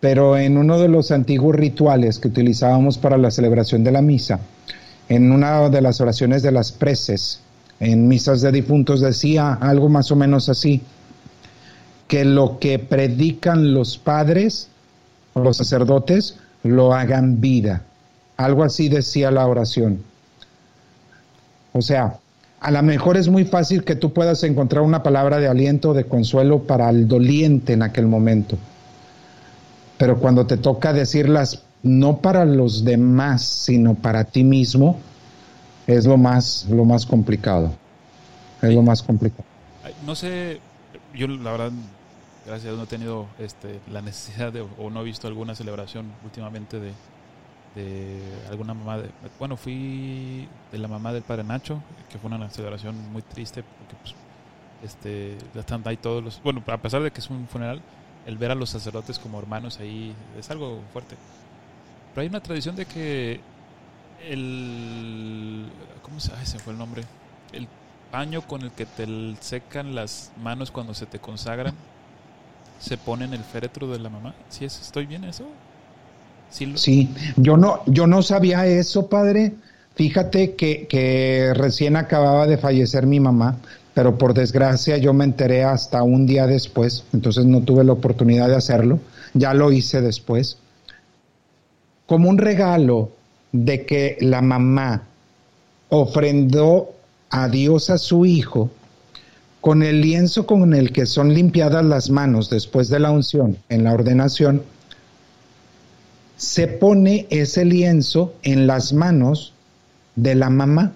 pero 0.00 0.38
en 0.38 0.56
uno 0.56 0.78
de 0.78 0.88
los 0.88 1.10
antiguos 1.10 1.54
rituales 1.54 2.18
que 2.18 2.28
utilizábamos 2.28 2.96
para 2.96 3.18
la 3.18 3.30
celebración 3.30 3.84
de 3.84 3.92
la 3.92 4.00
misa, 4.00 4.40
en 5.08 5.30
una 5.30 5.68
de 5.68 5.82
las 5.82 6.00
oraciones 6.00 6.42
de 6.42 6.52
las 6.52 6.72
preces, 6.72 7.40
en 7.80 8.08
misas 8.08 8.40
de 8.40 8.52
difuntos 8.52 9.00
decía 9.00 9.54
algo 9.54 9.88
más 9.88 10.10
o 10.10 10.16
menos 10.16 10.48
así, 10.48 10.82
que 12.08 12.24
lo 12.24 12.58
que 12.58 12.78
predican 12.78 13.74
los 13.74 13.98
padres 13.98 14.68
o 15.34 15.40
los 15.40 15.58
sacerdotes 15.58 16.36
lo 16.62 16.94
hagan 16.94 17.40
vida. 17.40 17.82
Algo 18.36 18.64
así 18.64 18.88
decía 18.88 19.30
la 19.30 19.46
oración. 19.46 20.02
O 21.72 21.82
sea, 21.82 22.18
a 22.60 22.70
lo 22.70 22.82
mejor 22.82 23.16
es 23.16 23.28
muy 23.28 23.44
fácil 23.44 23.84
que 23.84 23.96
tú 23.96 24.12
puedas 24.12 24.44
encontrar 24.44 24.82
una 24.82 25.02
palabra 25.02 25.38
de 25.38 25.48
aliento, 25.48 25.94
de 25.94 26.04
consuelo 26.04 26.64
para 26.64 26.90
el 26.90 27.08
doliente 27.08 27.72
en 27.72 27.82
aquel 27.82 28.06
momento. 28.06 28.58
Pero 29.96 30.18
cuando 30.18 30.46
te 30.46 30.58
toca 30.58 30.92
decirlas 30.92 31.62
no 31.82 32.18
para 32.18 32.44
los 32.44 32.84
demás, 32.84 33.42
sino 33.42 33.94
para 33.94 34.24
ti 34.24 34.44
mismo, 34.44 34.98
es 35.86 36.04
lo 36.04 36.18
más, 36.18 36.66
lo 36.68 36.84
más 36.84 37.06
complicado. 37.06 37.72
Es 38.60 38.74
lo 38.74 38.82
más 38.82 39.02
complicado. 39.02 39.44
No 40.04 40.14
sé, 40.14 40.60
yo 41.14 41.28
la 41.28 41.52
verdad, 41.52 41.72
gracias 42.44 42.66
a 42.66 42.68
Dios 42.68 42.78
no 42.78 42.84
he 42.84 42.86
tenido 42.86 43.26
este, 43.38 43.80
la 43.90 44.02
necesidad 44.02 44.52
de, 44.52 44.60
o 44.60 44.90
no 44.90 45.00
he 45.00 45.04
visto 45.04 45.26
alguna 45.26 45.54
celebración 45.54 46.12
últimamente 46.24 46.78
de, 46.78 46.92
de 47.74 48.20
alguna 48.48 48.74
mamá. 48.74 48.98
De, 48.98 49.10
bueno, 49.38 49.56
fui 49.56 50.48
de 50.72 50.78
la 50.78 50.88
mamá 50.88 51.12
del 51.12 51.22
padre 51.22 51.44
Nacho, 51.44 51.82
que 52.10 52.18
fue 52.18 52.30
una 52.30 52.50
celebración 52.50 52.96
muy 53.12 53.22
triste 53.22 53.62
porque 53.62 53.96
pues, 54.02 54.14
este, 54.82 55.36
están 55.58 55.82
ahí 55.86 55.96
todos 55.96 56.22
los. 56.22 56.42
Bueno, 56.42 56.62
a 56.66 56.78
pesar 56.78 57.02
de 57.02 57.10
que 57.10 57.20
es 57.20 57.30
un 57.30 57.46
funeral, 57.48 57.80
el 58.26 58.38
ver 58.38 58.50
a 58.50 58.54
los 58.54 58.70
sacerdotes 58.70 59.18
como 59.18 59.38
hermanos 59.38 59.78
ahí 59.80 60.14
es 60.38 60.50
algo 60.50 60.80
fuerte. 60.92 61.16
Pero 62.14 62.22
hay 62.22 62.28
una 62.28 62.40
tradición 62.40 62.76
de 62.76 62.86
que 62.86 63.40
el. 64.28 65.66
¿Cómo 66.02 66.20
se, 66.20 66.34
se 66.46 66.58
fue 66.58 66.72
el 66.72 66.78
nombre? 66.78 67.04
El 67.52 67.68
paño 68.10 68.42
con 68.42 68.62
el 68.62 68.72
que 68.72 68.86
te 68.86 69.06
secan 69.40 69.94
las 69.94 70.32
manos 70.42 70.70
cuando 70.70 70.94
se 70.94 71.06
te 71.06 71.20
consagran 71.20 71.74
se 72.80 72.96
pone 72.96 73.26
en 73.26 73.34
el 73.34 73.44
féretro 73.44 73.86
de 73.88 73.98
la 73.98 74.08
mamá. 74.08 74.34
¿Sí 74.48 74.64
es, 74.64 74.80
estoy 74.80 75.06
bien 75.06 75.24
eso? 75.24 75.46
Sí, 76.74 77.08
yo 77.36 77.56
no, 77.56 77.80
yo 77.86 78.06
no 78.06 78.22
sabía 78.22 78.66
eso, 78.66 79.08
padre. 79.08 79.52
Fíjate 79.94 80.54
que, 80.54 80.86
que 80.86 81.52
recién 81.54 81.96
acababa 81.96 82.46
de 82.46 82.58
fallecer 82.58 83.06
mi 83.06 83.20
mamá, 83.20 83.58
pero 83.94 84.18
por 84.18 84.34
desgracia 84.34 84.96
yo 84.96 85.12
me 85.12 85.24
enteré 85.24 85.64
hasta 85.64 86.02
un 86.02 86.26
día 86.26 86.46
después, 86.46 87.04
entonces 87.12 87.44
no 87.44 87.60
tuve 87.62 87.84
la 87.84 87.92
oportunidad 87.92 88.48
de 88.48 88.56
hacerlo. 88.56 88.98
Ya 89.34 89.54
lo 89.54 89.72
hice 89.72 90.00
después. 90.00 90.58
Como 92.06 92.28
un 92.28 92.38
regalo 92.38 93.10
de 93.52 93.84
que 93.84 94.16
la 94.20 94.42
mamá 94.42 95.04
ofrendó 95.88 96.90
a 97.30 97.48
Dios 97.48 97.90
a 97.90 97.98
su 97.98 98.24
hijo 98.26 98.70
con 99.60 99.82
el 99.82 100.00
lienzo 100.00 100.46
con 100.46 100.72
el 100.74 100.92
que 100.92 101.06
son 101.06 101.34
limpiadas 101.34 101.84
las 101.84 102.10
manos 102.10 102.48
después 102.48 102.88
de 102.88 102.98
la 102.98 103.10
unción 103.10 103.58
en 103.68 103.84
la 103.84 103.92
ordenación, 103.92 104.62
se 106.40 106.68
pone 106.68 107.26
ese 107.28 107.66
lienzo 107.66 108.32
en 108.42 108.66
las 108.66 108.94
manos 108.94 109.52
de 110.16 110.34
la 110.34 110.48
mamá 110.48 110.92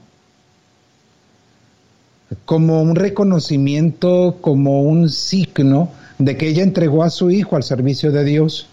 como 2.46 2.80
un 2.80 2.96
reconocimiento, 2.96 4.38
como 4.40 4.80
un 4.80 5.10
signo 5.10 5.90
de 6.18 6.38
que 6.38 6.48
ella 6.48 6.62
entregó 6.62 7.04
a 7.04 7.10
su 7.10 7.30
hijo 7.30 7.56
al 7.56 7.62
servicio 7.62 8.10
de 8.10 8.24
Dios. 8.24 8.68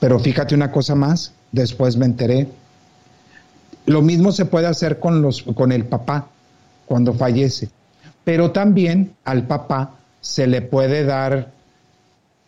Pero 0.00 0.18
fíjate 0.18 0.56
una 0.56 0.72
cosa 0.72 0.96
más, 0.96 1.32
después 1.52 1.96
me 1.96 2.06
enteré. 2.06 2.48
Lo 3.86 4.02
mismo 4.02 4.32
se 4.32 4.46
puede 4.46 4.66
hacer 4.66 4.98
con, 4.98 5.22
los, 5.22 5.44
con 5.44 5.70
el 5.70 5.84
papá 5.84 6.26
cuando 6.86 7.14
fallece, 7.14 7.70
pero 8.24 8.50
también 8.50 9.12
al 9.24 9.46
papá 9.46 9.94
se 10.20 10.48
le 10.48 10.60
puede 10.60 11.04
dar 11.04 11.52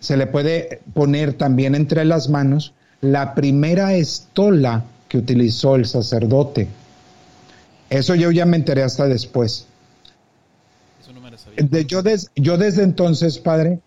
se 0.03 0.17
le 0.17 0.27
puede 0.27 0.81
poner 0.95 1.35
también 1.35 1.77
entre 1.77 2.05
las 2.05 2.29
manos 2.29 2.75
la 3.01 3.35
primera 3.35 3.95
estola 3.95 4.83
que 5.09 5.17
utilizó 5.17 5.77
el 5.77 5.87
sacerdote. 5.87 6.67
Eso 7.89 8.17
yo 8.17 8.33
ya 8.33 8.45
me 8.45 8.57
enteré 8.57 8.83
hasta 8.83 9.07
después. 9.07 9.67
Eso 11.01 11.13
no 11.13 11.21
me 11.21 11.31
lo 11.31 11.79
yo, 11.87 12.03
yo 12.35 12.59
desde 12.59 12.83
entonces, 12.83 13.39
padre, 13.39 13.79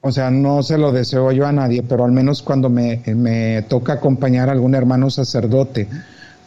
o 0.00 0.10
sea, 0.10 0.30
no 0.30 0.62
se 0.62 0.78
lo 0.78 0.90
deseo 0.90 1.30
yo 1.32 1.46
a 1.46 1.52
nadie, 1.52 1.82
pero 1.82 2.06
al 2.06 2.12
menos 2.12 2.40
cuando 2.40 2.70
me, 2.70 3.02
me 3.14 3.60
toca 3.68 3.92
acompañar 3.92 4.48
a 4.48 4.52
algún 4.52 4.74
hermano 4.74 5.10
sacerdote, 5.10 5.86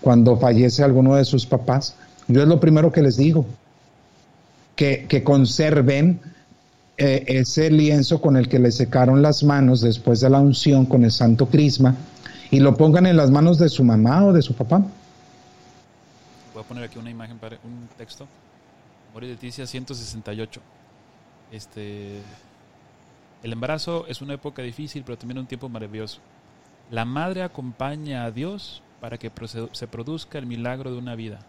cuando 0.01 0.35
fallece 0.37 0.83
alguno 0.83 1.15
de 1.15 1.25
sus 1.25 1.45
papás, 1.45 1.95
yo 2.27 2.41
es 2.41 2.47
lo 2.47 2.59
primero 2.59 2.91
que 2.91 3.03
les 3.03 3.17
digo, 3.17 3.45
que, 4.75 5.05
que 5.07 5.23
conserven 5.23 6.21
eh, 6.97 7.25
ese 7.27 7.69
lienzo 7.69 8.21
con 8.21 8.37
el 8.37 8.47
que 8.47 8.57
le 8.57 8.71
secaron 8.71 9.21
las 9.21 9.43
manos 9.43 9.81
después 9.81 10.21
de 10.21 10.29
la 10.29 10.39
unción 10.39 10.85
con 10.85 11.03
el 11.03 11.11
santo 11.11 11.47
crisma 11.47 11.95
y 12.51 12.59
lo 12.59 12.77
pongan 12.77 13.05
en 13.05 13.17
las 13.17 13.31
manos 13.31 13.57
de 13.57 13.67
su 13.67 13.83
mamá 13.83 14.25
o 14.25 14.31
de 14.31 14.41
su 14.41 14.53
papá. 14.53 14.81
Voy 16.53 16.63
a 16.63 16.65
poner 16.65 16.85
aquí 16.85 16.97
una 16.97 17.09
imagen, 17.09 17.37
para 17.37 17.57
un 17.65 17.89
texto. 17.97 18.27
Morir 19.13 19.29
de 19.29 19.35
Ticia 19.35 19.67
168. 19.67 20.61
Este, 21.51 22.21
el 23.43 23.51
embarazo 23.51 24.05
es 24.07 24.21
una 24.21 24.35
época 24.35 24.61
difícil, 24.61 25.03
pero 25.05 25.17
también 25.17 25.37
un 25.37 25.47
tiempo 25.47 25.67
maravilloso. 25.67 26.19
La 26.91 27.03
madre 27.03 27.43
acompaña 27.43 28.23
a 28.23 28.31
Dios 28.31 28.81
para 29.01 29.17
que 29.17 29.31
se 29.73 29.87
produzca 29.87 30.37
el 30.37 30.45
milagro 30.45 30.91
de 30.91 30.97
una 30.97 31.15
vida. 31.15 31.39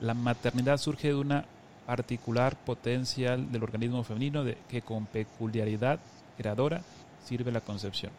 La 0.00 0.14
maternidad 0.14 0.78
surge 0.78 1.08
de 1.08 1.16
una 1.16 1.44
particular 1.90 2.54
potencial 2.54 3.50
del 3.50 3.64
organismo 3.64 4.04
femenino 4.04 4.44
de, 4.44 4.56
que 4.68 4.80
con 4.80 5.06
peculiaridad 5.06 5.98
creadora 6.36 6.82
sirve 7.24 7.50
la 7.50 7.60
concepción. 7.60 8.12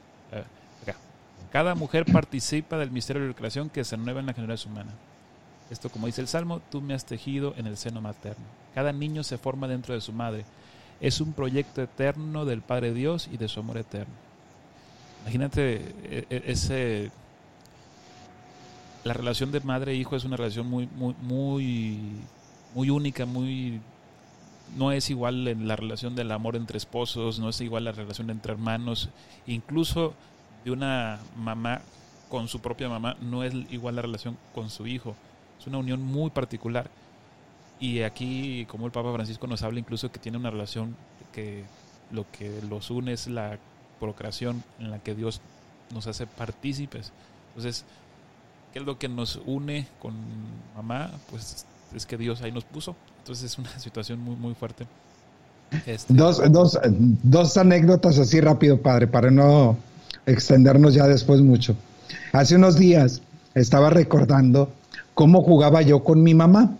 Cada 1.54 1.74
mujer 1.74 2.04
participa 2.06 2.78
del 2.78 2.92
misterio 2.92 3.22
de 3.22 3.30
la 3.30 3.34
creación 3.34 3.70
que 3.70 3.86
se 3.86 3.96
renueva 3.96 4.20
en 4.20 4.26
la 4.26 4.34
generación 4.34 4.74
humana. 4.74 4.92
Esto, 5.70 5.90
como 5.90 6.08
dice 6.08 6.20
el 6.20 6.28
Salmo, 6.28 6.62
tú 6.70 6.82
me 6.82 6.94
has 6.94 7.06
tejido 7.06 7.54
en 7.56 7.66
el 7.66 7.78
seno 7.78 8.02
materno. 8.02 8.44
Cada 8.76 8.92
niño 8.92 9.24
se 9.24 9.38
forma 9.38 9.70
dentro 9.70 9.94
de 9.94 10.02
su 10.02 10.12
madre. 10.12 10.44
Es 11.00 11.22
un 11.22 11.32
proyecto 11.32 11.82
eterno 11.82 12.44
del 12.44 12.62
Padre 12.62 12.94
Dios 12.94 13.30
y 13.32 13.38
de 13.38 13.48
su 13.48 13.62
amor 13.62 13.78
eterno. 13.78 14.14
Imagínate 15.22 15.94
e, 16.04 16.26
e, 16.30 16.44
ese 16.48 17.10
la 19.06 19.14
relación 19.14 19.52
de 19.52 19.62
madre 19.62 19.94
e 19.94 19.96
hijo 19.96 20.18
es 20.18 20.26
una 20.26 20.36
relación 20.36 20.68
muy 20.68 20.88
muy 20.88 21.16
muy 21.22 22.00
muy 22.74 22.90
única, 22.90 23.26
muy 23.26 23.82
no 24.78 24.92
es 24.92 25.10
igual 25.10 25.48
en 25.48 25.68
la 25.68 25.76
relación 25.76 26.16
del 26.16 26.32
amor 26.32 26.56
entre 26.56 26.78
esposos, 26.78 27.40
no 27.40 27.50
es 27.50 27.60
igual 27.62 27.84
la 27.84 27.92
relación 27.92 28.30
entre 28.30 28.54
hermanos, 28.54 29.10
incluso 29.46 30.14
de 30.64 30.72
una 30.72 31.20
mamá 31.36 31.82
con 32.30 32.48
su 32.48 32.62
propia 32.62 32.88
mamá 32.88 33.18
no 33.20 33.44
es 33.44 33.54
igual 33.70 33.98
la 33.98 34.02
relación 34.02 34.38
con 34.56 34.70
su 34.70 34.88
hijo. 34.88 35.16
Es 35.60 35.68
una 35.68 35.80
unión 35.80 36.02
muy 36.02 36.30
particular. 36.30 36.90
Y 37.80 38.04
aquí, 38.04 38.66
como 38.70 38.86
el 38.86 38.92
Papa 38.92 39.12
Francisco 39.12 39.48
nos 39.48 39.64
habla 39.64 39.80
incluso 39.80 40.12
que 40.12 40.20
tiene 40.20 40.38
una 40.38 40.50
relación 40.50 40.96
que 41.34 41.66
lo 42.12 42.26
que 42.32 42.62
los 42.70 42.90
une 42.90 43.14
es 43.14 43.28
la 43.28 43.58
procreación 44.00 44.64
en 44.80 44.92
la 44.92 45.00
que 45.00 45.14
Dios 45.14 45.42
nos 45.94 46.08
hace 46.08 46.26
partícipes. 46.26 47.12
Entonces, 47.50 47.86
¿qué 48.72 48.80
es 48.80 48.86
lo 48.86 48.98
que 48.98 49.10
nos 49.10 49.42
une 49.46 49.88
con 50.00 50.14
mamá? 50.76 51.12
Pues 51.30 51.66
es 51.96 52.06
que 52.06 52.18
Dios 52.18 52.42
ahí 52.42 52.52
nos 52.52 52.64
puso. 52.64 52.96
Entonces 53.20 53.52
es 53.52 53.58
una 53.58 53.70
situación 53.80 54.20
muy, 54.20 54.36
muy 54.36 54.54
fuerte. 54.54 54.86
Este, 55.86 56.14
dos, 56.14 56.42
dos, 56.52 56.78
dos 57.24 57.58
anécdotas 57.58 58.18
así 58.20 58.42
rápido, 58.42 58.82
padre, 58.82 59.08
para 59.08 59.32
no 59.32 59.78
extendernos 60.26 60.94
ya 60.94 61.08
después 61.08 61.42
mucho. 61.42 61.76
Hace 62.34 62.56
unos 62.56 62.78
días 62.78 63.22
estaba 63.56 63.90
recordando 63.90 64.72
cómo 65.14 65.42
jugaba 65.42 65.82
yo 65.82 66.04
con 66.04 66.24
mi 66.24 66.34
mamá. 66.34 66.78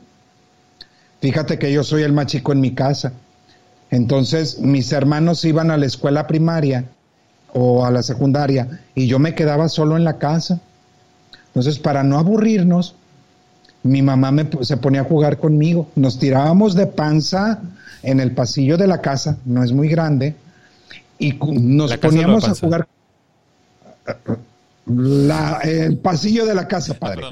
Fíjate 1.22 1.58
que 1.58 1.72
yo 1.72 1.84
soy 1.84 2.04
el 2.04 2.14
más 2.14 2.28
chico 2.28 2.52
en 2.52 2.60
mi 2.60 2.74
casa. 2.74 3.14
Entonces 3.92 4.60
mis 4.60 4.92
hermanos 4.92 5.46
iban 5.46 5.72
a 5.72 5.78
la 5.78 5.86
escuela 5.86 6.28
primaria 6.28 6.86
o 7.54 7.86
a 7.86 7.92
la 7.92 8.04
secundaria 8.04 8.82
y 8.96 9.08
yo 9.08 9.20
me 9.20 9.36
quedaba 9.36 9.70
solo 9.70 9.98
en 9.98 10.04
la 10.04 10.18
casa. 10.18 10.60
Entonces, 11.48 11.80
para 11.80 12.04
no 12.04 12.18
aburrirnos, 12.18 12.96
mi 13.84 14.02
mamá 14.02 14.32
me, 14.32 14.48
se 14.62 14.78
ponía 14.78 15.02
a 15.02 15.06
jugar 15.06 15.38
conmigo. 15.38 15.90
Nos 15.96 16.20
tirábamos 16.20 16.76
de 16.76 16.88
panza 16.88 17.62
en 18.04 18.20
el 18.20 18.32
pasillo 18.32 18.78
de 18.78 18.88
la 18.88 19.02
casa, 19.02 19.38
no 19.46 19.64
es 19.64 19.72
muy 19.72 19.88
grande, 19.88 20.36
y 21.20 21.34
nos 21.34 21.96
poníamos 21.98 22.48
a 22.48 22.56
jugar 22.56 22.88
el 25.64 25.98
pasillo 25.98 26.46
de 26.46 26.56
la 26.56 26.68
casa, 26.68 26.96
padre. 26.96 27.26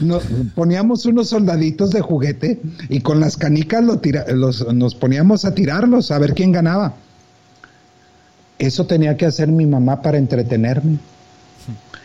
Nos 0.00 0.24
poníamos 0.54 1.06
unos 1.06 1.28
soldaditos 1.28 1.90
de 1.90 2.00
juguete 2.00 2.60
y 2.88 3.00
con 3.00 3.20
las 3.20 3.36
canicas 3.36 3.82
nos 3.82 4.94
poníamos 4.94 5.44
a 5.44 5.54
tirarlos 5.54 6.10
a 6.10 6.18
ver 6.18 6.34
quién 6.34 6.52
ganaba. 6.52 6.94
Eso 8.58 8.86
tenía 8.86 9.16
que 9.16 9.26
hacer 9.26 9.48
mi 9.48 9.66
mamá 9.66 10.00
para 10.00 10.18
entretenerme. 10.18 10.98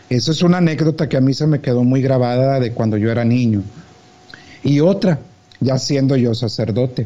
Eso 0.10 0.32
es 0.32 0.42
una 0.42 0.58
anécdota 0.58 1.08
que 1.08 1.18
a 1.18 1.22
mí 1.22 1.34
se 1.34 1.46
me 1.46 1.62
quedó 1.62 1.84
muy 1.84 2.02
grabada 2.02 2.60
de 2.60 2.74
cuando 2.74 2.98
yo 2.98 3.12
era 3.12 3.24
niño. 3.24 3.62
Y 4.64 4.80
otra, 4.80 5.20
ya 5.60 5.78
siendo 5.78 6.16
yo 6.16 6.34
sacerdote. 6.34 7.06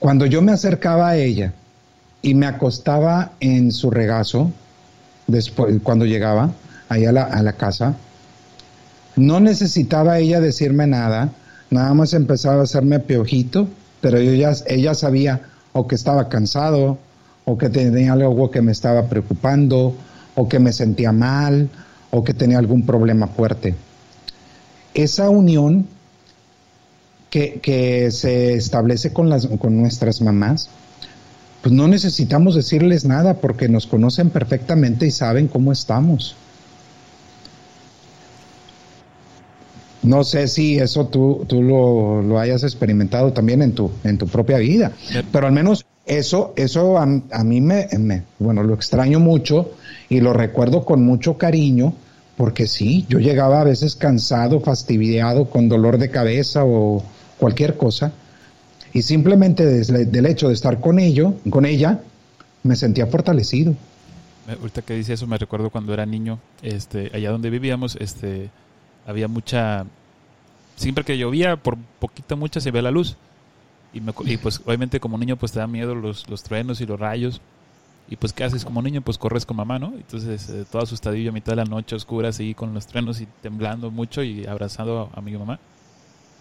Cuando 0.00 0.26
yo 0.26 0.42
me 0.42 0.52
acercaba 0.52 1.10
a 1.10 1.16
ella 1.16 1.52
y 2.22 2.34
me 2.34 2.46
acostaba 2.46 3.32
en 3.40 3.70
su 3.70 3.90
regazo, 3.90 4.50
después, 5.26 5.76
cuando 5.82 6.04
llegaba 6.04 6.50
ahí 6.88 7.04
a 7.04 7.12
la, 7.12 7.22
a 7.22 7.42
la 7.42 7.52
casa, 7.52 7.96
no 9.14 9.40
necesitaba 9.40 10.18
ella 10.18 10.40
decirme 10.40 10.86
nada, 10.86 11.30
nada 11.70 11.94
más 11.94 12.14
empezaba 12.14 12.60
a 12.60 12.64
hacerme 12.64 13.00
peojito, 13.00 13.68
pero 14.00 14.20
yo 14.20 14.32
ya, 14.34 14.52
ella 14.66 14.94
sabía 14.94 15.40
o 15.72 15.86
que 15.86 15.94
estaba 15.94 16.28
cansado, 16.28 16.98
o 17.48 17.56
que 17.56 17.70
tenía 17.70 18.12
algo 18.12 18.50
que 18.50 18.60
me 18.60 18.72
estaba 18.72 19.08
preocupando, 19.08 19.94
o 20.34 20.48
que 20.48 20.58
me 20.58 20.70
sentía 20.70 21.12
mal, 21.12 21.70
o 22.10 22.22
que 22.22 22.34
tenía 22.34 22.58
algún 22.58 22.84
problema 22.84 23.26
fuerte. 23.26 23.74
Esa 24.92 25.30
unión 25.30 25.86
que, 27.30 27.58
que 27.60 28.10
se 28.10 28.52
establece 28.52 29.14
con, 29.14 29.30
las, 29.30 29.46
con 29.46 29.80
nuestras 29.80 30.20
mamás, 30.20 30.68
pues 31.62 31.74
no 31.74 31.88
necesitamos 31.88 32.54
decirles 32.54 33.06
nada 33.06 33.34
porque 33.34 33.66
nos 33.66 33.86
conocen 33.86 34.28
perfectamente 34.28 35.06
y 35.06 35.10
saben 35.10 35.48
cómo 35.48 35.72
estamos. 35.72 36.36
No 40.02 40.22
sé 40.22 40.48
si 40.48 40.78
eso 40.78 41.06
tú, 41.06 41.46
tú 41.48 41.62
lo, 41.62 42.22
lo, 42.22 42.38
hayas 42.38 42.62
experimentado 42.62 43.32
también 43.32 43.62
en 43.62 43.72
tu, 43.72 43.90
en 44.04 44.18
tu 44.18 44.26
propia 44.26 44.58
vida, 44.58 44.92
pero 45.32 45.46
al 45.46 45.52
menos 45.52 45.86
eso, 46.08 46.54
eso 46.56 46.98
a, 46.98 47.06
mí 47.06 47.60
me, 47.60 47.88
me, 47.98 48.24
bueno, 48.38 48.62
lo 48.62 48.74
extraño 48.74 49.20
mucho 49.20 49.72
y 50.08 50.20
lo 50.20 50.32
recuerdo 50.32 50.84
con 50.84 51.04
mucho 51.04 51.36
cariño, 51.36 51.92
porque 52.36 52.66
sí, 52.66 53.04
yo 53.08 53.18
llegaba 53.18 53.60
a 53.60 53.64
veces 53.64 53.94
cansado, 53.94 54.60
fastidiado, 54.60 55.50
con 55.50 55.68
dolor 55.68 55.98
de 55.98 56.10
cabeza 56.10 56.64
o 56.64 57.04
cualquier 57.38 57.76
cosa, 57.76 58.12
y 58.92 59.02
simplemente 59.02 59.66
del 59.66 60.26
hecho 60.26 60.48
de 60.48 60.54
estar 60.54 60.80
con 60.80 60.98
ello, 60.98 61.34
con 61.50 61.66
ella, 61.66 62.00
me 62.62 62.74
sentía 62.74 63.06
fortalecido. 63.06 63.74
Ahorita 64.48 64.80
que 64.80 64.94
dice 64.94 65.12
eso 65.12 65.26
me 65.26 65.36
recuerdo 65.36 65.68
cuando 65.68 65.92
era 65.92 66.06
niño, 66.06 66.38
este, 66.62 67.10
allá 67.12 67.30
donde 67.30 67.50
vivíamos, 67.50 67.96
este, 68.00 68.48
había 69.06 69.28
mucha, 69.28 69.84
siempre 70.76 71.04
que 71.04 71.18
llovía, 71.18 71.56
por 71.56 71.76
poquito 71.98 72.36
mucha 72.36 72.60
se 72.60 72.70
ve 72.70 72.80
la 72.80 72.90
luz. 72.90 73.16
Y, 73.98 74.00
me, 74.00 74.12
y 74.24 74.36
pues 74.36 74.60
obviamente 74.64 75.00
como 75.00 75.18
niño 75.18 75.36
pues 75.36 75.52
te 75.52 75.58
da 75.58 75.66
miedo 75.66 75.94
los, 75.94 76.28
los 76.28 76.42
truenos 76.42 76.80
y 76.80 76.86
los 76.86 76.98
rayos. 76.98 77.40
Y 78.10 78.16
pues, 78.16 78.32
¿qué 78.32 78.44
haces 78.44 78.64
como 78.64 78.80
niño? 78.80 79.02
Pues 79.02 79.18
corres 79.18 79.44
con 79.44 79.58
mamá, 79.58 79.78
¿no? 79.78 79.92
Entonces, 79.94 80.48
eh, 80.48 80.64
todo 80.70 80.82
asustadillo 80.82 81.28
a 81.28 81.32
mitad 81.32 81.52
de 81.52 81.56
la 81.56 81.64
noche, 81.64 81.94
oscura, 81.94 82.30
así 82.30 82.54
con 82.54 82.72
los 82.72 82.86
truenos 82.86 83.20
y 83.20 83.26
temblando 83.42 83.90
mucho 83.90 84.22
y 84.22 84.46
abrazando 84.46 85.10
a 85.14 85.20
mi 85.20 85.36
mamá. 85.36 85.60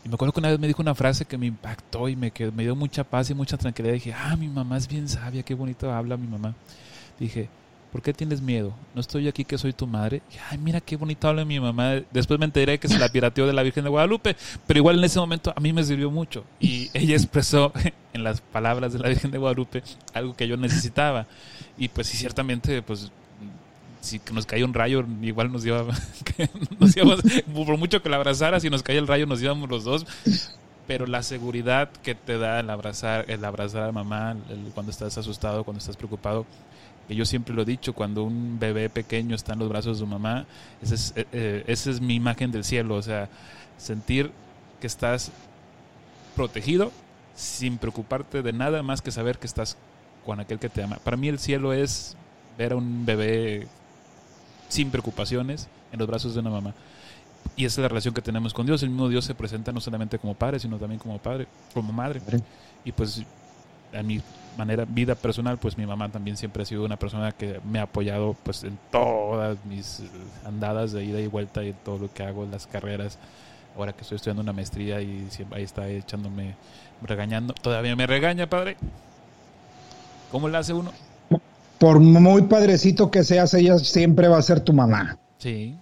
Y 0.06 0.08
me 0.08 0.16
acuerdo 0.16 0.32
que 0.32 0.40
una 0.40 0.50
vez 0.50 0.60
me 0.60 0.68
dijo 0.68 0.82
una 0.82 0.96
frase 0.96 1.26
que 1.26 1.38
me 1.38 1.48
impactó 1.48 2.08
y 2.08 2.16
me, 2.16 2.32
me 2.56 2.64
dio 2.64 2.74
mucha 2.74 3.04
paz 3.04 3.30
y 3.30 3.34
mucha 3.34 3.58
tranquilidad. 3.58 3.96
Dije, 3.96 4.14
ah, 4.14 4.38
mi 4.38 4.48
mamá 4.48 4.78
es 4.78 4.88
bien 4.88 5.10
sabia, 5.10 5.44
qué 5.44 5.54
bonito 5.56 5.92
habla 5.92 6.16
mi 6.16 6.28
mamá. 6.28 6.56
Dije, 7.20 7.50
¿por 7.92 8.02
qué 8.02 8.14
tienes 8.14 8.42
miedo? 8.42 8.74
No 8.94 9.02
estoy 9.02 9.28
aquí 9.28 9.46
que 9.46 9.58
soy 9.58 9.74
tu 9.74 9.88
madre. 9.88 10.22
Y, 10.34 10.38
ay, 10.50 10.58
mira 10.58 10.82
qué 10.82 10.96
bonito 10.96 11.28
habla 11.28 11.46
mi 11.46 11.60
mamá. 11.60 12.02
Después 12.12 12.40
me 12.40 12.46
enteré 12.46 12.80
que 12.80 12.88
se 12.88 13.00
la 13.00 13.10
pirateó 13.10 13.48
de 13.48 13.54
la 13.54 13.64
Virgen 13.64 13.84
de 13.84 13.90
Guadalupe, 13.90 14.36
pero 14.66 14.78
igual 14.80 14.98
en 14.98 15.04
ese 15.04 15.20
momento 15.20 15.54
a 15.56 15.60
mí 15.60 15.74
me 15.74 15.84
sirvió 15.84 16.12
mucho. 16.12 16.44
Y 16.60 16.90
ella 16.98 17.16
expresó 17.16 17.72
en 18.14 18.24
las 18.24 18.42
palabras 18.42 18.94
de 18.94 19.00
la 19.00 19.10
Virgen 19.10 19.32
de 19.32 19.38
Guadalupe 19.38 19.84
algo 20.14 20.36
que 20.36 20.48
yo 20.48 20.58
necesitaba. 20.58 21.28
Y 21.78 21.90
pues 21.90 22.08
sí, 22.08 22.18
ciertamente, 22.18 22.82
pues 22.82 23.12
si 24.02 24.22
nos 24.32 24.46
caía 24.46 24.66
un 24.66 24.74
rayo, 24.74 25.06
igual 25.22 25.52
nos 25.52 25.64
llevaba, 25.64 25.94
nos 26.80 26.96
íbamos, 26.96 27.22
por 27.54 27.78
mucho 27.78 28.02
que 28.02 28.10
la 28.10 28.18
abrazara, 28.18 28.60
si 28.60 28.70
nos 28.70 28.84
caía 28.84 29.00
el 29.00 29.08
rayo 29.08 29.26
nos 29.26 29.42
íbamos 29.42 29.70
los 29.70 29.84
dos. 29.84 30.06
Pero 30.88 31.06
la 31.06 31.22
seguridad 31.22 31.90
que 32.02 32.16
te 32.16 32.38
da 32.38 32.62
el 32.62 32.70
abrazar, 32.70 33.26
el 33.30 33.44
abrazar 33.44 33.90
a 33.90 33.92
mamá, 33.92 34.38
cuando 34.74 34.90
estás 34.90 35.18
asustado, 35.18 35.66
cuando 35.66 35.80
estás 35.80 35.98
preocupado, 35.98 36.46
que 37.08 37.16
yo 37.16 37.26
siempre 37.26 37.56
lo 37.56 37.62
he 37.62 37.66
dicho, 37.66 37.94
cuando 37.94 38.24
un 38.24 38.60
bebé 38.60 38.90
pequeño 38.90 39.36
está 39.36 39.54
en 39.54 39.60
los 39.60 39.70
brazos 39.70 39.98
de 39.98 40.06
su 40.06 40.08
mamá, 40.08 40.46
esa 40.82 40.96
es, 40.96 41.14
eh, 41.16 41.26
eh, 41.32 41.64
esa 41.68 41.90
es 41.90 42.02
mi 42.02 42.16
imagen 42.16 42.52
del 42.52 42.64
cielo, 42.64 42.96
o 42.96 43.02
sea, 43.02 43.30
sentir 43.78 44.32
que 44.82 44.88
estás 44.88 45.32
protegido 46.36 46.92
sin 47.36 47.78
preocuparte 47.78 48.42
de 48.42 48.54
nada 48.54 48.84
más 48.84 49.02
que 49.02 49.12
saber 49.12 49.38
que 49.38 49.48
estás 49.48 49.78
con 50.26 50.40
aquel 50.40 50.60
que 50.60 50.70
te 50.70 50.84
ama. 50.84 50.98
Para 51.04 51.18
mí 51.18 51.30
el 51.30 51.40
cielo 51.40 51.72
es 51.72 52.18
ver 52.58 52.74
a 52.74 52.76
un 52.76 53.06
bebé 53.06 53.68
sin 54.68 54.92
preocupaciones 54.92 55.68
en 55.92 56.00
los 56.00 56.08
brazos 56.08 56.34
de 56.34 56.42
una 56.42 56.50
mamá. 56.50 56.74
Y 57.56 57.66
esa 57.66 57.80
es 57.80 57.84
la 57.84 57.88
relación 57.88 58.14
que 58.14 58.22
tenemos 58.22 58.54
con 58.54 58.66
Dios. 58.66 58.84
El 58.84 58.90
mismo 58.90 59.08
Dios 59.08 59.26
se 59.26 59.34
presenta 59.34 59.72
no 59.72 59.80
solamente 59.80 60.20
como 60.20 60.34
padre, 60.34 60.60
sino 60.60 60.78
también 60.78 61.00
como 61.00 61.18
padre, 61.18 61.48
como 61.74 61.94
madre. 61.94 62.22
Y 62.84 62.92
pues 62.92 63.24
a 63.94 64.04
mi 64.04 64.22
manera, 64.58 64.86
vida 64.86 65.16
personal, 65.16 65.58
pues 65.58 65.78
mi 65.78 65.86
mamá 65.86 66.10
también 66.10 66.36
siempre 66.36 66.64
ha 66.64 66.66
sido 66.66 66.84
una 66.84 66.98
persona 66.98 67.32
que 67.32 67.60
me 67.70 67.80
ha 67.80 67.84
apoyado 67.84 68.36
pues 68.44 68.64
en 68.64 68.78
todas 68.92 69.58
mis 69.66 70.04
andadas 70.46 70.92
de 70.92 71.04
ida 71.04 71.20
y 71.20 71.28
vuelta 71.28 71.64
y 71.64 71.70
en 71.70 71.76
todo 71.86 72.00
lo 72.00 72.14
que 72.14 72.24
hago, 72.24 72.44
en 72.44 72.52
las 72.52 72.68
carreras. 72.68 73.20
Ahora 73.78 73.94
que 73.94 74.02
estoy 74.02 74.16
estudiando 74.16 74.42
una 74.42 74.54
maestría 74.54 75.02
y 75.02 75.28
siempre 75.30 75.60
ahí 75.60 75.64
está 75.64 75.88
echándome, 75.88 76.56
regañando. 77.04 77.54
Todavía 77.54 77.96
me 77.96 78.08
regaña, 78.08 78.50
padre. 78.50 78.76
¿Cómo 80.32 80.50
le 80.50 80.58
hace 80.58 80.74
uno? 80.74 80.92
por 81.78 82.00
muy 82.00 82.44
padrecito 82.44 83.12
que 83.12 83.24
seas, 83.24 83.54
ella 83.54 83.78
siempre 83.78 84.28
va 84.28 84.38
a 84.38 84.42
ser 84.42 84.62
tu 84.62 84.74
mamá. 84.74 85.18
Sí. 85.38 85.76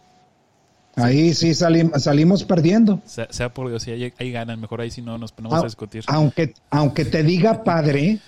Ahí 0.95 1.33
sí, 1.33 1.53
salimos 1.53 2.43
perdiendo. 2.43 3.01
Sea, 3.05 3.53
por 3.53 3.69
Dios, 3.69 3.83
si 3.83 3.91
ahí, 3.91 4.31
ganan, 4.31 4.59
mejor 4.59 4.81
ahí 4.81 4.91
si 4.91 5.01
no 5.01 5.17
nos 5.17 5.31
ponemos 5.31 5.61
a 5.61 5.65
discutir. 5.65 6.03
Aunque, 6.07 6.53
aunque 6.69 7.05
te 7.05 7.23
diga 7.23 7.63
padre, 7.63 8.19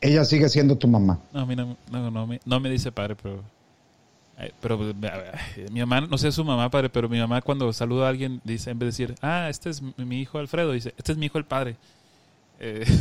ella 0.00 0.24
sigue 0.24 0.48
siendo 0.48 0.76
tu 0.76 0.88
mamá. 0.88 1.18
No, 1.32 1.40
a 1.40 1.46
mí 1.46 1.54
no, 1.54 1.76
no, 1.90 2.26
me, 2.26 2.40
no 2.44 2.60
me 2.60 2.70
dice 2.70 2.90
padre, 2.90 3.16
pero 3.20 3.42
pero 4.60 4.78
mi 5.70 5.80
mamá, 5.80 6.00
no 6.00 6.18
sé 6.18 6.32
su 6.32 6.44
mamá, 6.44 6.68
padre, 6.70 6.88
pero 6.88 7.08
mi 7.08 7.18
mamá 7.18 7.42
cuando 7.42 7.72
saluda 7.72 8.06
a 8.06 8.08
alguien 8.08 8.40
dice, 8.44 8.70
en 8.70 8.78
vez 8.78 8.96
de 8.96 9.04
decir, 9.04 9.18
ah, 9.22 9.48
este 9.48 9.70
es 9.70 9.82
mi 9.82 10.20
hijo 10.20 10.38
Alfredo, 10.38 10.72
dice, 10.72 10.94
este 10.96 11.12
es 11.12 11.18
mi 11.18 11.26
hijo 11.26 11.38
el 11.38 11.44
padre. 11.44 11.76
Eh, 12.58 12.84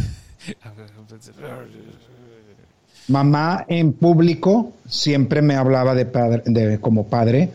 Mamá 3.07 3.65
en 3.67 3.93
público 3.93 4.73
siempre 4.87 5.41
me 5.41 5.55
hablaba 5.55 5.95
de 5.95 6.05
padre, 6.05 6.43
de, 6.45 6.79
como 6.79 7.07
padre. 7.07 7.51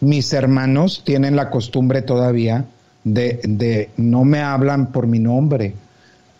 Mis 0.00 0.32
hermanos 0.32 1.02
tienen 1.04 1.36
la 1.36 1.50
costumbre 1.50 2.02
todavía 2.02 2.64
de, 3.04 3.40
de 3.44 3.90
no 3.96 4.24
me 4.24 4.40
hablan 4.40 4.92
por 4.92 5.06
mi 5.06 5.18
nombre, 5.18 5.74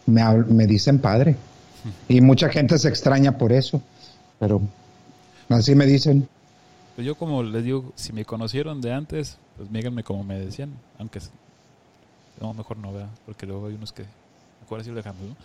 me, 0.06 0.22
me 0.44 0.66
dicen 0.66 0.98
padre. 0.98 1.36
Y 2.08 2.20
mucha 2.20 2.48
gente 2.50 2.78
se 2.78 2.88
extraña 2.88 3.38
por 3.38 3.52
eso, 3.52 3.80
pero 4.38 4.60
así 5.48 5.74
me 5.74 5.86
dicen. 5.86 6.28
Pues 6.94 7.06
yo 7.06 7.14
como 7.14 7.42
les 7.42 7.64
digo, 7.64 7.92
si 7.94 8.12
me 8.12 8.24
conocieron 8.24 8.80
de 8.80 8.92
antes, 8.92 9.38
pues 9.56 9.70
míganme 9.70 10.02
como 10.02 10.24
me 10.24 10.38
decían, 10.38 10.70
aunque 10.98 11.20
no, 12.40 12.52
mejor 12.54 12.76
no, 12.78 12.92
vea, 12.92 13.08
porque 13.24 13.46
luego 13.46 13.68
hay 13.68 13.74
unos 13.74 13.92
que 13.92 14.04
mejor 14.60 14.80
así 14.80 14.90
lo 14.90 14.96
dejamos, 14.96 15.22
¿no? 15.22 15.36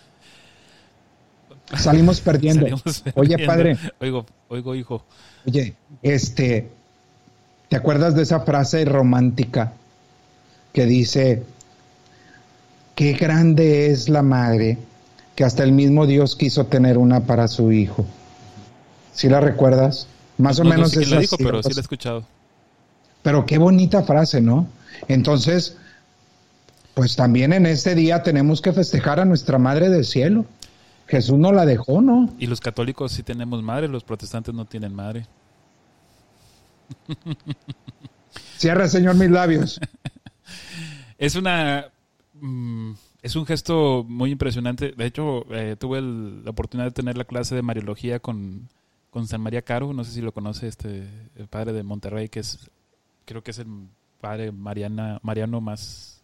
Salimos 1.77 2.21
perdiendo. 2.21 2.65
Oye, 3.15 3.45
padre. 3.45 3.77
Oigo, 3.99 4.25
oigo, 4.49 4.75
hijo. 4.75 5.03
Oye, 5.47 5.75
este, 6.01 6.69
¿te 7.75 7.79
acuerdas 7.79 8.15
de 8.15 8.23
esa 8.23 8.39
frase 8.39 8.85
romántica 8.85 9.73
que 10.71 10.85
dice, 10.85 11.43
qué 12.95 13.11
grande 13.11 13.91
es 13.91 14.07
la 14.07 14.21
madre 14.21 14.77
que 15.35 15.43
hasta 15.43 15.63
el 15.63 15.73
mismo 15.73 16.07
Dios 16.07 16.37
quiso 16.37 16.67
tener 16.67 16.97
una 16.97 17.25
para 17.25 17.49
su 17.49 17.73
hijo? 17.73 18.05
¿Sí 19.11 19.27
la 19.27 19.41
recuerdas? 19.41 20.07
Más 20.37 20.57
o 20.61 20.63
menos 20.63 20.95
es 20.95 21.11
la 21.11 21.19
dijo, 21.19 21.35
pero 21.35 21.61
sí 21.61 21.73
la 21.73 21.79
he 21.79 21.81
escuchado. 21.81 22.23
Pero 23.21 23.45
qué 23.45 23.57
bonita 23.57 24.03
frase, 24.03 24.39
¿no? 24.39 24.67
Entonces, 25.09 25.75
pues 26.93 27.17
también 27.17 27.51
en 27.51 27.65
este 27.65 27.93
día 27.93 28.23
tenemos 28.23 28.61
que 28.61 28.71
festejar 28.71 29.19
a 29.19 29.25
nuestra 29.25 29.57
Madre 29.57 29.89
del 29.89 30.05
Cielo. 30.05 30.45
Jesús 31.07 31.37
no 31.37 31.51
la 31.51 31.65
dejó, 31.65 32.01
¿no? 32.01 32.29
Y 32.39 32.47
los 32.47 32.61
católicos 32.61 33.11
sí 33.11 33.21
tenemos 33.21 33.61
madre, 33.61 33.89
los 33.89 34.05
protestantes 34.05 34.55
no 34.55 34.63
tienen 34.63 34.95
madre. 34.95 35.27
Cierra, 38.57 38.87
Señor, 38.87 39.15
mis 39.15 39.29
labios. 39.29 39.79
es 41.17 41.35
una... 41.35 41.87
Mm, 42.33 42.93
Es 43.21 43.35
un 43.35 43.47
gesto 43.47 44.05
muy 44.07 44.29
impresionante. 44.29 44.91
De 44.91 45.05
hecho, 45.07 45.45
eh, 45.51 45.75
tuve 45.79 45.99
la 45.99 46.51
oportunidad 46.51 46.89
de 46.89 46.93
tener 46.93 47.17
la 47.17 47.25
clase 47.25 47.55
de 47.55 47.63
Mariología 47.63 48.19
con, 48.19 48.69
con 49.09 49.25
San 49.27 49.41
María 49.41 49.63
Caro. 49.63 49.93
No 49.93 50.03
sé 50.03 50.11
si 50.11 50.21
lo 50.21 50.31
conoce, 50.31 50.67
este, 50.67 51.07
el 51.35 51.47
padre 51.47 51.73
de 51.73 51.81
Monterrey, 51.81 52.29
que 52.29 52.41
es, 52.41 52.69
creo 53.25 53.41
que 53.41 53.49
es 53.49 53.57
el 53.57 53.67
padre 54.21 54.51
Mariana, 54.51 55.19
Mariano 55.23 55.59
más 55.59 56.21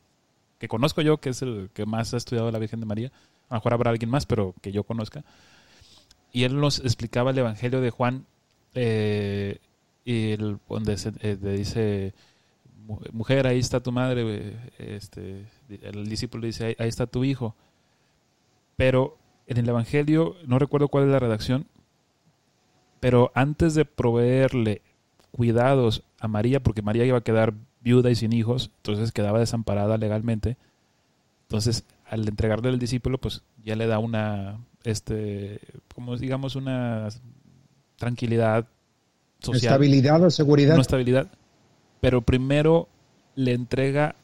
que 0.60 0.68
conozco 0.68 1.02
yo, 1.02 1.18
que 1.18 1.30
es 1.30 1.42
el 1.42 1.72
que 1.74 1.88
más 1.88 2.14
ha 2.14 2.18
estudiado 2.18 2.52
la 2.52 2.60
Virgen 2.60 2.80
de 2.82 2.86
María. 2.86 3.12
A 3.50 3.56
lo 3.56 3.58
mejor 3.62 3.74
habrá 3.74 3.90
alguien 3.90 4.12
más, 4.12 4.28
pero 4.28 4.54
que 4.62 4.72
yo 4.72 4.84
conozca. 4.84 5.24
Y 6.32 6.44
él 6.44 6.56
nos 6.60 6.82
explicaba 6.82 7.32
el 7.32 7.40
Evangelio 7.40 7.82
de 7.82 7.90
Juan, 7.90 8.28
eh, 8.76 9.58
y 10.04 10.36
donde 10.36 10.98
eh, 11.22 11.38
dice 11.40 12.14
mujer, 13.12 13.48
ahí 13.48 13.60
está 13.60 13.80
tu 13.80 13.92
madre, 13.92 14.56
este, 14.78 15.46
el 15.70 16.08
discípulo 16.08 16.46
dice, 16.46 16.76
ahí, 16.78 16.90
está 16.90 17.08
tu 17.08 17.24
hijo. 17.24 17.56
Pero 18.76 19.18
en 19.48 19.58
el 19.58 19.70
Evangelio, 19.70 20.36
no 20.46 20.60
recuerdo 20.60 20.88
cuál 20.88 21.06
es 21.06 21.12
la 21.12 21.20
redacción, 21.20 21.68
pero 23.00 23.32
antes 23.34 23.74
de 23.76 23.86
proveerle 23.86 24.82
cuidados 25.32 26.04
a 26.20 26.28
María, 26.28 26.62
porque 26.62 26.82
María 26.82 27.06
iba 27.06 27.18
a 27.18 27.24
quedar 27.24 27.54
viuda 27.82 28.12
y 28.12 28.16
sin 28.16 28.34
hijos, 28.34 28.72
entonces 28.78 29.12
quedaba 29.12 29.40
desamparada 29.40 29.98
legalmente, 29.98 30.58
entonces 31.44 31.86
al 32.06 32.28
entregarle 32.28 32.70
al 32.70 32.80
discípulo, 32.80 33.18
pues 33.18 33.44
ya 33.64 33.76
le 33.76 33.88
da 33.88 34.00
una, 34.00 34.60
este, 34.84 35.60
como 35.96 36.18
digamos, 36.18 36.56
una 36.56 37.08
tranquilidad 37.98 38.68
social. 39.42 39.74
Estabilidad 39.74 40.24
o 40.24 40.30
seguridad. 40.30 40.76
Una 40.76 40.82
estabilidad 40.82 41.28
pero 42.02 42.22
primero 42.22 42.90
le 43.36 43.54
entrega 43.54 44.16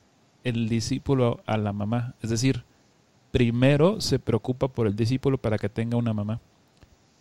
el 0.44 0.68
discípulo 0.68 1.40
a 1.46 1.58
la 1.58 1.72
mamá. 1.72 2.16
Es 2.22 2.30
decir, 2.30 2.64
primero 3.32 4.02
se 4.02 4.20
preocupa 4.20 4.68
por 4.68 4.88
el 4.88 4.96
discípulo 4.96 5.38
para 5.38 5.58
que 5.58 5.70
tenga 5.70 5.96
una 5.96 6.14
mamá. 6.14 6.42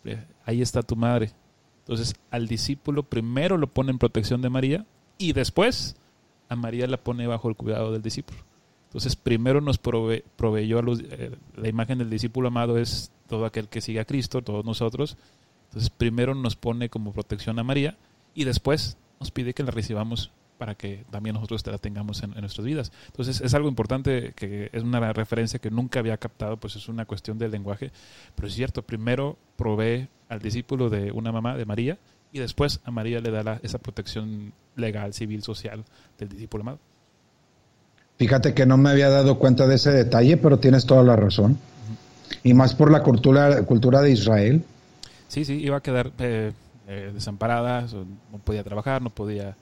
Eh, 0.05 0.25
ahí 0.45 0.63
está 0.63 0.83
tu 0.83 0.97
madre. 0.97 1.31
Entonces, 1.81 2.15
al 2.31 2.49
discípulo 2.49 3.05
primero 3.05 3.59
lo 3.59 3.69
pone 3.69 3.93
en 3.93 3.99
protección 3.99 4.43
de 4.43 4.51
María 4.51 4.87
y 5.19 5.33
después 5.35 5.95
a 6.49 6.57
María 6.57 6.87
la 6.87 6.97
pone 6.97 7.27
bajo 7.27 7.49
el 7.49 7.55
cuidado 7.55 7.93
del 7.93 8.03
discípulo. 8.03 8.41
Entonces, 8.89 9.15
primero 9.15 9.61
nos 9.61 9.79
proveyó 9.79 10.81
eh, 10.81 11.37
la 11.55 11.69
imagen 11.69 11.99
del 11.99 12.09
discípulo 12.09 12.49
amado 12.49 12.79
es 12.79 13.11
todo 13.29 13.45
aquel 13.45 13.69
que 13.69 13.83
sigue 13.83 14.01
a 14.01 14.05
Cristo, 14.07 14.43
todos 14.43 14.65
nosotros. 14.65 15.19
Entonces, 15.77 15.93
primero 15.95 16.35
nos 16.35 16.57
pone 16.57 16.89
como 16.89 17.13
protección 17.13 17.59
a 17.59 17.63
María 17.63 17.99
y 18.35 18.45
después 18.45 18.97
nos 19.21 19.31
pide 19.31 19.53
que 19.53 19.63
la 19.63 19.71
recibamos 19.71 20.31
para 20.57 20.75
que 20.75 21.05
también 21.11 21.35
nosotros 21.35 21.67
la 21.67 21.77
tengamos 21.77 22.23
en, 22.23 22.31
nuestras 22.31 22.65
vidas. 22.65 22.93
Entonces 23.09 23.43
es 23.43 23.53
algo 23.53 23.69
importante 23.69 24.33
que 24.35 24.71
es 24.73 24.83
una 24.83 25.13
referencia 25.13 25.59
que 25.59 25.71
nunca 25.71 25.99
había 25.99 26.17
captado, 26.17 26.57
pues 26.57 26.77
es 26.77 26.89
una 26.89 27.05
cuestión 27.05 27.37
del 27.37 27.51
lenguaje, 27.51 27.93
pero 28.35 28.49
es 28.49 28.55
cierto, 28.55 28.81
primero 28.81 29.37
provee 29.57 30.09
al 30.31 30.41
discípulo 30.41 30.89
de 30.89 31.13
una 31.13 31.31
mamá, 31.31 31.59
de 31.59 31.67
María, 31.67 31.99
y 32.33 32.39
después 32.39 32.81
a 32.85 32.91
María 32.91 33.21
le 33.21 33.31
da 33.31 33.61
esa 33.63 33.77
protección 33.79 34.55
legal, 34.77 35.13
civil, 35.13 35.43
social 35.43 35.85
del 36.19 36.31
discípulo 36.31 36.63
amado. 36.63 36.79
Fíjate 38.17 38.55
que 38.55 38.65
no 38.65 38.79
me 38.79 38.89
había 38.89 39.11
dado 39.11 39.39
cuenta 39.39 39.67
de 39.67 39.75
ese 39.75 39.91
detalle, 39.91 40.39
pero 40.39 40.59
tienes 40.59 40.87
toda 40.87 41.03
la 41.03 41.17
razón. 41.17 41.59
Y 42.43 42.55
más 42.55 42.75
por 42.75 42.91
la 42.91 43.03
cultura, 43.03 43.63
cultura 43.67 44.01
de 44.01 44.13
Israel. 44.13 44.65
Sí, 45.29 45.45
sí, 45.45 45.55
iba 45.55 45.77
a 45.77 45.83
quedar 45.83 46.13
eh, 46.19 46.53
eh, 46.87 47.11
desamparada, 47.13 47.87
no 48.31 48.39
podía 48.39 48.63
trabajar, 48.63 49.03
no 49.03 49.11
podía 49.11 49.57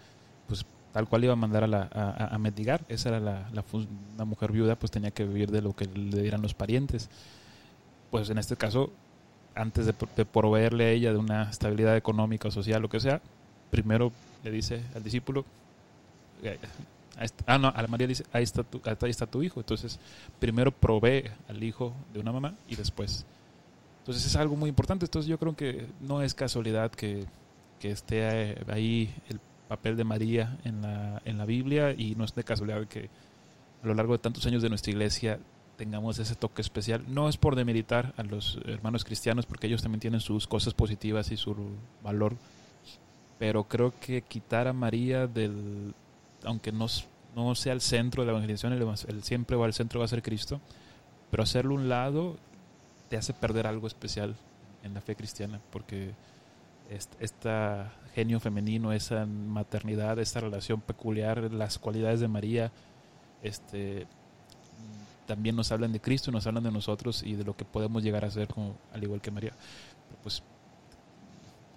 pues 0.46 0.66
tal 0.92 1.08
cual 1.08 1.24
iba 1.24 1.32
a 1.32 1.36
mandar 1.36 1.64
a, 1.64 1.66
la, 1.66 1.88
a, 1.92 2.36
a 2.36 2.78
Esa 2.88 3.08
era 3.08 3.20
la, 3.20 3.48
la, 3.52 4.24
mujer 4.24 4.52
viuda, 4.52 4.76
pues 4.76 4.92
tenía 4.92 5.10
que 5.10 5.24
vivir 5.24 5.50
de 5.50 5.62
lo 5.62 5.72
que 5.72 5.86
le 5.86 6.22
dieran 6.22 6.42
los 6.42 6.54
parientes. 6.54 7.08
Pues 8.10 8.30
en 8.30 8.38
este 8.38 8.56
caso, 8.56 8.92
antes 9.54 9.86
de, 9.86 9.92
proveerle 10.24 10.84
a 10.84 10.90
ella 10.90 11.12
de 11.12 11.18
una 11.18 11.50
estabilidad 11.50 11.96
económica 11.96 12.50
social, 12.50 12.80
lo 12.80 12.88
que 12.88 13.00
sea, 13.00 13.20
primero 13.70 14.12
le 14.44 14.50
dice 14.50 14.82
al 14.94 15.02
discípulo, 15.02 15.44
eh, 16.42 16.58
ah, 17.46 17.58
no, 17.58 17.68
a 17.68 17.86
María 17.88 18.06
dice, 18.06 18.24
ahí 18.32 18.44
está, 18.44 18.62
tu, 18.62 18.80
ahí 18.84 19.10
está 19.10 19.26
tu 19.26 19.42
hijo. 19.42 19.60
Entonces, 19.60 19.98
primero 20.38 20.70
provee 20.70 21.24
al 21.48 21.62
hijo 21.62 21.92
de 22.12 22.20
una 22.20 22.30
mamá 22.30 22.54
y 22.68 22.76
después. 22.76 23.24
Entonces 24.04 24.26
es 24.26 24.36
algo 24.36 24.54
muy 24.54 24.68
importante. 24.68 25.06
Entonces 25.06 25.30
yo 25.30 25.38
creo 25.38 25.56
que 25.56 25.86
no 26.00 26.20
es 26.20 26.34
casualidad 26.34 26.90
que, 26.90 27.24
que 27.80 27.90
esté 27.90 28.26
ahí 28.70 29.14
el 29.30 29.40
papel 29.66 29.96
de 29.96 30.04
María 30.04 30.58
en 30.64 30.82
la, 30.82 31.22
en 31.24 31.38
la 31.38 31.46
Biblia 31.46 31.92
y 31.96 32.14
no 32.14 32.24
es 32.24 32.34
de 32.34 32.44
casualidad 32.44 32.86
que 32.86 33.08
a 33.82 33.86
lo 33.86 33.94
largo 33.94 34.12
de 34.12 34.18
tantos 34.18 34.44
años 34.44 34.60
de 34.60 34.68
nuestra 34.68 34.92
iglesia 34.92 35.40
tengamos 35.78 36.18
ese 36.18 36.34
toque 36.34 36.60
especial. 36.60 37.02
No 37.08 37.30
es 37.30 37.38
por 37.38 37.56
demeritar 37.56 38.12
a 38.18 38.24
los 38.24 38.60
hermanos 38.66 39.06
cristianos 39.06 39.46
porque 39.46 39.68
ellos 39.68 39.80
también 39.80 40.00
tienen 40.00 40.20
sus 40.20 40.46
cosas 40.46 40.74
positivas 40.74 41.30
y 41.32 41.38
su 41.38 41.56
valor, 42.02 42.36
pero 43.38 43.64
creo 43.64 43.98
que 44.00 44.20
quitar 44.20 44.68
a 44.68 44.74
María 44.74 45.26
del, 45.26 45.94
aunque 46.44 46.72
no, 46.72 46.88
no 47.34 47.54
sea 47.54 47.72
el 47.72 47.80
centro 47.80 48.22
de 48.22 48.26
la 48.26 48.32
evangelización, 48.32 48.74
el, 48.74 48.82
el 49.08 49.22
siempre 49.22 49.56
va 49.56 49.64
al 49.64 49.72
centro 49.72 50.00
va 50.00 50.04
a 50.04 50.08
ser 50.08 50.22
Cristo, 50.22 50.60
pero 51.30 51.42
hacerlo 51.42 51.74
un 51.74 51.88
lado 51.88 52.36
te 53.08 53.16
hace 53.16 53.32
perder 53.32 53.66
algo 53.66 53.86
especial 53.86 54.34
en 54.82 54.94
la 54.94 55.00
fe 55.00 55.16
cristiana 55.16 55.60
porque 55.70 56.12
esta 57.20 57.92
genio 58.14 58.38
femenino, 58.38 58.92
esa 58.92 59.26
maternidad, 59.26 60.18
esta 60.18 60.40
relación 60.40 60.80
peculiar, 60.80 61.52
las 61.52 61.78
cualidades 61.78 62.20
de 62.20 62.28
María, 62.28 62.70
este, 63.42 64.06
también 65.26 65.56
nos 65.56 65.72
hablan 65.72 65.92
de 65.92 66.00
Cristo, 66.00 66.30
nos 66.30 66.46
hablan 66.46 66.62
de 66.62 66.70
nosotros 66.70 67.22
y 67.24 67.34
de 67.34 67.44
lo 67.44 67.56
que 67.56 67.64
podemos 67.64 68.02
llegar 68.02 68.24
a 68.24 68.30
ser 68.30 68.48
como, 68.48 68.76
al 68.92 69.02
igual 69.02 69.20
que 69.20 69.30
María. 69.30 69.52
Pues 70.22 70.42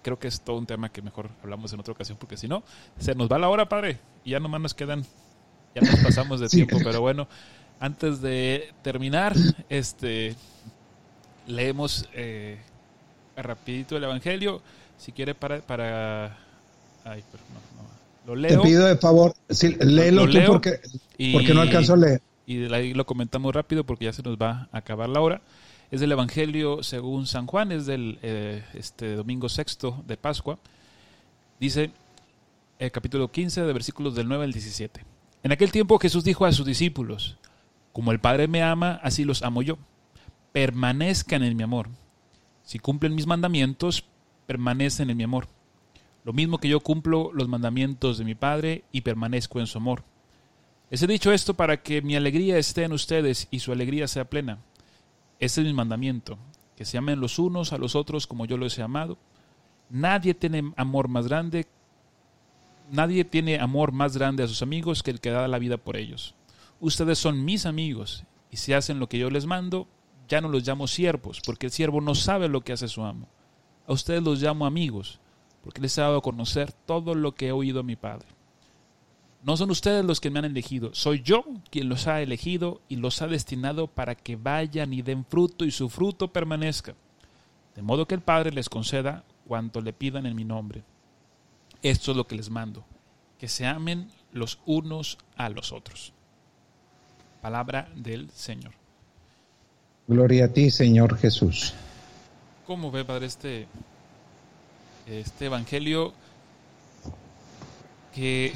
creo 0.02 0.18
que 0.18 0.28
es 0.28 0.40
todo 0.40 0.56
un 0.56 0.66
tema 0.66 0.90
que 0.90 1.02
mejor 1.02 1.30
hablamos 1.42 1.72
en 1.72 1.80
otra 1.80 1.92
ocasión 1.92 2.18
porque 2.18 2.36
si 2.36 2.46
no, 2.46 2.62
se 2.98 3.14
nos 3.14 3.28
va 3.28 3.38
la 3.38 3.48
hora, 3.48 3.68
padre, 3.68 3.98
y 4.24 4.30
ya 4.30 4.40
nomás 4.40 4.60
nos 4.60 4.74
quedan, 4.74 5.04
ya 5.74 5.82
nos 5.82 5.98
pasamos 6.00 6.40
de 6.40 6.48
tiempo, 6.48 6.78
pero 6.84 7.00
bueno, 7.00 7.26
antes 7.80 8.20
de 8.20 8.72
terminar, 8.82 9.34
este, 9.68 10.36
leemos 11.48 12.08
eh, 12.12 12.58
rapidito 13.36 13.96
el 13.96 14.04
Evangelio. 14.04 14.62
Si 14.98 15.12
quiere 15.12 15.34
para... 15.34 15.60
para 15.60 16.38
ay, 17.04 17.24
pero 17.32 17.42
no, 17.52 17.82
no. 17.82 17.88
Lo 18.26 18.36
leo. 18.36 18.60
Te 18.62 18.68
pido 18.68 18.84
de 18.86 18.96
favor, 18.96 19.34
sí, 19.48 19.76
léelo 19.80 20.28
tú 20.28 20.38
porque, 20.46 20.80
porque 21.32 21.54
no 21.54 21.62
alcanzo 21.62 21.94
a 21.94 21.96
leer. 21.96 22.22
Y 22.46 22.72
ahí 22.72 22.94
lo 22.94 23.04
comentamos 23.06 23.54
rápido 23.54 23.84
porque 23.84 24.06
ya 24.06 24.12
se 24.12 24.22
nos 24.22 24.36
va 24.36 24.68
a 24.72 24.78
acabar 24.78 25.08
la 25.08 25.20
hora. 25.20 25.40
Es 25.90 26.00
del 26.00 26.12
Evangelio 26.12 26.82
según 26.82 27.26
San 27.26 27.46
Juan, 27.46 27.72
es 27.72 27.86
del 27.86 28.18
eh, 28.22 28.62
este 28.74 29.14
domingo 29.14 29.48
sexto 29.48 30.02
de 30.06 30.16
Pascua. 30.16 30.58
Dice, 31.58 31.90
el 32.78 32.86
eh, 32.86 32.90
capítulo 32.90 33.30
15, 33.30 33.62
de 33.62 33.72
versículos 33.72 34.14
del 34.14 34.28
9 34.28 34.44
al 34.44 34.52
17. 34.52 35.04
En 35.42 35.52
aquel 35.52 35.72
tiempo 35.72 35.98
Jesús 35.98 36.24
dijo 36.24 36.44
a 36.44 36.52
sus 36.52 36.66
discípulos, 36.66 37.36
como 37.92 38.12
el 38.12 38.20
Padre 38.20 38.48
me 38.48 38.62
ama, 38.62 39.00
así 39.02 39.24
los 39.24 39.42
amo 39.42 39.62
yo. 39.62 39.78
Permanezcan 40.52 41.42
en 41.42 41.56
mi 41.56 41.62
amor. 41.62 41.88
Si 42.62 42.78
cumplen 42.78 43.14
mis 43.14 43.26
mandamientos, 43.26 44.04
permanecen 44.46 45.10
en 45.10 45.16
mi 45.16 45.24
amor. 45.24 45.48
Lo 46.24 46.32
mismo 46.32 46.58
que 46.58 46.68
yo 46.68 46.80
cumplo 46.80 47.30
los 47.32 47.48
mandamientos 47.48 48.18
de 48.18 48.24
mi 48.24 48.34
Padre 48.34 48.84
y 48.92 49.00
permanezco 49.02 49.60
en 49.60 49.66
su 49.66 49.78
amor. 49.78 50.04
Les 50.90 51.02
he 51.02 51.06
dicho 51.06 51.32
esto 51.32 51.54
para 51.54 51.82
que 51.82 52.02
mi 52.02 52.16
alegría 52.16 52.58
esté 52.58 52.84
en 52.84 52.92
ustedes 52.92 53.48
y 53.50 53.60
su 53.60 53.72
alegría 53.72 54.08
sea 54.08 54.24
plena. 54.24 54.58
Este 55.38 55.60
es 55.60 55.66
mi 55.66 55.72
mandamiento, 55.72 56.38
que 56.76 56.84
se 56.84 56.98
amen 56.98 57.20
los 57.20 57.38
unos 57.38 57.72
a 57.72 57.78
los 57.78 57.94
otros 57.94 58.26
como 58.26 58.46
yo 58.46 58.56
los 58.56 58.78
he 58.78 58.82
amado. 58.82 59.18
Nadie 59.90 60.34
tiene 60.34 60.72
amor 60.76 61.08
más 61.08 61.28
grande, 61.28 61.66
nadie 62.90 63.24
tiene 63.24 63.58
amor 63.58 63.92
más 63.92 64.16
grande 64.16 64.42
a 64.42 64.48
sus 64.48 64.62
amigos 64.62 65.02
que 65.02 65.10
el 65.10 65.20
que 65.20 65.30
da 65.30 65.46
la 65.46 65.58
vida 65.58 65.76
por 65.76 65.96
ellos. 65.96 66.34
Ustedes 66.80 67.18
son 67.18 67.44
mis 67.44 67.66
amigos, 67.66 68.24
y 68.50 68.56
si 68.56 68.72
hacen 68.72 68.98
lo 68.98 69.08
que 69.08 69.18
yo 69.18 69.30
les 69.30 69.46
mando, 69.46 69.88
ya 70.28 70.40
no 70.40 70.48
los 70.48 70.66
llamo 70.66 70.86
siervos, 70.86 71.40
porque 71.44 71.66
el 71.66 71.72
siervo 71.72 72.00
no 72.00 72.14
sabe 72.14 72.48
lo 72.48 72.60
que 72.60 72.72
hace 72.72 72.88
su 72.88 73.02
amo 73.02 73.28
a 73.88 73.92
ustedes 73.94 74.22
los 74.22 74.40
llamo 74.40 74.66
amigos, 74.66 75.18
porque 75.64 75.80
les 75.80 75.96
he 75.96 76.02
dado 76.02 76.18
a 76.18 76.22
conocer 76.22 76.72
todo 76.72 77.14
lo 77.14 77.34
que 77.34 77.48
he 77.48 77.52
oído 77.52 77.80
a 77.80 77.82
mi 77.82 77.96
Padre. 77.96 78.28
No 79.42 79.56
son 79.56 79.70
ustedes 79.70 80.04
los 80.04 80.20
que 80.20 80.30
me 80.30 80.38
han 80.38 80.44
elegido, 80.44 80.90
soy 80.92 81.22
yo 81.22 81.44
quien 81.70 81.88
los 81.88 82.06
ha 82.06 82.20
elegido 82.20 82.82
y 82.88 82.96
los 82.96 83.22
ha 83.22 83.28
destinado 83.28 83.86
para 83.86 84.14
que 84.14 84.36
vayan 84.36 84.92
y 84.92 85.00
den 85.00 85.24
fruto 85.24 85.64
y 85.64 85.70
su 85.70 85.88
fruto 85.88 86.28
permanezca, 86.28 86.94
de 87.74 87.82
modo 87.82 88.06
que 88.06 88.14
el 88.14 88.20
Padre 88.20 88.52
les 88.52 88.68
conceda 88.68 89.24
cuanto 89.46 89.80
le 89.80 89.94
pidan 89.94 90.26
en 90.26 90.36
mi 90.36 90.44
nombre. 90.44 90.84
Esto 91.80 92.10
es 92.10 92.16
lo 92.16 92.26
que 92.26 92.36
les 92.36 92.50
mando, 92.50 92.84
que 93.38 93.48
se 93.48 93.66
amen 93.66 94.10
los 94.32 94.58
unos 94.66 95.16
a 95.36 95.48
los 95.48 95.72
otros. 95.72 96.12
Palabra 97.40 97.88
del 97.94 98.30
Señor. 98.32 98.77
Gloria 100.08 100.46
a 100.46 100.48
ti, 100.48 100.70
Señor 100.70 101.18
Jesús. 101.18 101.74
¿Cómo 102.66 102.90
ve, 102.90 103.04
Padre, 103.04 103.26
este, 103.26 103.66
este 105.06 105.44
evangelio 105.44 106.14
que 108.14 108.54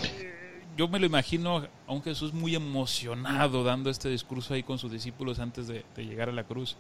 yo 0.79 0.89
me 0.89 0.99
lo 0.99 1.05
imagino 1.05 1.59
a 1.87 1.93
un 1.93 2.03
Jesús 2.03 2.33
muy 2.33 2.55
emocionado 2.55 3.65
dando 3.65 3.91
este 3.91 4.09
discurso 4.09 4.55
ahí 4.55 4.63
con 4.63 4.79
sus 4.79 4.91
discípulos 4.91 5.41
antes 5.41 5.69
de, 5.69 5.85
llegar 5.99 6.31
a 6.31 6.33
la 6.33 6.45
cruz. 6.45 6.75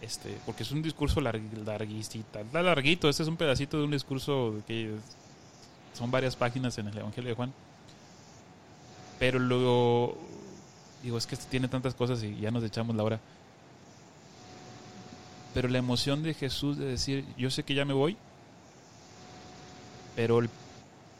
Este, 0.00 0.36
porque 0.44 0.64
es 0.64 0.72
un 0.72 0.82
discurso 0.82 1.20
larguísimo, 1.20 2.24
está 2.24 2.62
larguito, 2.62 3.08
este 3.08 3.22
es 3.22 3.28
un 3.28 3.36
pedacito 3.36 3.78
de 3.78 3.84
un 3.84 3.92
discurso 3.92 4.56
que 4.66 4.92
son 5.96 6.10
varias 6.10 6.34
páginas 6.34 6.76
en 6.78 6.88
el 6.88 6.98
Evangelio 6.98 7.30
de 7.30 7.36
Juan. 7.36 7.52
Pero 9.20 9.38
luego, 9.38 10.18
digo, 11.00 11.16
es 11.16 11.28
que 11.28 11.36
tiene 11.36 11.68
tantas 11.68 11.94
cosas 11.94 12.24
y 12.24 12.36
ya 12.40 12.50
nos 12.50 12.64
echamos 12.64 12.96
la 12.96 13.04
hora. 13.04 13.20
Pero 15.54 15.68
la 15.68 15.78
emoción 15.78 16.22
de 16.22 16.34
Jesús 16.34 16.76
de 16.76 16.84
decir, 16.84 17.24
yo 17.38 17.48
sé 17.48 17.62
que 17.62 17.74
ya 17.74 17.84
me 17.84 17.94
voy, 17.94 18.16
pero 20.16 20.40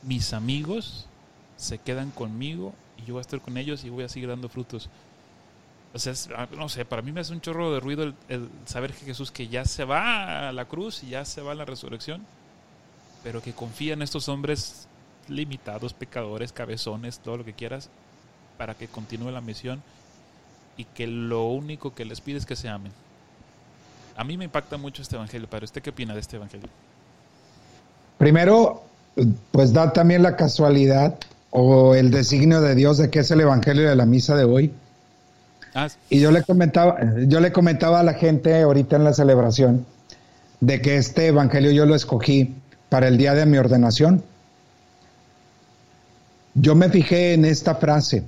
mis 0.03 0.33
amigos 0.33 1.07
se 1.57 1.79
quedan 1.79 2.11
conmigo 2.11 2.75
y 2.99 3.07
yo 3.07 3.15
voy 3.15 3.21
a 3.21 3.23
estar 3.23 3.41
con 3.41 3.57
ellos 3.57 3.85
y 3.85 3.91
voy 3.91 4.05
a 4.05 4.09
seguir 4.09 4.29
dando 4.29 4.49
frutos. 4.49 4.91
O 5.95 5.99
sea, 6.01 6.13
ah, 6.37 6.49
no 6.57 6.69
sé, 6.69 6.85
para 6.85 7.03
mí 7.03 7.13
me 7.13 7.21
hace 7.21 7.33
un 7.33 7.41
chorro 7.41 7.73
de 7.73 7.79
ruido 7.79 8.13
el, 8.29 8.49
saber 8.65 8.93
que 8.93 9.07
Jesús 9.07 9.31
que 9.31 9.47
ya 9.47 9.65
se 9.65 9.85
va 9.85 10.49
a 10.49 10.53
la 10.53 10.65
cruz 10.65 11.05
y 11.05 11.11
ya 11.11 11.25
se 11.25 11.41
va 11.41 11.53
a 11.53 11.55
la 11.55 11.65
resurrección, 11.65 12.27
pero 13.23 13.41
que 13.41 13.53
confía 13.53 13.93
en 13.93 14.03
estos 14.03 14.29
hombres 14.29 14.89
limitados, 15.29 15.95
pecadores, 15.95 16.53
cabezones, 16.53 17.21
todo 17.21 17.37
lo 17.39 17.45
que 17.45 17.53
quieras, 17.53 17.91
para 18.59 18.75
que 18.75 18.89
continúe 18.89 19.31
la 19.31 19.41
misión 19.41 19.83
y 20.77 20.85
que 20.85 21.07
lo 21.07 21.47
único 21.47 21.95
que 21.95 22.05
les 22.05 22.21
pide 22.21 22.39
es 22.39 22.47
que 22.47 22.57
se 22.57 22.69
amen. 22.69 22.93
A 24.17 24.25
mí 24.25 24.37
me 24.37 24.45
impacta 24.45 24.77
mucho 24.77 25.03
este 25.03 25.17
evangelio, 25.17 25.49
Padre. 25.49 25.65
¿Usted 25.65 25.83
qué 25.83 25.91
opina 25.91 26.15
de 26.15 26.21
este 26.21 26.37
evangelio? 26.37 26.69
Primero, 28.19 28.85
pues 29.51 29.73
da 29.73 29.93
también 29.93 30.23
la 30.23 30.37
casualidad 30.37 31.19
o 31.51 31.95
el 31.95 32.11
designio 32.11 32.61
de 32.61 32.75
Dios 32.75 32.99
de 32.99 33.11
que 33.11 33.21
es 33.21 33.31
el 33.31 33.41
evangelio 33.41 33.89
de 33.89 33.97
la 33.97 34.07
misa 34.07 34.37
de 34.37 34.45
hoy. 34.45 34.73
Ah, 35.75 35.89
y 36.09 36.21
yo 36.21 36.31
le 36.31 36.43
comentaba, 36.43 36.99
yo 37.27 37.41
le 37.41 37.53
comentaba 37.53 38.01
a 38.01 38.03
la 38.05 38.15
gente 38.15 38.63
ahorita 38.63 38.97
en 38.97 39.05
la 39.05 39.13
celebración 39.13 39.85
de 40.61 40.81
que 40.81 40.97
este 40.97 41.27
evangelio 41.27 41.73
yo 41.73 41.85
lo 41.85 41.95
escogí 41.95 42.55
para 42.89 43.09
el 43.09 43.19
día 43.19 43.35
de 43.35 43.45
mi 43.47 43.59
ordenación. 43.59 44.23
Yo 46.55 46.77
me 46.77 46.89
fijé 46.89 47.35
en 47.35 47.45
esta 47.45 47.75
frase. 47.75 48.25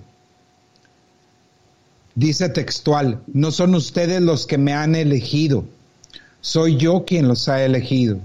Dice 2.17 2.49
textual, 2.49 3.21
no 3.33 3.53
son 3.53 3.75
ustedes 3.75 4.21
los 4.23 4.47
que 4.47 4.59
me 4.59 4.73
han 4.73 4.95
elegido, 4.95 5.65
soy 6.47 6.77
yo 6.77 7.05
quien 7.05 7.27
los 7.27 7.49
ha 7.49 7.65
elegido. 7.65 8.19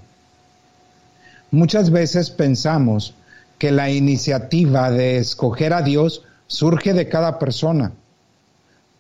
Muchas 1.50 1.90
veces 1.90 2.30
pensamos 2.30 3.16
que 3.58 3.72
la 3.72 3.90
iniciativa 3.90 4.92
de 4.92 5.18
escoger 5.18 5.74
a 5.74 5.82
Dios 5.82 6.22
surge 6.46 6.94
de 6.94 7.10
cada 7.10 7.40
persona. 7.40 7.94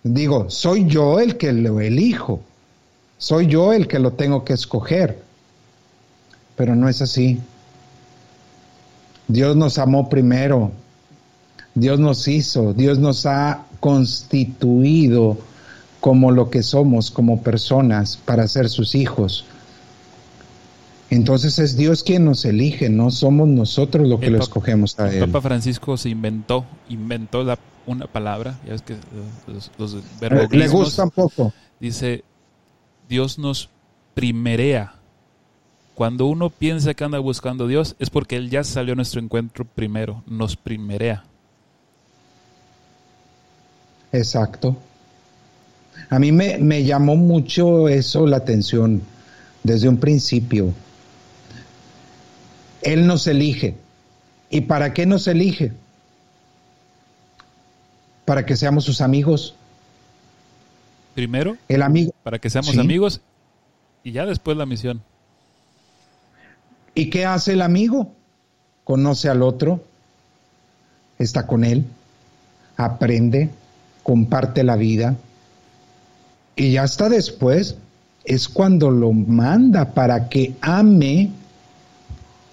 Digo, 0.02 0.50
soy 0.50 0.88
yo 0.88 1.20
el 1.20 1.38
que 1.38 1.54
lo 1.54 1.82
elijo, 1.82 2.42
soy 3.20 3.46
yo 3.46 3.74
el 3.74 3.88
que 3.88 4.00
lo 4.00 4.14
tengo 4.14 4.44
que 4.44 4.54
escoger, 4.54 5.22
pero 6.56 6.76
no 6.76 6.90
es 6.90 7.04
así. 7.04 7.40
Dios 9.28 9.56
nos 9.56 9.78
amó 9.78 10.10
primero, 10.10 10.72
Dios 11.76 12.00
nos 12.00 12.28
hizo, 12.28 12.74
Dios 12.74 12.98
nos 12.98 13.28
ha 13.28 13.66
constituido 13.80 15.38
como 16.02 16.32
lo 16.32 16.50
que 16.50 16.64
somos 16.64 17.12
como 17.12 17.42
personas 17.42 18.18
para 18.18 18.48
ser 18.48 18.68
sus 18.70 18.96
hijos. 18.96 19.46
Entonces 21.12 21.60
es 21.60 21.78
Dios 21.78 22.04
quien 22.04 22.26
nos 22.26 22.44
elige, 22.44 22.90
no 22.90 23.12
somos 23.12 23.48
nosotros 23.48 24.08
lo 24.08 24.20
que 24.20 24.30
lo 24.30 24.40
escogemos 24.40 25.00
a 25.00 25.14
Él. 25.14 25.20
Papa 25.20 25.42
Francisco 25.42 25.96
se 25.98 26.10
inventó, 26.10 26.66
inventó 26.90 27.44
la, 27.44 27.60
una 27.86 28.08
palabra, 28.08 28.60
ya 28.66 28.72
ves 28.72 28.82
que 28.82 28.96
los, 29.48 29.72
los 29.78 29.94
eh, 30.22 30.48
Le 30.50 30.68
gusta 30.70 31.04
un 31.04 31.12
poco. 31.12 31.54
Dice, 31.80 32.24
Dios 33.08 33.38
nos 33.38 33.70
primerea. 34.14 34.96
Cuando 35.94 36.26
uno 36.26 36.50
piensa 36.50 36.94
que 36.94 37.04
anda 37.04 37.20
buscando 37.20 37.66
a 37.66 37.68
Dios 37.68 37.96
es 38.00 38.10
porque 38.10 38.38
Él 38.38 38.50
ya 38.50 38.64
salió 38.64 38.94
a 38.94 38.96
nuestro 38.96 39.22
encuentro 39.22 39.66
primero, 39.66 40.24
nos 40.26 40.56
primerea. 40.56 41.26
Exacto. 44.14 44.78
A 46.10 46.20
mí 46.20 46.32
me, 46.32 46.84
llamó 46.84 47.16
mucho 47.16 47.88
eso 47.88 48.28
la 48.28 48.38
atención 48.38 49.02
desde 49.64 49.88
un 49.88 49.98
principio. 49.98 50.74
Él 52.82 53.08
nos 53.08 53.28
elige. 53.28 53.76
¿Y 54.50 54.62
para 54.62 54.94
qué 54.94 55.06
nos 55.06 55.28
elige? 55.28 55.72
Para 58.26 58.46
que 58.46 58.58
seamos 58.58 58.84
sus 58.84 59.02
amigos. 59.02 59.56
Primero, 61.16 61.58
el 61.68 61.82
amigo. 61.82 62.14
Para 62.24 62.40
que 62.40 62.50
seamos 62.50 62.78
amigos 62.78 63.22
y 64.04 64.12
ya 64.12 64.26
después 64.26 64.58
la 64.58 64.66
misión. 64.66 65.02
¿Y 66.94 67.10
qué 67.10 67.26
hace 67.26 67.54
el 67.54 67.62
amigo? 67.62 68.12
Conoce 68.84 69.30
al 69.30 69.42
otro, 69.42 69.84
está 71.20 71.48
con 71.48 71.64
él, 71.64 71.86
aprende, 72.78 73.50
comparte 74.04 74.64
la 74.64 74.76
vida, 74.76 75.16
y 76.62 76.74
ya 76.74 76.84
hasta 76.84 77.10
después 77.10 77.76
es 78.24 78.48
cuando 78.48 78.92
lo 78.92 79.12
manda 79.14 79.96
para 79.96 80.30
que 80.30 80.54
ame 80.62 81.32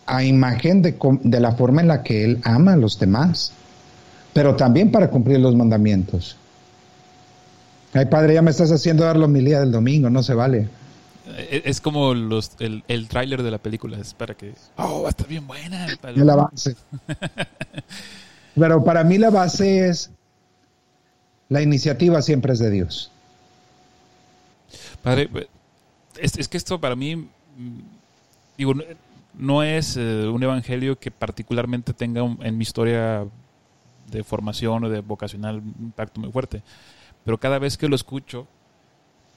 a 0.07 0.25
imagen 0.25 0.81
de, 0.81 0.97
de, 1.25 1.41
la 1.41 1.53
forma 1.53 1.83
en 1.83 1.89
la 1.89 2.03
que 2.03 2.25
Él 2.25 2.41
ama 2.43 2.73
a 2.73 2.77
los 2.77 2.99
demás, 2.99 3.53
pero 4.33 4.57
también 4.57 4.91
para 4.91 5.11
cumplir 5.11 5.41
los 5.41 5.55
mandamientos. 5.55 6.39
Ay, 7.93 8.07
padre, 8.07 8.33
ya 8.33 8.41
me 8.41 8.51
estás 8.51 8.73
haciendo 8.73 9.05
dar 9.05 9.19
la 9.19 9.27
homilía 9.27 9.61
del 9.61 9.73
domingo, 9.73 10.09
no 10.09 10.23
se 10.23 10.33
vale. 10.33 10.71
Eh, 11.27 11.61
es 11.67 11.83
como 11.83 12.15
los, 12.15 12.53
el, 12.61 12.85
el 12.89 13.09
tráiler 13.09 13.43
de 13.43 13.51
la 13.51 13.59
película, 13.59 13.99
es 13.99 14.15
para 14.15 14.33
que... 14.33 14.55
Oh, 14.79 15.03
va 15.03 15.09
a 15.09 15.11
estar 15.11 15.29
bien 15.29 15.47
buena. 15.47 15.87
La 16.15 16.35
base. 16.51 16.77
pero 18.55 18.83
para 18.83 19.05
mí 19.05 19.19
la 19.19 19.29
base 19.29 19.87
es, 19.87 20.11
la 21.51 21.61
iniciativa 21.61 22.23
siempre 22.23 22.55
es 22.55 22.59
de 22.59 22.71
Dios. 22.71 23.13
Padre, 25.09 25.49
es, 26.19 26.49
que 26.49 26.57
esto 26.59 26.79
para 26.79 26.95
mí, 26.95 27.17
mm, 27.17 28.71
no 29.39 29.63
es 29.63 29.97
eh, 29.97 30.29
un 30.29 30.43
evangelio 30.43 30.99
que 30.99 31.11
particularmente 31.11 31.95
tenga 31.95 32.23
en 32.41 32.59
mi 32.59 32.63
historia 32.63 33.27
de 34.11 34.25
formación 34.25 34.85
o 34.85 34.91
de 34.91 35.01
vocacional 35.01 35.57
un 35.57 35.75
impacto 35.81 36.21
muy 36.21 36.31
fuerte. 36.31 36.63
Pero 37.25 37.39
cada 37.39 37.59
vez 37.59 37.79
que 37.79 37.89
lo 37.89 37.97
escucho, 37.97 38.47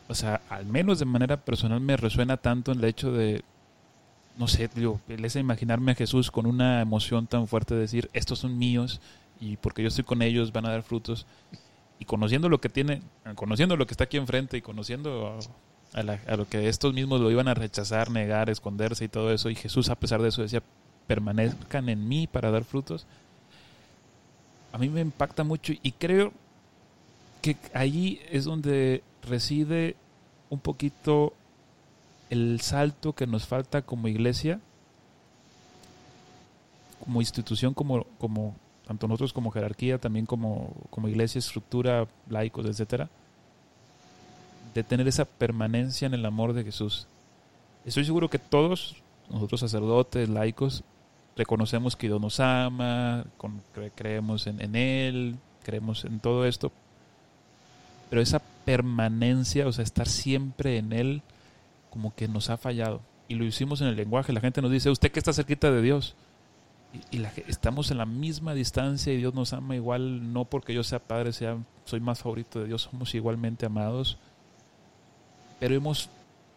o 0.09 0.15
sea, 0.15 0.41
al 0.49 0.65
menos 0.65 0.99
de 0.99 1.05
manera 1.05 1.37
personal 1.37 1.79
me 1.79 1.95
resuena 1.95 2.35
tanto 2.35 2.73
en 2.73 2.79
el 2.79 2.85
hecho 2.85 3.13
de, 3.13 3.41
no 4.37 4.49
sé, 4.49 4.69
digo, 4.75 4.99
es 5.07 5.35
imaginarme 5.37 5.93
a 5.93 5.95
Jesús 5.95 6.31
con 6.31 6.47
una 6.47 6.81
emoción 6.81 7.27
tan 7.27 7.47
fuerte 7.47 7.75
de 7.75 7.81
decir, 7.81 8.09
estos 8.11 8.39
son 8.39 8.57
míos 8.57 8.99
y 9.39 9.55
porque 9.55 9.83
yo 9.83 9.87
estoy 9.87 10.03
con 10.03 10.21
ellos 10.21 10.51
van 10.51 10.65
a 10.65 10.71
dar 10.71 10.83
frutos 10.83 11.25
y 12.01 12.05
conociendo 12.05 12.49
lo 12.49 12.59
que 12.59 12.67
tiene, 12.67 13.03
conociendo 13.35 13.77
lo 13.77 13.85
que 13.85 13.93
está 13.93 14.05
aquí 14.05 14.17
enfrente 14.17 14.57
y 14.57 14.63
conociendo 14.63 15.37
a, 15.93 16.35
lo 16.35 16.49
que 16.49 16.67
estos 16.67 16.95
mismos 16.95 17.21
lo 17.21 17.29
iban 17.29 17.47
a 17.47 17.53
rechazar, 17.53 18.09
negar, 18.09 18.49
esconderse 18.49 19.05
y 19.05 19.07
todo 19.07 19.31
eso, 19.31 19.51
y 19.51 19.55
Jesús 19.55 19.87
a 19.89 19.95
pesar 19.95 20.19
de 20.19 20.29
eso 20.29 20.41
decía, 20.41 20.63
permanezcan 21.05 21.89
en 21.89 22.09
mí 22.09 22.25
para 22.25 22.49
dar 22.49 22.63
frutos, 22.63 23.05
a 24.73 24.79
mí 24.79 24.89
me 24.89 25.01
impacta 25.01 25.43
mucho 25.43 25.73
y 25.79 25.91
creo 25.91 26.33
que 27.43 27.55
ahí 27.75 28.19
es 28.31 28.45
donde 28.45 29.03
reside 29.21 29.95
un 30.49 30.59
poquito 30.59 31.33
el 32.31 32.61
salto 32.61 33.13
que 33.13 33.27
nos 33.27 33.45
falta 33.45 33.83
como 33.83 34.07
iglesia, 34.07 34.59
como 37.05 37.21
institución, 37.21 37.75
como, 37.75 38.05
como 38.17 38.55
tanto 38.91 39.07
nosotros 39.07 39.31
como 39.31 39.51
jerarquía, 39.51 39.99
también 39.99 40.25
como, 40.25 40.73
como 40.89 41.07
iglesia, 41.07 41.39
estructura, 41.39 42.07
laicos, 42.27 42.65
etcétera, 42.65 43.09
de 44.73 44.83
tener 44.83 45.07
esa 45.07 45.23
permanencia 45.23 46.07
en 46.07 46.13
el 46.13 46.25
amor 46.25 46.51
de 46.51 46.65
Jesús. 46.65 47.07
Estoy 47.85 48.03
seguro 48.03 48.29
que 48.29 48.37
todos, 48.37 48.97
nosotros 49.29 49.61
sacerdotes, 49.61 50.27
laicos, 50.27 50.83
reconocemos 51.37 51.95
que 51.95 52.07
Dios 52.07 52.19
nos 52.19 52.41
ama, 52.41 53.23
creemos 53.95 54.45
en, 54.47 54.75
Él, 54.75 55.37
creemos 55.63 56.03
en 56.03 56.19
todo 56.19 56.45
esto, 56.45 56.69
pero 58.09 58.21
esa 58.21 58.41
permanencia, 58.65 59.67
o 59.67 59.71
sea, 59.71 59.85
estar 59.85 60.09
siempre 60.09 60.79
en 60.79 60.91
Él, 60.91 61.21
como 61.91 62.13
que 62.13 62.27
nos 62.27 62.49
ha 62.49 62.57
fallado. 62.57 62.99
Y 63.29 63.35
lo 63.35 63.45
hicimos 63.45 63.79
en 63.79 63.87
el 63.87 63.95
lenguaje. 63.95 64.33
La 64.33 64.41
gente 64.41 64.61
nos 64.61 64.69
dice, 64.69 64.89
usted 64.89 65.13
que 65.13 65.19
está 65.19 65.31
cerquita 65.31 65.71
de 65.71 65.81
Dios 65.81 66.13
y, 67.11 67.19
la, 67.19 67.31
estamos 67.47 67.91
en 67.91 67.97
la 67.97 68.05
misma 68.05 68.53
distancia 68.53 69.13
y 69.13 69.17
Dios 69.17 69.33
nos 69.33 69.53
ama 69.53 69.75
igual, 69.75 70.33
no 70.33 70.45
porque 70.45 70.73
yo 70.73 70.83
sea 70.83 70.99
padre, 70.99 71.33
sea, 71.33 71.57
soy 71.85 71.99
más 71.99 72.19
favorito 72.19 72.59
de 72.59 72.67
Dios, 72.67 72.83
somos 72.83 73.13
igualmente 73.15 73.65
amados, 73.65 74.17
pero 75.59 75.75
hemos 75.75 76.09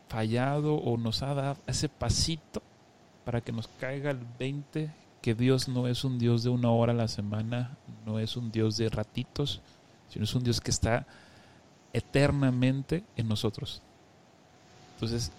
fallado 0.09 0.74
o 0.74 0.97
nos 0.97 1.22
ha 1.22 1.35
dado 1.35 1.57
ese 1.66 1.89
pasito 1.89 2.62
para 3.24 3.41
que 3.41 3.53
nos 3.53 3.68
caiga 3.68 4.11
el 4.11 4.20
20 4.39 4.91
que 5.22 5.35
Dios 5.35 5.68
no 5.68 5.89
es 5.89 6.05
un 6.05 6.18
Dios 6.18 6.43
de 6.43 6.51
una 6.51 6.70
hora 6.70 6.93
a 6.93 6.97
la 6.97 7.09
semana, 7.09 7.78
no 8.05 8.18
es 8.18 8.37
un 8.37 8.53
Dios 8.53 8.76
de 8.76 8.91
ratitos, 8.91 9.62
sino 10.11 10.24
es 10.24 10.35
un 10.35 10.45
Dios 10.45 10.61
que 10.61 10.70
está 10.70 11.07
eternamente 11.95 13.05
en 13.16 13.28
nosotros. 13.28 13.80
Entonces, 14.95 15.32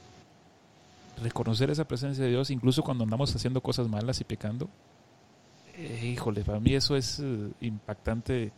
reconocer 1.21 1.69
esa 1.69 1.85
presencia 1.85 2.23
de 2.23 2.31
Dios, 2.31 2.49
incluso 2.49 2.83
cuando 2.83 3.03
andamos 3.03 3.35
haciendo 3.35 3.61
cosas 3.61 3.87
malas 3.87 4.21
y 4.21 4.23
pecando, 4.23 4.69
eh, 5.75 6.11
híjole, 6.13 6.43
para 6.43 6.59
mí 6.59 6.73
eso 6.73 6.95
es 6.95 7.19
eh, 7.19 7.51
impactante, 7.61 8.51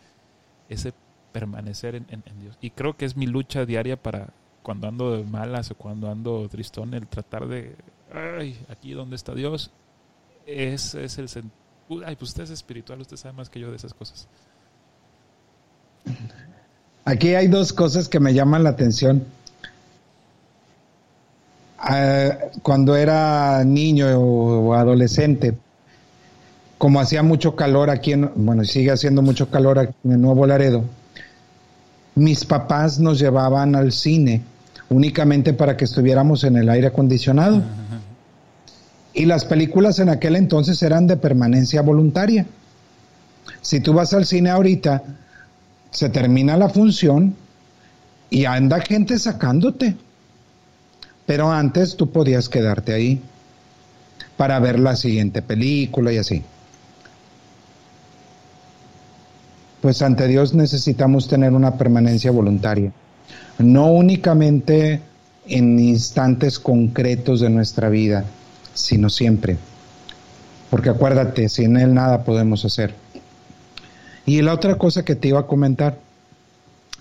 ese 0.69 0.93
permanecer 1.31 1.95
en, 1.95 2.23
Dios. 2.41 2.57
Y 2.61 2.71
creo 2.71 2.95
que 2.97 3.05
es 3.05 3.15
mi 3.15 3.27
lucha 3.27 3.65
diaria 3.65 4.01
para 4.01 4.33
cuando 4.63 4.87
ando 4.87 5.15
de 5.15 5.23
malas 5.23 5.71
o 5.71 5.75
cuando 5.75 6.09
ando 6.09 6.47
tristón, 6.49 6.93
el 6.93 7.07
tratar 7.07 7.47
de, 7.47 7.75
ay, 8.13 8.59
aquí 8.69 8.93
donde 8.93 9.15
está 9.15 9.33
Dios, 9.33 9.71
ese 10.45 11.03
es 11.03 11.17
el 11.17 11.51
Ay, 12.05 12.15
pues 12.17 12.31
usted 12.31 12.43
es 12.43 12.49
espiritual, 12.49 12.99
usted 12.99 13.15
sabe 13.15 13.33
más 13.33 13.49
que 13.49 13.59
yo 13.59 13.69
de 13.69 13.77
esas 13.77 13.93
cosas. 13.93 14.27
Aquí 17.05 17.35
hay 17.35 17.47
dos 17.47 17.71
cosas 17.71 18.09
que 18.09 18.19
me 18.19 18.33
llaman 18.33 18.63
la 18.63 18.71
atención. 18.71 19.25
Ah, 21.79 22.37
cuando 22.63 22.95
era 22.95 23.63
niño 23.63 24.07
o 24.19 24.73
adolescente, 24.73 25.55
como 26.77 26.99
hacía 26.99 27.23
mucho 27.23 27.55
calor 27.55 27.89
aquí, 27.89 28.13
en, 28.13 28.31
bueno, 28.35 28.63
sigue 28.63 28.91
haciendo 28.91 29.21
mucho 29.21 29.49
calor 29.49 29.79
aquí 29.79 29.93
en 30.03 30.21
Nuevo 30.21 30.45
Laredo, 30.45 30.83
mis 32.15 32.45
papás 32.45 32.99
nos 32.99 33.19
llevaban 33.19 33.75
al 33.75 33.91
cine 33.91 34.41
únicamente 34.89 35.53
para 35.53 35.77
que 35.77 35.85
estuviéramos 35.85 36.43
en 36.43 36.57
el 36.57 36.69
aire 36.69 36.87
acondicionado. 36.87 37.61
Y 39.13 39.25
las 39.25 39.45
películas 39.45 39.99
en 39.99 40.09
aquel 40.09 40.35
entonces 40.35 40.81
eran 40.83 41.07
de 41.07 41.17
permanencia 41.17 41.81
voluntaria. 41.81 42.45
Si 43.61 43.79
tú 43.79 43.93
vas 43.93 44.13
al 44.13 44.25
cine 44.25 44.49
ahorita, 44.49 45.03
se 45.91 46.09
termina 46.09 46.57
la 46.57 46.69
función 46.69 47.35
y 48.29 48.45
anda 48.45 48.79
gente 48.81 49.17
sacándote. 49.17 49.95
Pero 51.27 51.51
antes 51.51 51.95
tú 51.95 52.09
podías 52.09 52.49
quedarte 52.49 52.93
ahí 52.93 53.21
para 54.37 54.59
ver 54.59 54.79
la 54.79 54.95
siguiente 54.95 55.43
película 55.43 56.11
y 56.11 56.17
así. 56.17 56.41
Pues 59.81 60.01
ante 60.01 60.27
Dios 60.27 60.55
necesitamos 60.55 61.27
tener 61.27 61.53
una 61.53 61.77
permanencia 61.77 62.31
voluntaria, 62.31 62.91
no 63.59 63.91
únicamente 63.91 65.01
en 65.47 65.77
instantes 65.79 66.59
concretos 66.59 67.41
de 67.41 67.49
nuestra 67.49 67.89
vida, 67.89 68.23
sino 68.73 69.09
siempre. 69.09 69.57
Porque 70.69 70.89
acuérdate, 70.89 71.49
sin 71.49 71.77
Él 71.77 71.93
nada 71.93 72.23
podemos 72.23 72.63
hacer. 72.65 72.95
Y 74.25 74.41
la 74.41 74.53
otra 74.53 74.75
cosa 74.75 75.03
que 75.03 75.15
te 75.15 75.29
iba 75.29 75.41
a 75.41 75.47
comentar, 75.47 75.99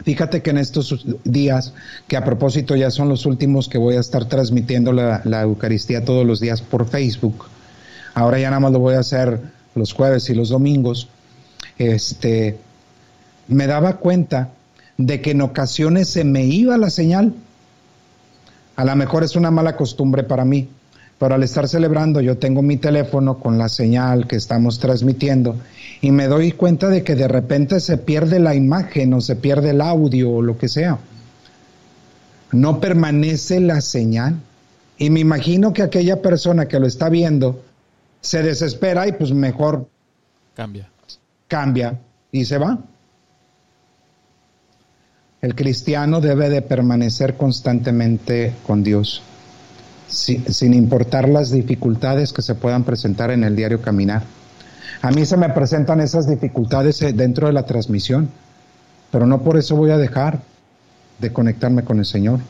fíjate 0.05 0.43
que 0.43 0.51
en 0.51 0.59
estos 0.59 1.05
días, 1.25 1.73
que 2.09 2.17
a 2.17 2.25
propósito 2.25 2.77
ya 2.77 2.91
son 2.91 3.09
los 3.09 3.27
últimos 3.27 3.69
que 3.69 3.79
voy 3.79 3.97
a 3.97 4.01
estar 4.01 4.27
transmitiendo 4.27 4.93
la, 4.93 5.43
Eucaristía 5.43 6.05
todos 6.05 6.27
los 6.27 6.41
días 6.41 6.63
por 6.63 6.87
Facebook, 6.87 7.47
ahora 8.15 8.39
ya 8.39 8.51
nada 8.51 8.61
más 8.61 8.73
lo 8.73 8.79
voy 8.79 8.95
a 8.95 9.01
hacer 9.01 9.41
los 9.75 9.93
jueves 9.93 10.29
y 10.31 10.35
los 10.35 10.49
domingos, 10.49 11.09
este, 11.79 12.59
me 13.49 13.67
daba 13.67 13.99
cuenta 13.99 14.51
de 14.97 15.21
que 15.21 15.33
en 15.33 15.43
ocasiones 15.43 16.09
se 16.09 16.25
me 16.25 16.45
iba 16.45 16.77
la 16.79 16.91
señal. 16.91 17.35
A 18.77 18.85
lo 18.85 18.97
mejor 18.97 19.25
es 19.25 19.37
una 19.37 19.51
mala 19.51 19.77
costumbre 19.77 20.23
para 20.23 20.45
mí, 20.45 20.69
pero 21.19 21.35
al 21.35 21.43
estar 21.43 21.69
celebrando 21.69 22.21
yo 22.21 22.37
tengo 22.37 22.63
mi 22.63 22.77
teléfono 22.77 23.39
con 23.39 23.57
la 23.57 23.69
señal 23.69 24.27
que 24.27 24.37
estamos 24.37 24.79
transmitiendo 24.79 25.57
y 26.03 26.11
me 26.11 26.27
doy 26.27 26.53
cuenta 26.53 26.89
de 26.89 27.03
que 27.03 27.15
de 27.15 27.27
repente 27.27 27.81
se 27.81 27.97
pierde 27.97 28.39
la 28.39 28.55
imagen 28.55 29.15
o 29.15 29.21
se 29.21 29.37
pierde 29.37 29.71
el 29.71 29.81
audio 29.81 30.31
o 30.31 30.43
lo 30.43 30.59
que 30.59 30.69
sea. 30.69 30.99
No 32.53 32.81
permanece 32.81 33.61
la 33.61 33.81
señal. 33.81 34.41
Y 34.99 35.11
me 35.11 35.21
imagino 35.21 35.73
que 35.73 35.83
aquella 35.83 36.23
persona 36.23 36.69
que 36.69 36.79
lo 36.79 36.87
está 36.87 37.09
viendo 37.09 37.63
se 38.21 38.43
desespera 38.43 39.07
y 39.09 39.13
pues 39.13 39.33
mejor 39.33 39.89
cambia. 40.55 40.89
Cambia 41.49 41.99
y 42.33 42.45
se 42.45 42.59
va. 42.59 42.79
El 45.43 45.55
cristiano 45.55 46.21
debe 46.21 46.49
de 46.49 46.63
permanecer 46.63 47.37
constantemente 47.37 48.53
con 48.67 48.83
Dios 48.83 49.23
sin, 50.09 50.75
importar 50.75 51.29
las 51.29 51.51
dificultades 51.51 52.33
que 52.33 52.43
se 52.43 52.55
puedan 52.55 52.85
presentar 52.85 53.31
en 53.31 53.45
el 53.45 53.57
diario 53.57 53.81
caminar. 53.81 54.23
A 55.03 55.11
mí 55.11 55.25
se 55.27 55.37
me 55.37 55.49
presentan 55.51 56.01
esas 56.01 56.29
dificultades 56.29 57.03
eh, 57.03 57.13
dentro 57.13 57.47
de 57.47 57.53
la 57.53 57.65
transmisión, 57.65 58.31
pero 59.11 59.27
no 59.27 59.43
por 59.43 59.57
eso 59.57 59.77
voy 59.77 59.91
a 59.91 59.99
dejar 59.99 60.41
de 61.19 61.33
conectarme 61.33 61.85
con 61.85 61.99
el 61.99 62.07
Señor. 62.07 62.41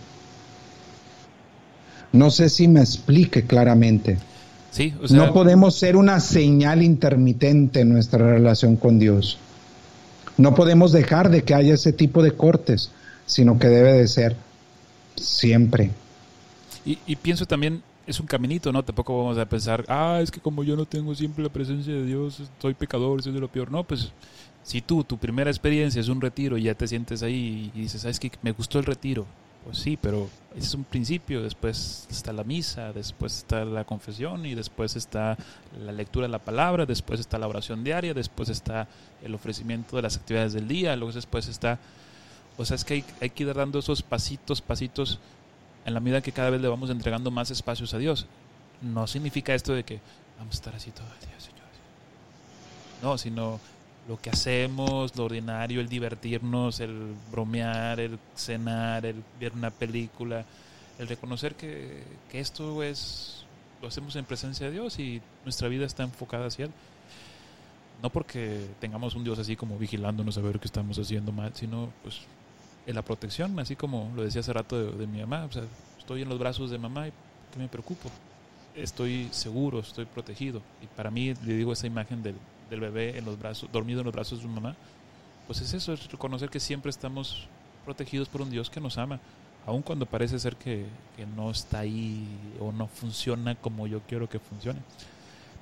No 2.13 2.31
sé 2.31 2.49
si 2.49 2.69
me 2.69 2.81
explique 2.81 3.45
claramente. 3.45 4.19
Sí, 4.71 4.95
no 5.11 5.33
podemos 5.33 5.79
ser 5.79 5.97
una 5.97 6.21
señal 6.21 6.83
intermitente 6.83 7.81
en 7.81 7.89
nuestra 7.89 8.33
relación 8.33 8.77
con 8.77 8.99
Dios. 8.99 9.39
No 10.37 10.55
podemos 10.55 10.93
dejar 10.93 11.31
de 11.31 11.45
que 11.45 11.55
haya 11.55 11.75
ese 11.75 11.93
tipo 11.93 12.23
de 12.23 12.33
cortes, 12.33 12.91
sino 13.25 13.59
que 13.59 13.69
debe 13.69 13.95
de 13.95 14.07
ser 14.07 14.37
siempre. 15.17 15.91
Y, 16.87 17.17
pienso 17.17 17.45
también, 17.47 17.83
es 18.07 18.21
un 18.21 18.27
caminito, 18.27 18.71
¿no? 18.73 18.85
Tampoco 18.85 19.19
vamos 19.19 19.37
a 19.39 19.45
pensar, 19.45 19.85
ah, 19.89 20.21
es 20.23 20.31
que 20.31 20.39
como 20.41 20.63
yo 20.63 20.77
no 20.77 20.87
tengo 20.87 21.13
siempre 21.17 21.43
la 21.43 21.51
presencia 21.51 21.93
de 21.93 22.07
Dios, 22.07 22.41
soy 22.63 22.75
pecador, 22.75 23.21
soy 23.21 23.33
de 23.33 23.41
lo 23.41 23.49
peor. 23.49 23.73
No, 23.73 23.83
pues 23.83 24.13
si 24.63 24.81
tú, 24.81 25.03
tu 25.03 25.19
primera 25.19 25.51
experiencia 25.51 26.01
es 26.01 26.09
un 26.09 26.21
retiro 26.21 26.57
y 26.57 26.63
ya 26.63 26.75
te 26.75 26.87
sientes 26.87 27.25
ahí 27.25 27.73
y 27.75 27.81
dices, 27.81 28.03
¿sabes 28.03 28.21
que 28.21 28.31
Me 28.43 28.53
gustó 28.53 28.79
el 28.79 28.85
retiro. 28.85 29.27
Pues 29.65 29.79
sí, 29.79 29.99
pero 30.01 30.31
es 30.55 30.73
un 30.75 30.85
principio, 30.85 31.43
después 31.43 32.07
está 32.09 32.33
la 32.33 32.45
misa, 32.45 32.93
después 32.93 33.39
está 33.39 33.65
la 33.65 33.83
confesión 33.83 34.47
y 34.47 34.55
después 34.55 34.95
está 34.95 35.37
la 35.85 35.91
lectura 35.91 36.29
de 36.29 36.31
la 36.31 36.39
palabra, 36.39 36.87
después 36.87 37.19
está 37.19 37.37
la 37.37 37.49
oración 37.49 37.83
diaria, 37.83 38.15
después 38.15 38.49
está 38.49 38.87
el 39.25 39.35
ofrecimiento 39.35 39.97
de 39.97 40.03
las 40.03 40.17
actividades 40.17 40.53
del 40.53 40.69
día, 40.69 40.95
luego 40.95 41.13
después 41.13 41.49
está... 41.49 41.81
O 42.57 42.65
sea, 42.65 42.77
es 42.77 42.85
que 42.85 42.95
hay, 42.95 43.05
hay 43.21 43.31
que 43.31 43.43
ir 43.43 43.53
dando 43.53 43.81
esos 43.81 44.05
pasitos, 44.05 44.63
pasitos 44.63 45.19
en 45.87 45.95
la 45.95 46.01
medida 46.01 46.21
que 46.21 46.33
cada 46.33 46.51
vez 46.51 46.61
le 46.61 46.69
vamos 46.69 46.91
entregando 46.91 47.31
más 47.31 47.51
espacios 47.53 47.95
a 47.95 47.99
Dios. 47.99 48.27
No 48.83 49.07
significa 49.07 49.55
esto 49.55 49.73
de 49.73 49.85
que 49.85 50.01
vamos 50.37 50.57
a 50.57 50.59
estar 50.59 50.75
así 50.75 50.91
todo 50.91 51.07
el 51.07 51.27
día, 51.27 51.41
Señor. 51.41 51.65
No, 53.03 53.17
sino 53.17 53.61
lo 54.09 54.21
que 54.21 54.31
hacemos, 54.31 55.17
lo 55.17 55.27
ordinario, 55.27 55.81
el 55.81 55.89
divertirnos, 55.89 56.81
el 56.81 57.15
bromear, 57.31 58.01
el 58.01 58.19
cenar, 58.35 59.07
el 59.07 59.23
ver 59.39 59.53
una 59.53 59.71
película, 59.71 60.45
el 60.99 61.07
reconocer 61.07 61.55
que, 61.55 62.03
que 62.31 62.41
esto 62.41 62.83
es, 62.83 63.45
lo 63.81 63.87
hacemos 63.87 64.17
en 64.17 64.25
presencia 64.25 64.67
de 64.67 64.73
Dios 64.73 64.99
y 64.99 65.23
nuestra 65.45 65.69
vida 65.69 65.87
está 65.87 66.03
enfocada 66.03 66.47
hacia 66.47 66.65
Él. 66.65 66.73
No 68.03 68.11
porque 68.11 68.67
tengamos 68.81 69.15
un 69.15 69.23
Dios 69.23 69.39
así 69.39 69.55
como 69.55 69.79
vigilándonos 69.79 70.37
a 70.37 70.41
ver 70.41 70.59
qué 70.59 70.67
estamos 70.67 70.99
haciendo 70.99 71.31
mal, 71.31 71.53
sino 71.55 71.91
pues 72.03 72.23
en 72.87 72.95
la 72.95 73.03
protección, 73.03 73.59
así 73.59 73.77
como 73.77 74.13
lo 74.15 74.23
decía 74.23 74.41
hace 74.41 74.53
rato 74.53 74.93
de, 74.93 75.07
mi 75.07 75.21
mamá. 75.21 75.45
O 75.45 75.53
sea, 75.53 75.65
estoy 75.99 76.23
en 76.23 76.29
los 76.29 76.39
brazos 76.39 76.71
de 76.71 76.79
mamá 76.79 77.09
y 77.09 77.13
¿qué 77.53 77.59
me 77.59 77.69
preocupo? 77.69 78.11
Estoy 78.75 79.29
seguro, 79.33 79.81
estoy 79.81 80.05
protegido. 80.05 80.63
Y 80.83 80.87
para 80.87 81.11
mí, 81.11 81.35
le 81.45 81.55
digo 81.55 81.73
esa 81.73 81.87
imagen 81.87 82.23
del, 82.23 82.37
del 82.71 82.81
bebé 82.81 83.19
en 83.19 83.25
los 83.25 83.39
brazos, 83.39 83.69
dormido 83.73 84.01
en 84.01 84.07
los 84.07 84.15
brazos 84.15 84.39
de 84.39 84.43
su 84.43 84.49
mamá, 84.49 84.77
pues 85.47 85.61
es 85.61 85.75
eso, 85.75 85.93
es 85.93 86.11
reconocer 86.11 86.49
que 86.49 86.61
siempre 86.61 86.91
estamos 86.91 87.49
protegidos 87.85 88.29
por 88.29 88.43
un 88.43 88.51
Dios 88.51 88.71
que 88.71 88.81
nos 88.81 88.99
ama, 88.99 89.21
aun 89.65 89.83
cuando 89.83 90.07
parece 90.07 90.39
ser 90.39 90.57
que, 90.57 90.87
que, 91.17 91.27
no 91.27 91.51
está 91.51 91.81
ahí 91.81 92.27
o 92.61 92.73
no 92.73 92.87
funciona 92.87 93.55
como 93.55 93.87
yo 93.87 94.01
quiero 94.09 94.29
que 94.29 94.39
funcione. 94.39 94.81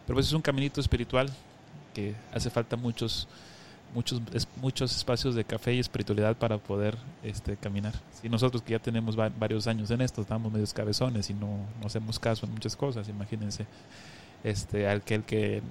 Pero 0.07 0.16
pues 0.16 0.27
es 0.27 0.33
un 0.33 0.43
caminito 0.43 0.81
espiritual 0.81 1.31
que 1.95 2.14
hace 2.33 2.51
falta 2.51 2.77
muchos 2.77 3.29
muchos, 3.93 4.20
muchos 4.61 4.97
espacios 4.97 5.35
de 5.35 5.45
café 5.45 5.74
y 5.74 5.78
espiritualidad 5.78 6.37
para 6.37 6.59
poder 6.59 6.97
este, 7.22 7.57
caminar. 7.57 7.95
Si 8.20 8.28
nosotros 8.28 8.62
que 8.62 8.72
ya 8.72 8.78
tenemos 8.78 9.16
varios 9.16 9.66
años 9.66 9.91
en 9.91 10.01
esto, 10.01 10.22
estamos 10.22 10.53
medios 10.53 10.72
cabezones 10.72 11.30
y 11.30 11.35
no, 11.35 11.59
no 11.80 11.87
hacemos 11.87 12.18
caso 12.18 12.47
en 12.47 12.53
muchas 12.53 12.76
cosas, 12.76 13.09
imagínense 13.09 13.66
este, 14.45 14.89
aquel 14.89 15.22
que 15.22 15.62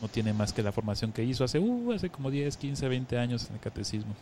no 0.00 0.08
tiene 0.08 0.32
más 0.32 0.52
que 0.52 0.62
la 0.62 0.72
formación 0.72 1.12
que 1.12 1.24
hizo 1.24 1.44
hace, 1.44 1.58
uh, 1.58 1.92
hace 1.92 2.10
como 2.10 2.30
10, 2.30 2.56
15, 2.56 2.88
20 2.88 3.18
años 3.18 3.46
en 3.48 3.54
el 3.54 3.60
catecismo. 3.60 4.14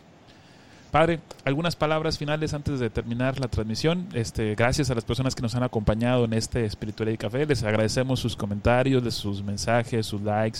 Padre, 0.91 1.19
algunas 1.43 1.75
palabras 1.75 2.17
finales 2.17 2.53
antes 2.53 2.79
de 2.79 2.89
terminar 2.89 3.37
la 3.37 3.49
transmisión. 3.49 4.07
Este, 4.13 4.55
gracias 4.55 4.89
a 4.89 4.95
las 4.95 5.03
personas 5.03 5.35
que 5.35 5.41
nos 5.41 5.53
han 5.53 5.63
acompañado 5.63 6.23
en 6.23 6.31
este 6.31 6.63
Espiritualidad 6.63 7.15
y 7.15 7.17
Café. 7.17 7.45
Les 7.45 7.63
agradecemos 7.63 8.21
sus 8.21 8.37
comentarios, 8.37 9.13
sus 9.13 9.43
mensajes, 9.43 10.05
sus 10.05 10.21
likes. 10.21 10.59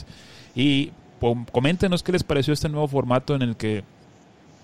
Y 0.53 0.91
coméntenos 1.51 2.03
qué 2.03 2.11
les 2.11 2.23
pareció 2.23 2.53
este 2.53 2.69
nuevo 2.69 2.87
formato 2.87 3.35
en 3.35 3.41
el 3.41 3.55
que 3.55 3.83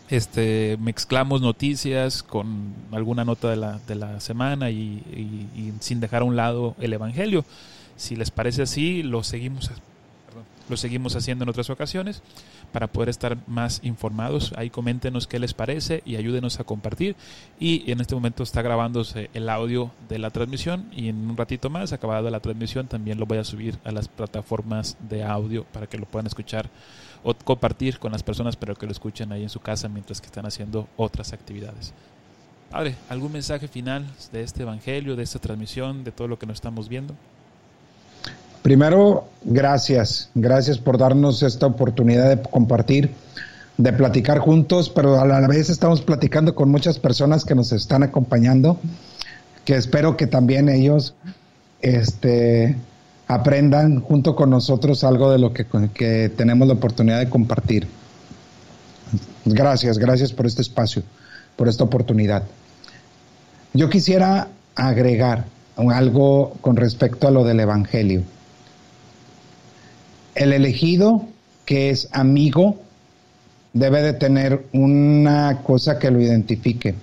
este, 0.10 0.78
mezclamos 0.80 1.42
noticias 1.42 2.22
con 2.22 2.74
alguna 2.92 3.24
nota 3.24 3.50
de 3.50 3.56
la, 3.56 3.80
de 3.88 3.96
la 3.96 4.20
semana 4.20 4.70
y, 4.70 5.74
sin 5.80 6.00
dejar 6.00 6.22
a 6.22 6.26
un 6.26 6.36
lado 6.36 6.76
el 6.80 6.94
Evangelio. 6.94 7.46
Si 7.96 8.16
les 8.16 8.32
parece 8.32 8.64
así, 8.64 9.04
lo 9.04 9.24
seguimos 9.24 9.72
lo 10.72 10.78
seguimos 10.78 11.16
haciendo 11.16 11.44
en 11.44 11.50
otras 11.50 11.70
ocasiones 11.70 12.24
para 12.72 12.88
poder 12.88 13.10
estar 13.10 13.38
más 13.46 13.82
informados. 13.84 14.54
Ahí 14.56 14.70
coméntenos 14.70 15.28
qué 15.28 15.38
les 15.38 15.54
parece 15.54 16.02
y 16.06 16.16
ayúdenos 16.16 16.60
a 16.60 16.64
compartir. 16.64 17.16
Y 17.60 17.92
en 17.92 18.02
este 18.02 18.16
momento 18.16 18.42
está 18.42 18.62
grabándose 18.62 19.30
el 19.34 19.50
audio 19.50 19.92
de 20.10 20.18
la 20.18 20.32
transmisión 20.32 20.90
y 20.92 21.10
en 21.10 21.30
un 21.30 21.38
ratito 21.38 21.70
más, 21.70 21.94
acabada 21.94 22.32
la 22.32 22.40
transmisión, 22.40 22.88
también 22.88 23.20
lo 23.20 23.26
voy 23.26 23.38
a 23.38 23.44
subir 23.44 23.78
a 23.84 23.92
las 23.92 24.08
plataformas 24.08 24.98
de 25.08 25.24
audio 25.24 25.66
para 25.66 25.88
que 25.88 25.98
lo 25.98 26.06
puedan 26.06 26.28
escuchar 26.28 26.70
o 27.24 27.34
compartir 27.34 28.00
con 28.00 28.14
las 28.14 28.24
personas, 28.24 28.56
pero 28.56 28.76
que 28.76 28.86
lo 28.86 28.92
escuchen 28.92 29.32
ahí 29.32 29.44
en 29.44 29.50
su 29.50 29.60
casa 29.60 29.90
mientras 29.90 30.22
que 30.22 30.28
están 30.28 30.46
haciendo 30.46 30.88
otras 30.98 31.34
actividades. 31.34 31.94
Padre, 32.72 32.96
¿algún 33.10 33.34
mensaje 33.34 33.68
final 33.68 34.08
de 34.32 34.44
este 34.44 34.64
evangelio, 34.64 35.18
de 35.18 35.24
esta 35.24 35.40
transmisión, 35.40 36.06
de 36.06 36.14
todo 36.14 36.30
lo 36.30 36.40
que 36.40 36.46
nos 36.46 36.56
estamos 36.56 36.88
viendo? 36.88 37.14
Primero, 38.62 39.26
gracias. 39.44 40.30
Gracias 40.36 40.78
por 40.78 40.98
darnos 40.98 41.42
esta 41.44 41.66
oportunidad 41.66 42.30
de 42.30 42.42
compartir, 42.42 43.12
de 43.78 43.94
platicar 43.94 44.40
juntos, 44.40 44.90
pero 44.90 45.20
a 45.20 45.26
la 45.26 45.48
vez 45.48 45.70
estamos 45.70 46.02
platicando 46.02 46.54
con 46.54 46.70
muchas 46.70 47.00
personas 47.00 47.44
que 47.44 47.56
nos 47.56 47.72
están 47.72 48.04
acompañando, 48.04 48.80
que 49.66 49.76
espero 49.76 50.16
que 50.16 50.28
también 50.28 50.70
ellos 50.70 51.16
este, 51.82 52.76
aprendan 53.28 54.02
junto 54.02 54.36
con 54.36 54.52
nosotros 54.52 55.04
algo 55.04 55.32
de 55.32 55.40
lo 55.40 55.54
que, 55.54 55.66
que 55.94 56.30
tenemos 56.30 56.68
la 56.68 56.76
oportunidad 56.76 57.20
de 57.20 57.30
compartir. 57.30 57.88
Gracias, 59.46 59.98
gracias 59.98 60.32
por 60.34 60.46
este 60.46 60.62
espacio, 60.62 61.02
por 61.56 61.68
esta 61.68 61.84
oportunidad. 61.84 62.44
Yo 63.74 63.90
quisiera 63.90 64.50
agregar 64.76 65.46
algo 65.76 66.54
con 66.62 66.76
respecto 66.76 67.28
a 67.28 67.32
lo 67.32 67.44
del 67.44 67.60
Evangelio. 67.60 68.24
El 70.42 70.54
elegido, 70.54 71.28
que 71.68 71.92
es 71.92 72.10
amigo, 72.14 72.82
debe 73.74 74.02
de 74.02 74.14
tener 74.14 74.66
una 74.74 75.62
cosa 75.62 76.00
que 76.00 76.10
lo 76.10 76.20
identifique, 76.20 76.96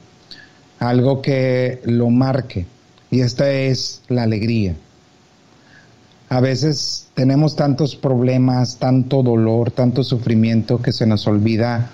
algo 0.81 1.23
que 1.23 1.81
lo 1.85 2.11
marque, 2.11 2.67
y 3.13 3.21
esta 3.21 3.49
es 3.49 4.03
la 4.09 4.25
alegría. 4.25 4.75
A 6.29 6.41
veces 6.41 7.07
tenemos 7.15 7.55
tantos 7.55 7.95
problemas, 7.95 8.79
tanto 8.81 9.23
dolor, 9.23 9.71
tanto 9.71 10.03
sufrimiento 10.03 10.83
que 10.83 10.91
se 10.91 11.07
nos 11.07 11.25
olvida 11.29 11.91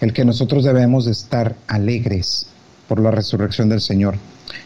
el 0.00 0.14
que 0.14 0.24
nosotros 0.24 0.64
debemos 0.64 1.06
estar 1.06 1.54
alegres 1.66 2.46
por 2.88 2.98
la 2.98 3.10
resurrección 3.10 3.68
del 3.68 3.82
Señor. 3.82 4.14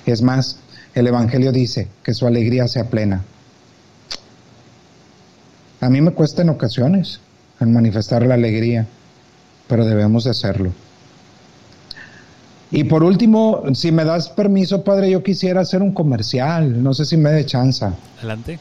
Es 0.06 0.22
más, 0.22 0.60
el 0.94 1.08
Evangelio 1.08 1.50
dice 1.50 1.88
que 2.04 2.14
su 2.14 2.28
alegría 2.28 2.68
sea 2.68 2.84
plena. 2.84 3.24
A 5.80 5.88
mí 5.88 6.00
me 6.00 6.10
cuesta 6.10 6.42
en 6.42 6.48
ocasiones 6.48 7.20
en 7.60 7.72
manifestar 7.72 8.24
la 8.24 8.34
alegría, 8.34 8.86
pero 9.68 9.84
debemos 9.84 10.24
de 10.24 10.30
hacerlo. 10.30 10.72
Y 12.70 12.84
por 12.84 13.02
último, 13.02 13.62
si 13.74 13.92
me 13.92 14.04
das 14.04 14.28
permiso, 14.28 14.84
padre, 14.84 15.10
yo 15.10 15.22
quisiera 15.22 15.62
hacer 15.62 15.82
un 15.82 15.92
comercial. 15.92 16.82
No 16.82 16.92
sé 16.92 17.04
si 17.04 17.16
me 17.16 17.30
dé 17.30 17.46
chance. 17.46 17.86
Adelante. 18.18 18.58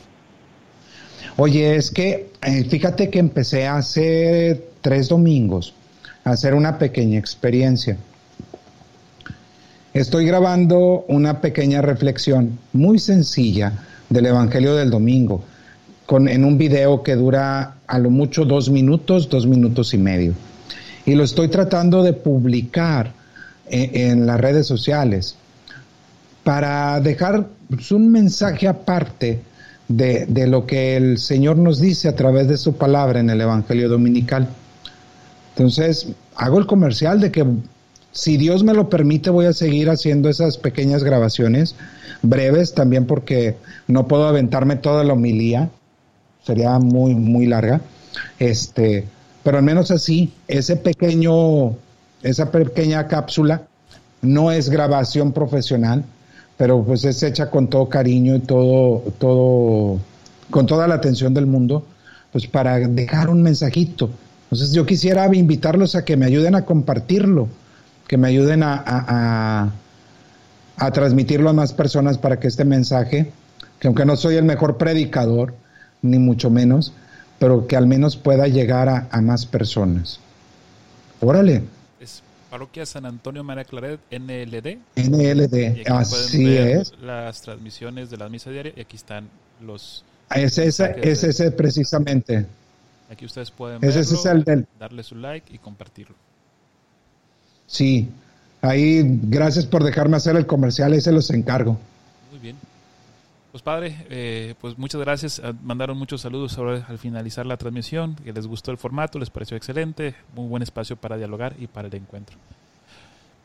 Oye, 1.35 1.75
es 1.75 1.91
que 1.91 2.31
eh, 2.41 2.63
fíjate 2.63 3.09
que 3.09 3.19
empecé 3.19 3.67
hace 3.67 4.69
tres 4.81 5.09
domingos 5.09 5.73
a 6.23 6.31
hacer 6.31 6.53
una 6.53 6.79
pequeña 6.79 7.19
experiencia. 7.19 7.97
Estoy 9.93 10.25
grabando 10.25 11.05
una 11.07 11.41
pequeña 11.41 11.81
reflexión 11.81 12.59
muy 12.73 12.99
sencilla 12.99 13.73
del 14.09 14.27
Evangelio 14.27 14.75
del 14.75 14.89
Domingo, 14.89 15.43
con, 16.07 16.27
en 16.27 16.43
un 16.45 16.57
video 16.57 17.03
que 17.03 17.15
dura 17.15 17.75
a 17.85 17.99
lo 17.99 18.09
mucho 18.09 18.45
dos 18.45 18.69
minutos, 18.71 19.29
dos 19.29 19.45
minutos 19.45 19.93
y 19.93 19.99
medio. 19.99 20.33
Y 21.05 21.13
lo 21.13 21.23
estoy 21.23 21.49
tratando 21.49 22.01
de 22.01 22.13
publicar 22.13 23.11
en, 23.69 24.25
las 24.25 24.39
redes 24.39 24.65
sociales 24.65 25.35
para 26.43 27.01
dejar 27.01 27.47
pues, 27.69 27.91
un 27.91 28.09
mensaje 28.09 28.67
aparte 28.67 29.41
de, 29.89 30.25
de, 30.27 30.47
lo 30.47 30.65
que 30.65 30.95
el 30.95 31.17
Señor 31.17 31.57
nos 31.57 31.79
dice 31.81 32.07
a 32.07 32.15
través 32.15 32.47
de 32.47 32.57
su 32.57 32.77
palabra 32.77 33.19
en 33.19 33.29
el 33.29 33.41
Evangelio 33.41 33.89
Dominical. 33.89 34.47
Entonces, 35.55 36.07
hago 36.35 36.57
el 36.57 36.67
comercial 36.67 37.19
de 37.19 37.31
que 37.31 37.45
si 38.13 38.37
Dios 38.37 38.63
me 38.63 38.73
lo 38.73 38.89
permite 38.89 39.29
voy 39.29 39.45
a 39.45 39.53
seguir 39.53 39.89
haciendo 39.89 40.29
esas 40.29 40.57
pequeñas 40.57 41.03
grabaciones 41.03 41.75
breves 42.21 42.73
también 42.73 43.05
porque 43.05 43.57
no 43.87 44.07
puedo 44.07 44.27
aventarme 44.27 44.75
toda 44.75 45.03
la 45.03 45.13
homilía, 45.13 45.69
sería 46.47 46.79
muy 46.79 47.13
muy 47.13 47.45
larga. 47.45 47.81
Este, 48.39 49.05
pero 49.43 49.59
al 49.59 49.63
menos 49.63 49.91
así, 49.91 50.33
ese 50.47 50.75
pequeño 50.75 51.75
esa 52.23 52.51
pequeña 52.51 53.07
cápsula 53.07 53.63
no 54.21 54.51
es 54.51 54.69
grabación 54.69 55.31
profesional, 55.31 56.03
pero 56.57 56.83
pues 56.83 57.05
es 57.05 57.21
hecha 57.23 57.49
con 57.49 57.67
todo 57.67 57.87
cariño 57.87 58.35
y 58.35 58.39
todo, 58.39 59.03
todo, 59.19 59.99
con 60.49 60.65
toda 60.65 60.87
la 60.87 60.95
atención 60.95 61.33
del 61.33 61.45
mundo, 61.45 61.85
pues 62.31 62.47
para 62.47 62.79
dejar 62.79 63.29
un 63.29 63.43
mensajito. 63.43 64.09
Entonces 64.45 64.73
yo 64.73 64.85
quisiera 64.85 65.33
invitarlos 65.33 65.95
a 65.95 66.03
que 66.03 66.17
me 66.17 66.25
ayuden 66.25 66.55
a 66.55 66.65
compartirlo, 66.65 67.47
que 68.07 68.17
me 68.17 68.29
ayuden 68.29 68.63
a, 68.63 68.83
a, 68.85 69.71
a 70.77 70.91
transmitirlo 70.91 71.49
a 71.49 71.53
más 71.53 71.73
personas 71.73 72.17
para 72.17 72.39
que 72.39 72.47
este 72.47 72.65
mensaje, 72.65 73.31
que 73.79 73.87
aunque 73.87 74.05
no 74.05 74.15
soy 74.15 74.35
el 74.35 74.45
mejor 74.45 74.77
predicador, 74.77 75.53
ni 76.07 76.19
mucho 76.19 76.49
menos, 76.49 76.93
pero 77.39 77.67
que 77.67 77.75
al 77.75 77.87
menos 77.87 78.17
pueda 78.17 78.47
llegar 78.47 78.89
a, 78.89 79.07
a 79.11 79.21
más 79.21 79.45
personas. 79.45 80.19
Órale, 81.19 81.63
Parroquia 82.49 82.85
San 82.85 83.05
Antonio 83.05 83.43
María 83.43 83.65
Claret, 83.65 83.99
NLD. 84.09 84.77
NLD, 84.95 85.89
así 85.91 86.55
es. 86.55 86.93
Las 87.01 87.41
transmisiones 87.41 88.09
de 88.09 88.17
la 88.17 88.29
misa 88.29 88.49
diaria 88.49 88.73
y 88.75 88.81
aquí 88.81 88.95
están 88.95 89.27
los. 89.65 90.03
Es 90.33 90.57
ese, 90.57 90.95
es 91.01 91.23
ese 91.23 91.51
precisamente. 91.51 92.45
Aquí 93.11 93.25
ustedes 93.25 93.51
pueden 93.51 93.79
verlo, 93.79 93.99
es 93.99 94.25
el 94.25 94.43
del... 94.43 94.67
darle 94.79 95.03
su 95.03 95.15
like 95.15 95.53
y 95.53 95.57
compartirlo. 95.57 96.15
Sí, 97.65 98.09
ahí 98.61 99.01
gracias 99.23 99.65
por 99.65 99.83
dejarme 99.83 100.17
hacer 100.17 100.35
el 100.35 100.45
comercial, 100.45 100.93
ahí 100.93 101.01
se 101.01 101.11
los 101.11 101.29
encargo. 101.29 101.77
Muy 102.31 102.39
bien. 102.39 102.55
Pues 103.51 103.63
padre, 103.63 104.05
eh, 104.09 104.55
pues 104.59 104.77
muchas 104.77 105.01
gracias. 105.01 105.41
Ah, 105.43 105.53
mandaron 105.63 105.97
muchos 105.97 106.21
saludos 106.21 106.57
ahora 106.57 106.85
al 106.87 106.97
finalizar 106.97 107.45
la 107.45 107.57
transmisión, 107.57 108.15
que 108.15 108.33
les 108.33 108.45
gustó 108.45 108.71
el 108.71 108.77
formato, 108.77 109.19
les 109.19 109.29
pareció 109.29 109.55
excelente, 109.55 110.15
muy 110.35 110.47
buen 110.47 110.63
espacio 110.63 110.95
para 110.95 111.17
dialogar 111.17 111.55
y 111.57 111.67
para 111.67 111.87
el 111.87 111.95
encuentro. 111.95 112.37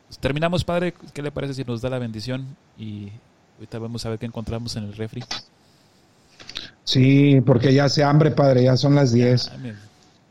Pues 0.07 0.19
terminamos, 0.19 0.63
padre. 0.63 0.93
¿Qué 1.13 1.21
le 1.21 1.31
parece 1.31 1.53
si 1.53 1.63
nos 1.63 1.81
da 1.81 1.89
la 1.89 1.99
bendición? 1.99 2.45
Y 2.77 3.09
ahorita 3.57 3.79
vamos 3.79 4.05
a 4.05 4.09
ver 4.09 4.19
qué 4.19 4.25
encontramos 4.25 4.75
en 4.75 4.83
el 4.83 4.93
refri. 4.93 5.23
Sí, 6.83 7.41
porque 7.41 7.73
ya 7.73 7.85
hace 7.85 8.03
hambre, 8.03 8.31
padre, 8.31 8.63
ya 8.63 8.75
son 8.75 8.95
las 8.95 9.13
10. 9.13 9.51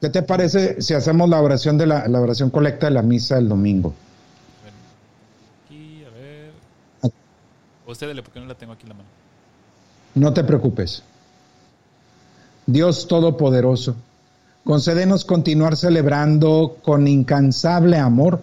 ¿Qué 0.01 0.11
te 0.11 0.23
parece 0.23 0.83
si 0.83 0.95
hacemos 0.95 1.29
la 1.29 1.41
oración 1.41 1.79
de 1.79 1.87
la, 1.87 2.07
la 2.09 2.21
oración 2.21 2.51
colecta 2.51 2.87
de 2.87 2.93
la 2.93 3.03
misa 3.03 3.39
el 3.39 3.49
domingo? 3.49 3.95
Bueno, 4.63 4.77
aquí, 5.65 6.05
a 6.05 6.11
ver. 6.11 6.53
Usted 7.87 8.23
porque 8.23 8.41
no 8.41 8.47
la 8.47 8.55
tengo 8.55 8.75
aquí 8.75 8.83
en 8.83 8.89
la 8.91 8.95
mano. 8.97 9.22
No 10.15 10.33
te 10.33 10.45
preocupes. 10.45 11.03
Dios 12.67 13.09
Todopoderoso, 13.09 13.97
concédenos 14.65 15.25
continuar 15.25 15.77
celebrando 15.77 16.77
con 16.83 17.09
incansable 17.09 17.97
amor 17.97 18.41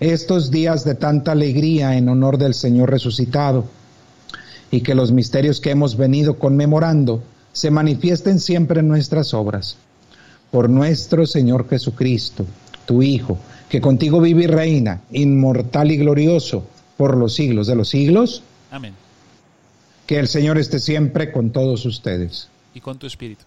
estos 0.00 0.50
días 0.50 0.84
de 0.84 0.94
tanta 0.94 1.32
alegría 1.32 1.96
en 1.96 2.08
honor 2.08 2.38
del 2.38 2.54
Señor 2.54 2.90
resucitado, 2.90 3.64
y 4.70 4.80
que 4.80 4.94
los 4.94 5.12
misterios 5.12 5.60
que 5.60 5.70
hemos 5.70 5.96
venido 5.96 6.38
conmemorando 6.38 7.22
se 7.52 7.70
manifiesten 7.70 8.40
siempre 8.40 8.80
en 8.80 8.88
nuestras 8.88 9.32
obras. 9.34 9.76
Por 10.50 10.68
nuestro 10.68 11.26
Señor 11.26 11.68
Jesucristo, 11.68 12.44
tu 12.84 13.02
Hijo, 13.02 13.38
que 13.68 13.80
contigo 13.80 14.20
vive 14.20 14.44
y 14.44 14.46
reina, 14.48 15.00
inmortal 15.12 15.90
y 15.92 15.96
glorioso, 15.98 16.64
por 16.96 17.16
los 17.16 17.34
siglos 17.34 17.66
de 17.66 17.76
los 17.76 17.88
siglos. 17.88 18.42
Amén. 18.70 18.94
Que 20.06 20.18
el 20.18 20.28
Señor 20.28 20.58
esté 20.58 20.78
siempre 20.78 21.32
con 21.32 21.50
todos 21.50 21.86
ustedes. 21.86 22.48
Y 22.74 22.80
con 22.80 22.98
tu 22.98 23.06
espíritu. 23.06 23.44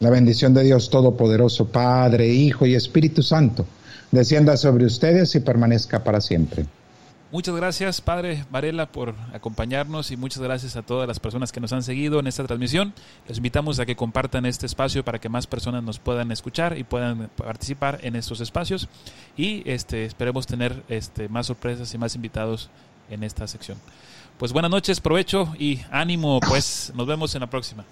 La 0.00 0.10
bendición 0.10 0.54
de 0.54 0.62
Dios 0.62 0.90
Todopoderoso, 0.90 1.66
Padre, 1.68 2.28
Hijo 2.28 2.66
y 2.66 2.74
Espíritu 2.74 3.22
Santo, 3.22 3.66
descienda 4.12 4.56
sobre 4.56 4.84
ustedes 4.84 5.34
y 5.34 5.40
permanezca 5.40 6.04
para 6.04 6.20
siempre. 6.20 6.66
Muchas 7.30 7.54
gracias, 7.54 8.00
Padre 8.00 8.46
Varela, 8.50 8.90
por 8.90 9.14
acompañarnos 9.34 10.10
y 10.10 10.16
muchas 10.16 10.42
gracias 10.42 10.76
a 10.76 10.82
todas 10.82 11.06
las 11.06 11.20
personas 11.20 11.52
que 11.52 11.60
nos 11.60 11.74
han 11.74 11.82
seguido 11.82 12.20
en 12.20 12.26
esta 12.26 12.44
transmisión. 12.44 12.94
Les 13.26 13.36
invitamos 13.36 13.78
a 13.78 13.84
que 13.84 13.96
compartan 13.96 14.46
este 14.46 14.64
espacio 14.64 15.04
para 15.04 15.18
que 15.18 15.28
más 15.28 15.46
personas 15.46 15.82
nos 15.82 15.98
puedan 15.98 16.32
escuchar 16.32 16.78
y 16.78 16.84
puedan 16.84 17.28
participar 17.36 17.98
en 18.02 18.16
estos 18.16 18.40
espacios. 18.40 18.88
Y 19.36 19.68
este, 19.70 20.06
esperemos 20.06 20.46
tener 20.46 20.82
este, 20.88 21.28
más 21.28 21.48
sorpresas 21.48 21.92
y 21.92 21.98
más 21.98 22.14
invitados 22.14 22.70
en 23.10 23.22
esta 23.22 23.46
sección. 23.46 23.76
Pues 24.38 24.52
buenas 24.52 24.70
noches, 24.70 25.00
provecho 25.00 25.52
y 25.58 25.80
ánimo, 25.90 26.38
pues 26.38 26.92
nos 26.94 27.08
vemos 27.08 27.34
en 27.34 27.40
la 27.40 27.48
próxima. 27.48 27.84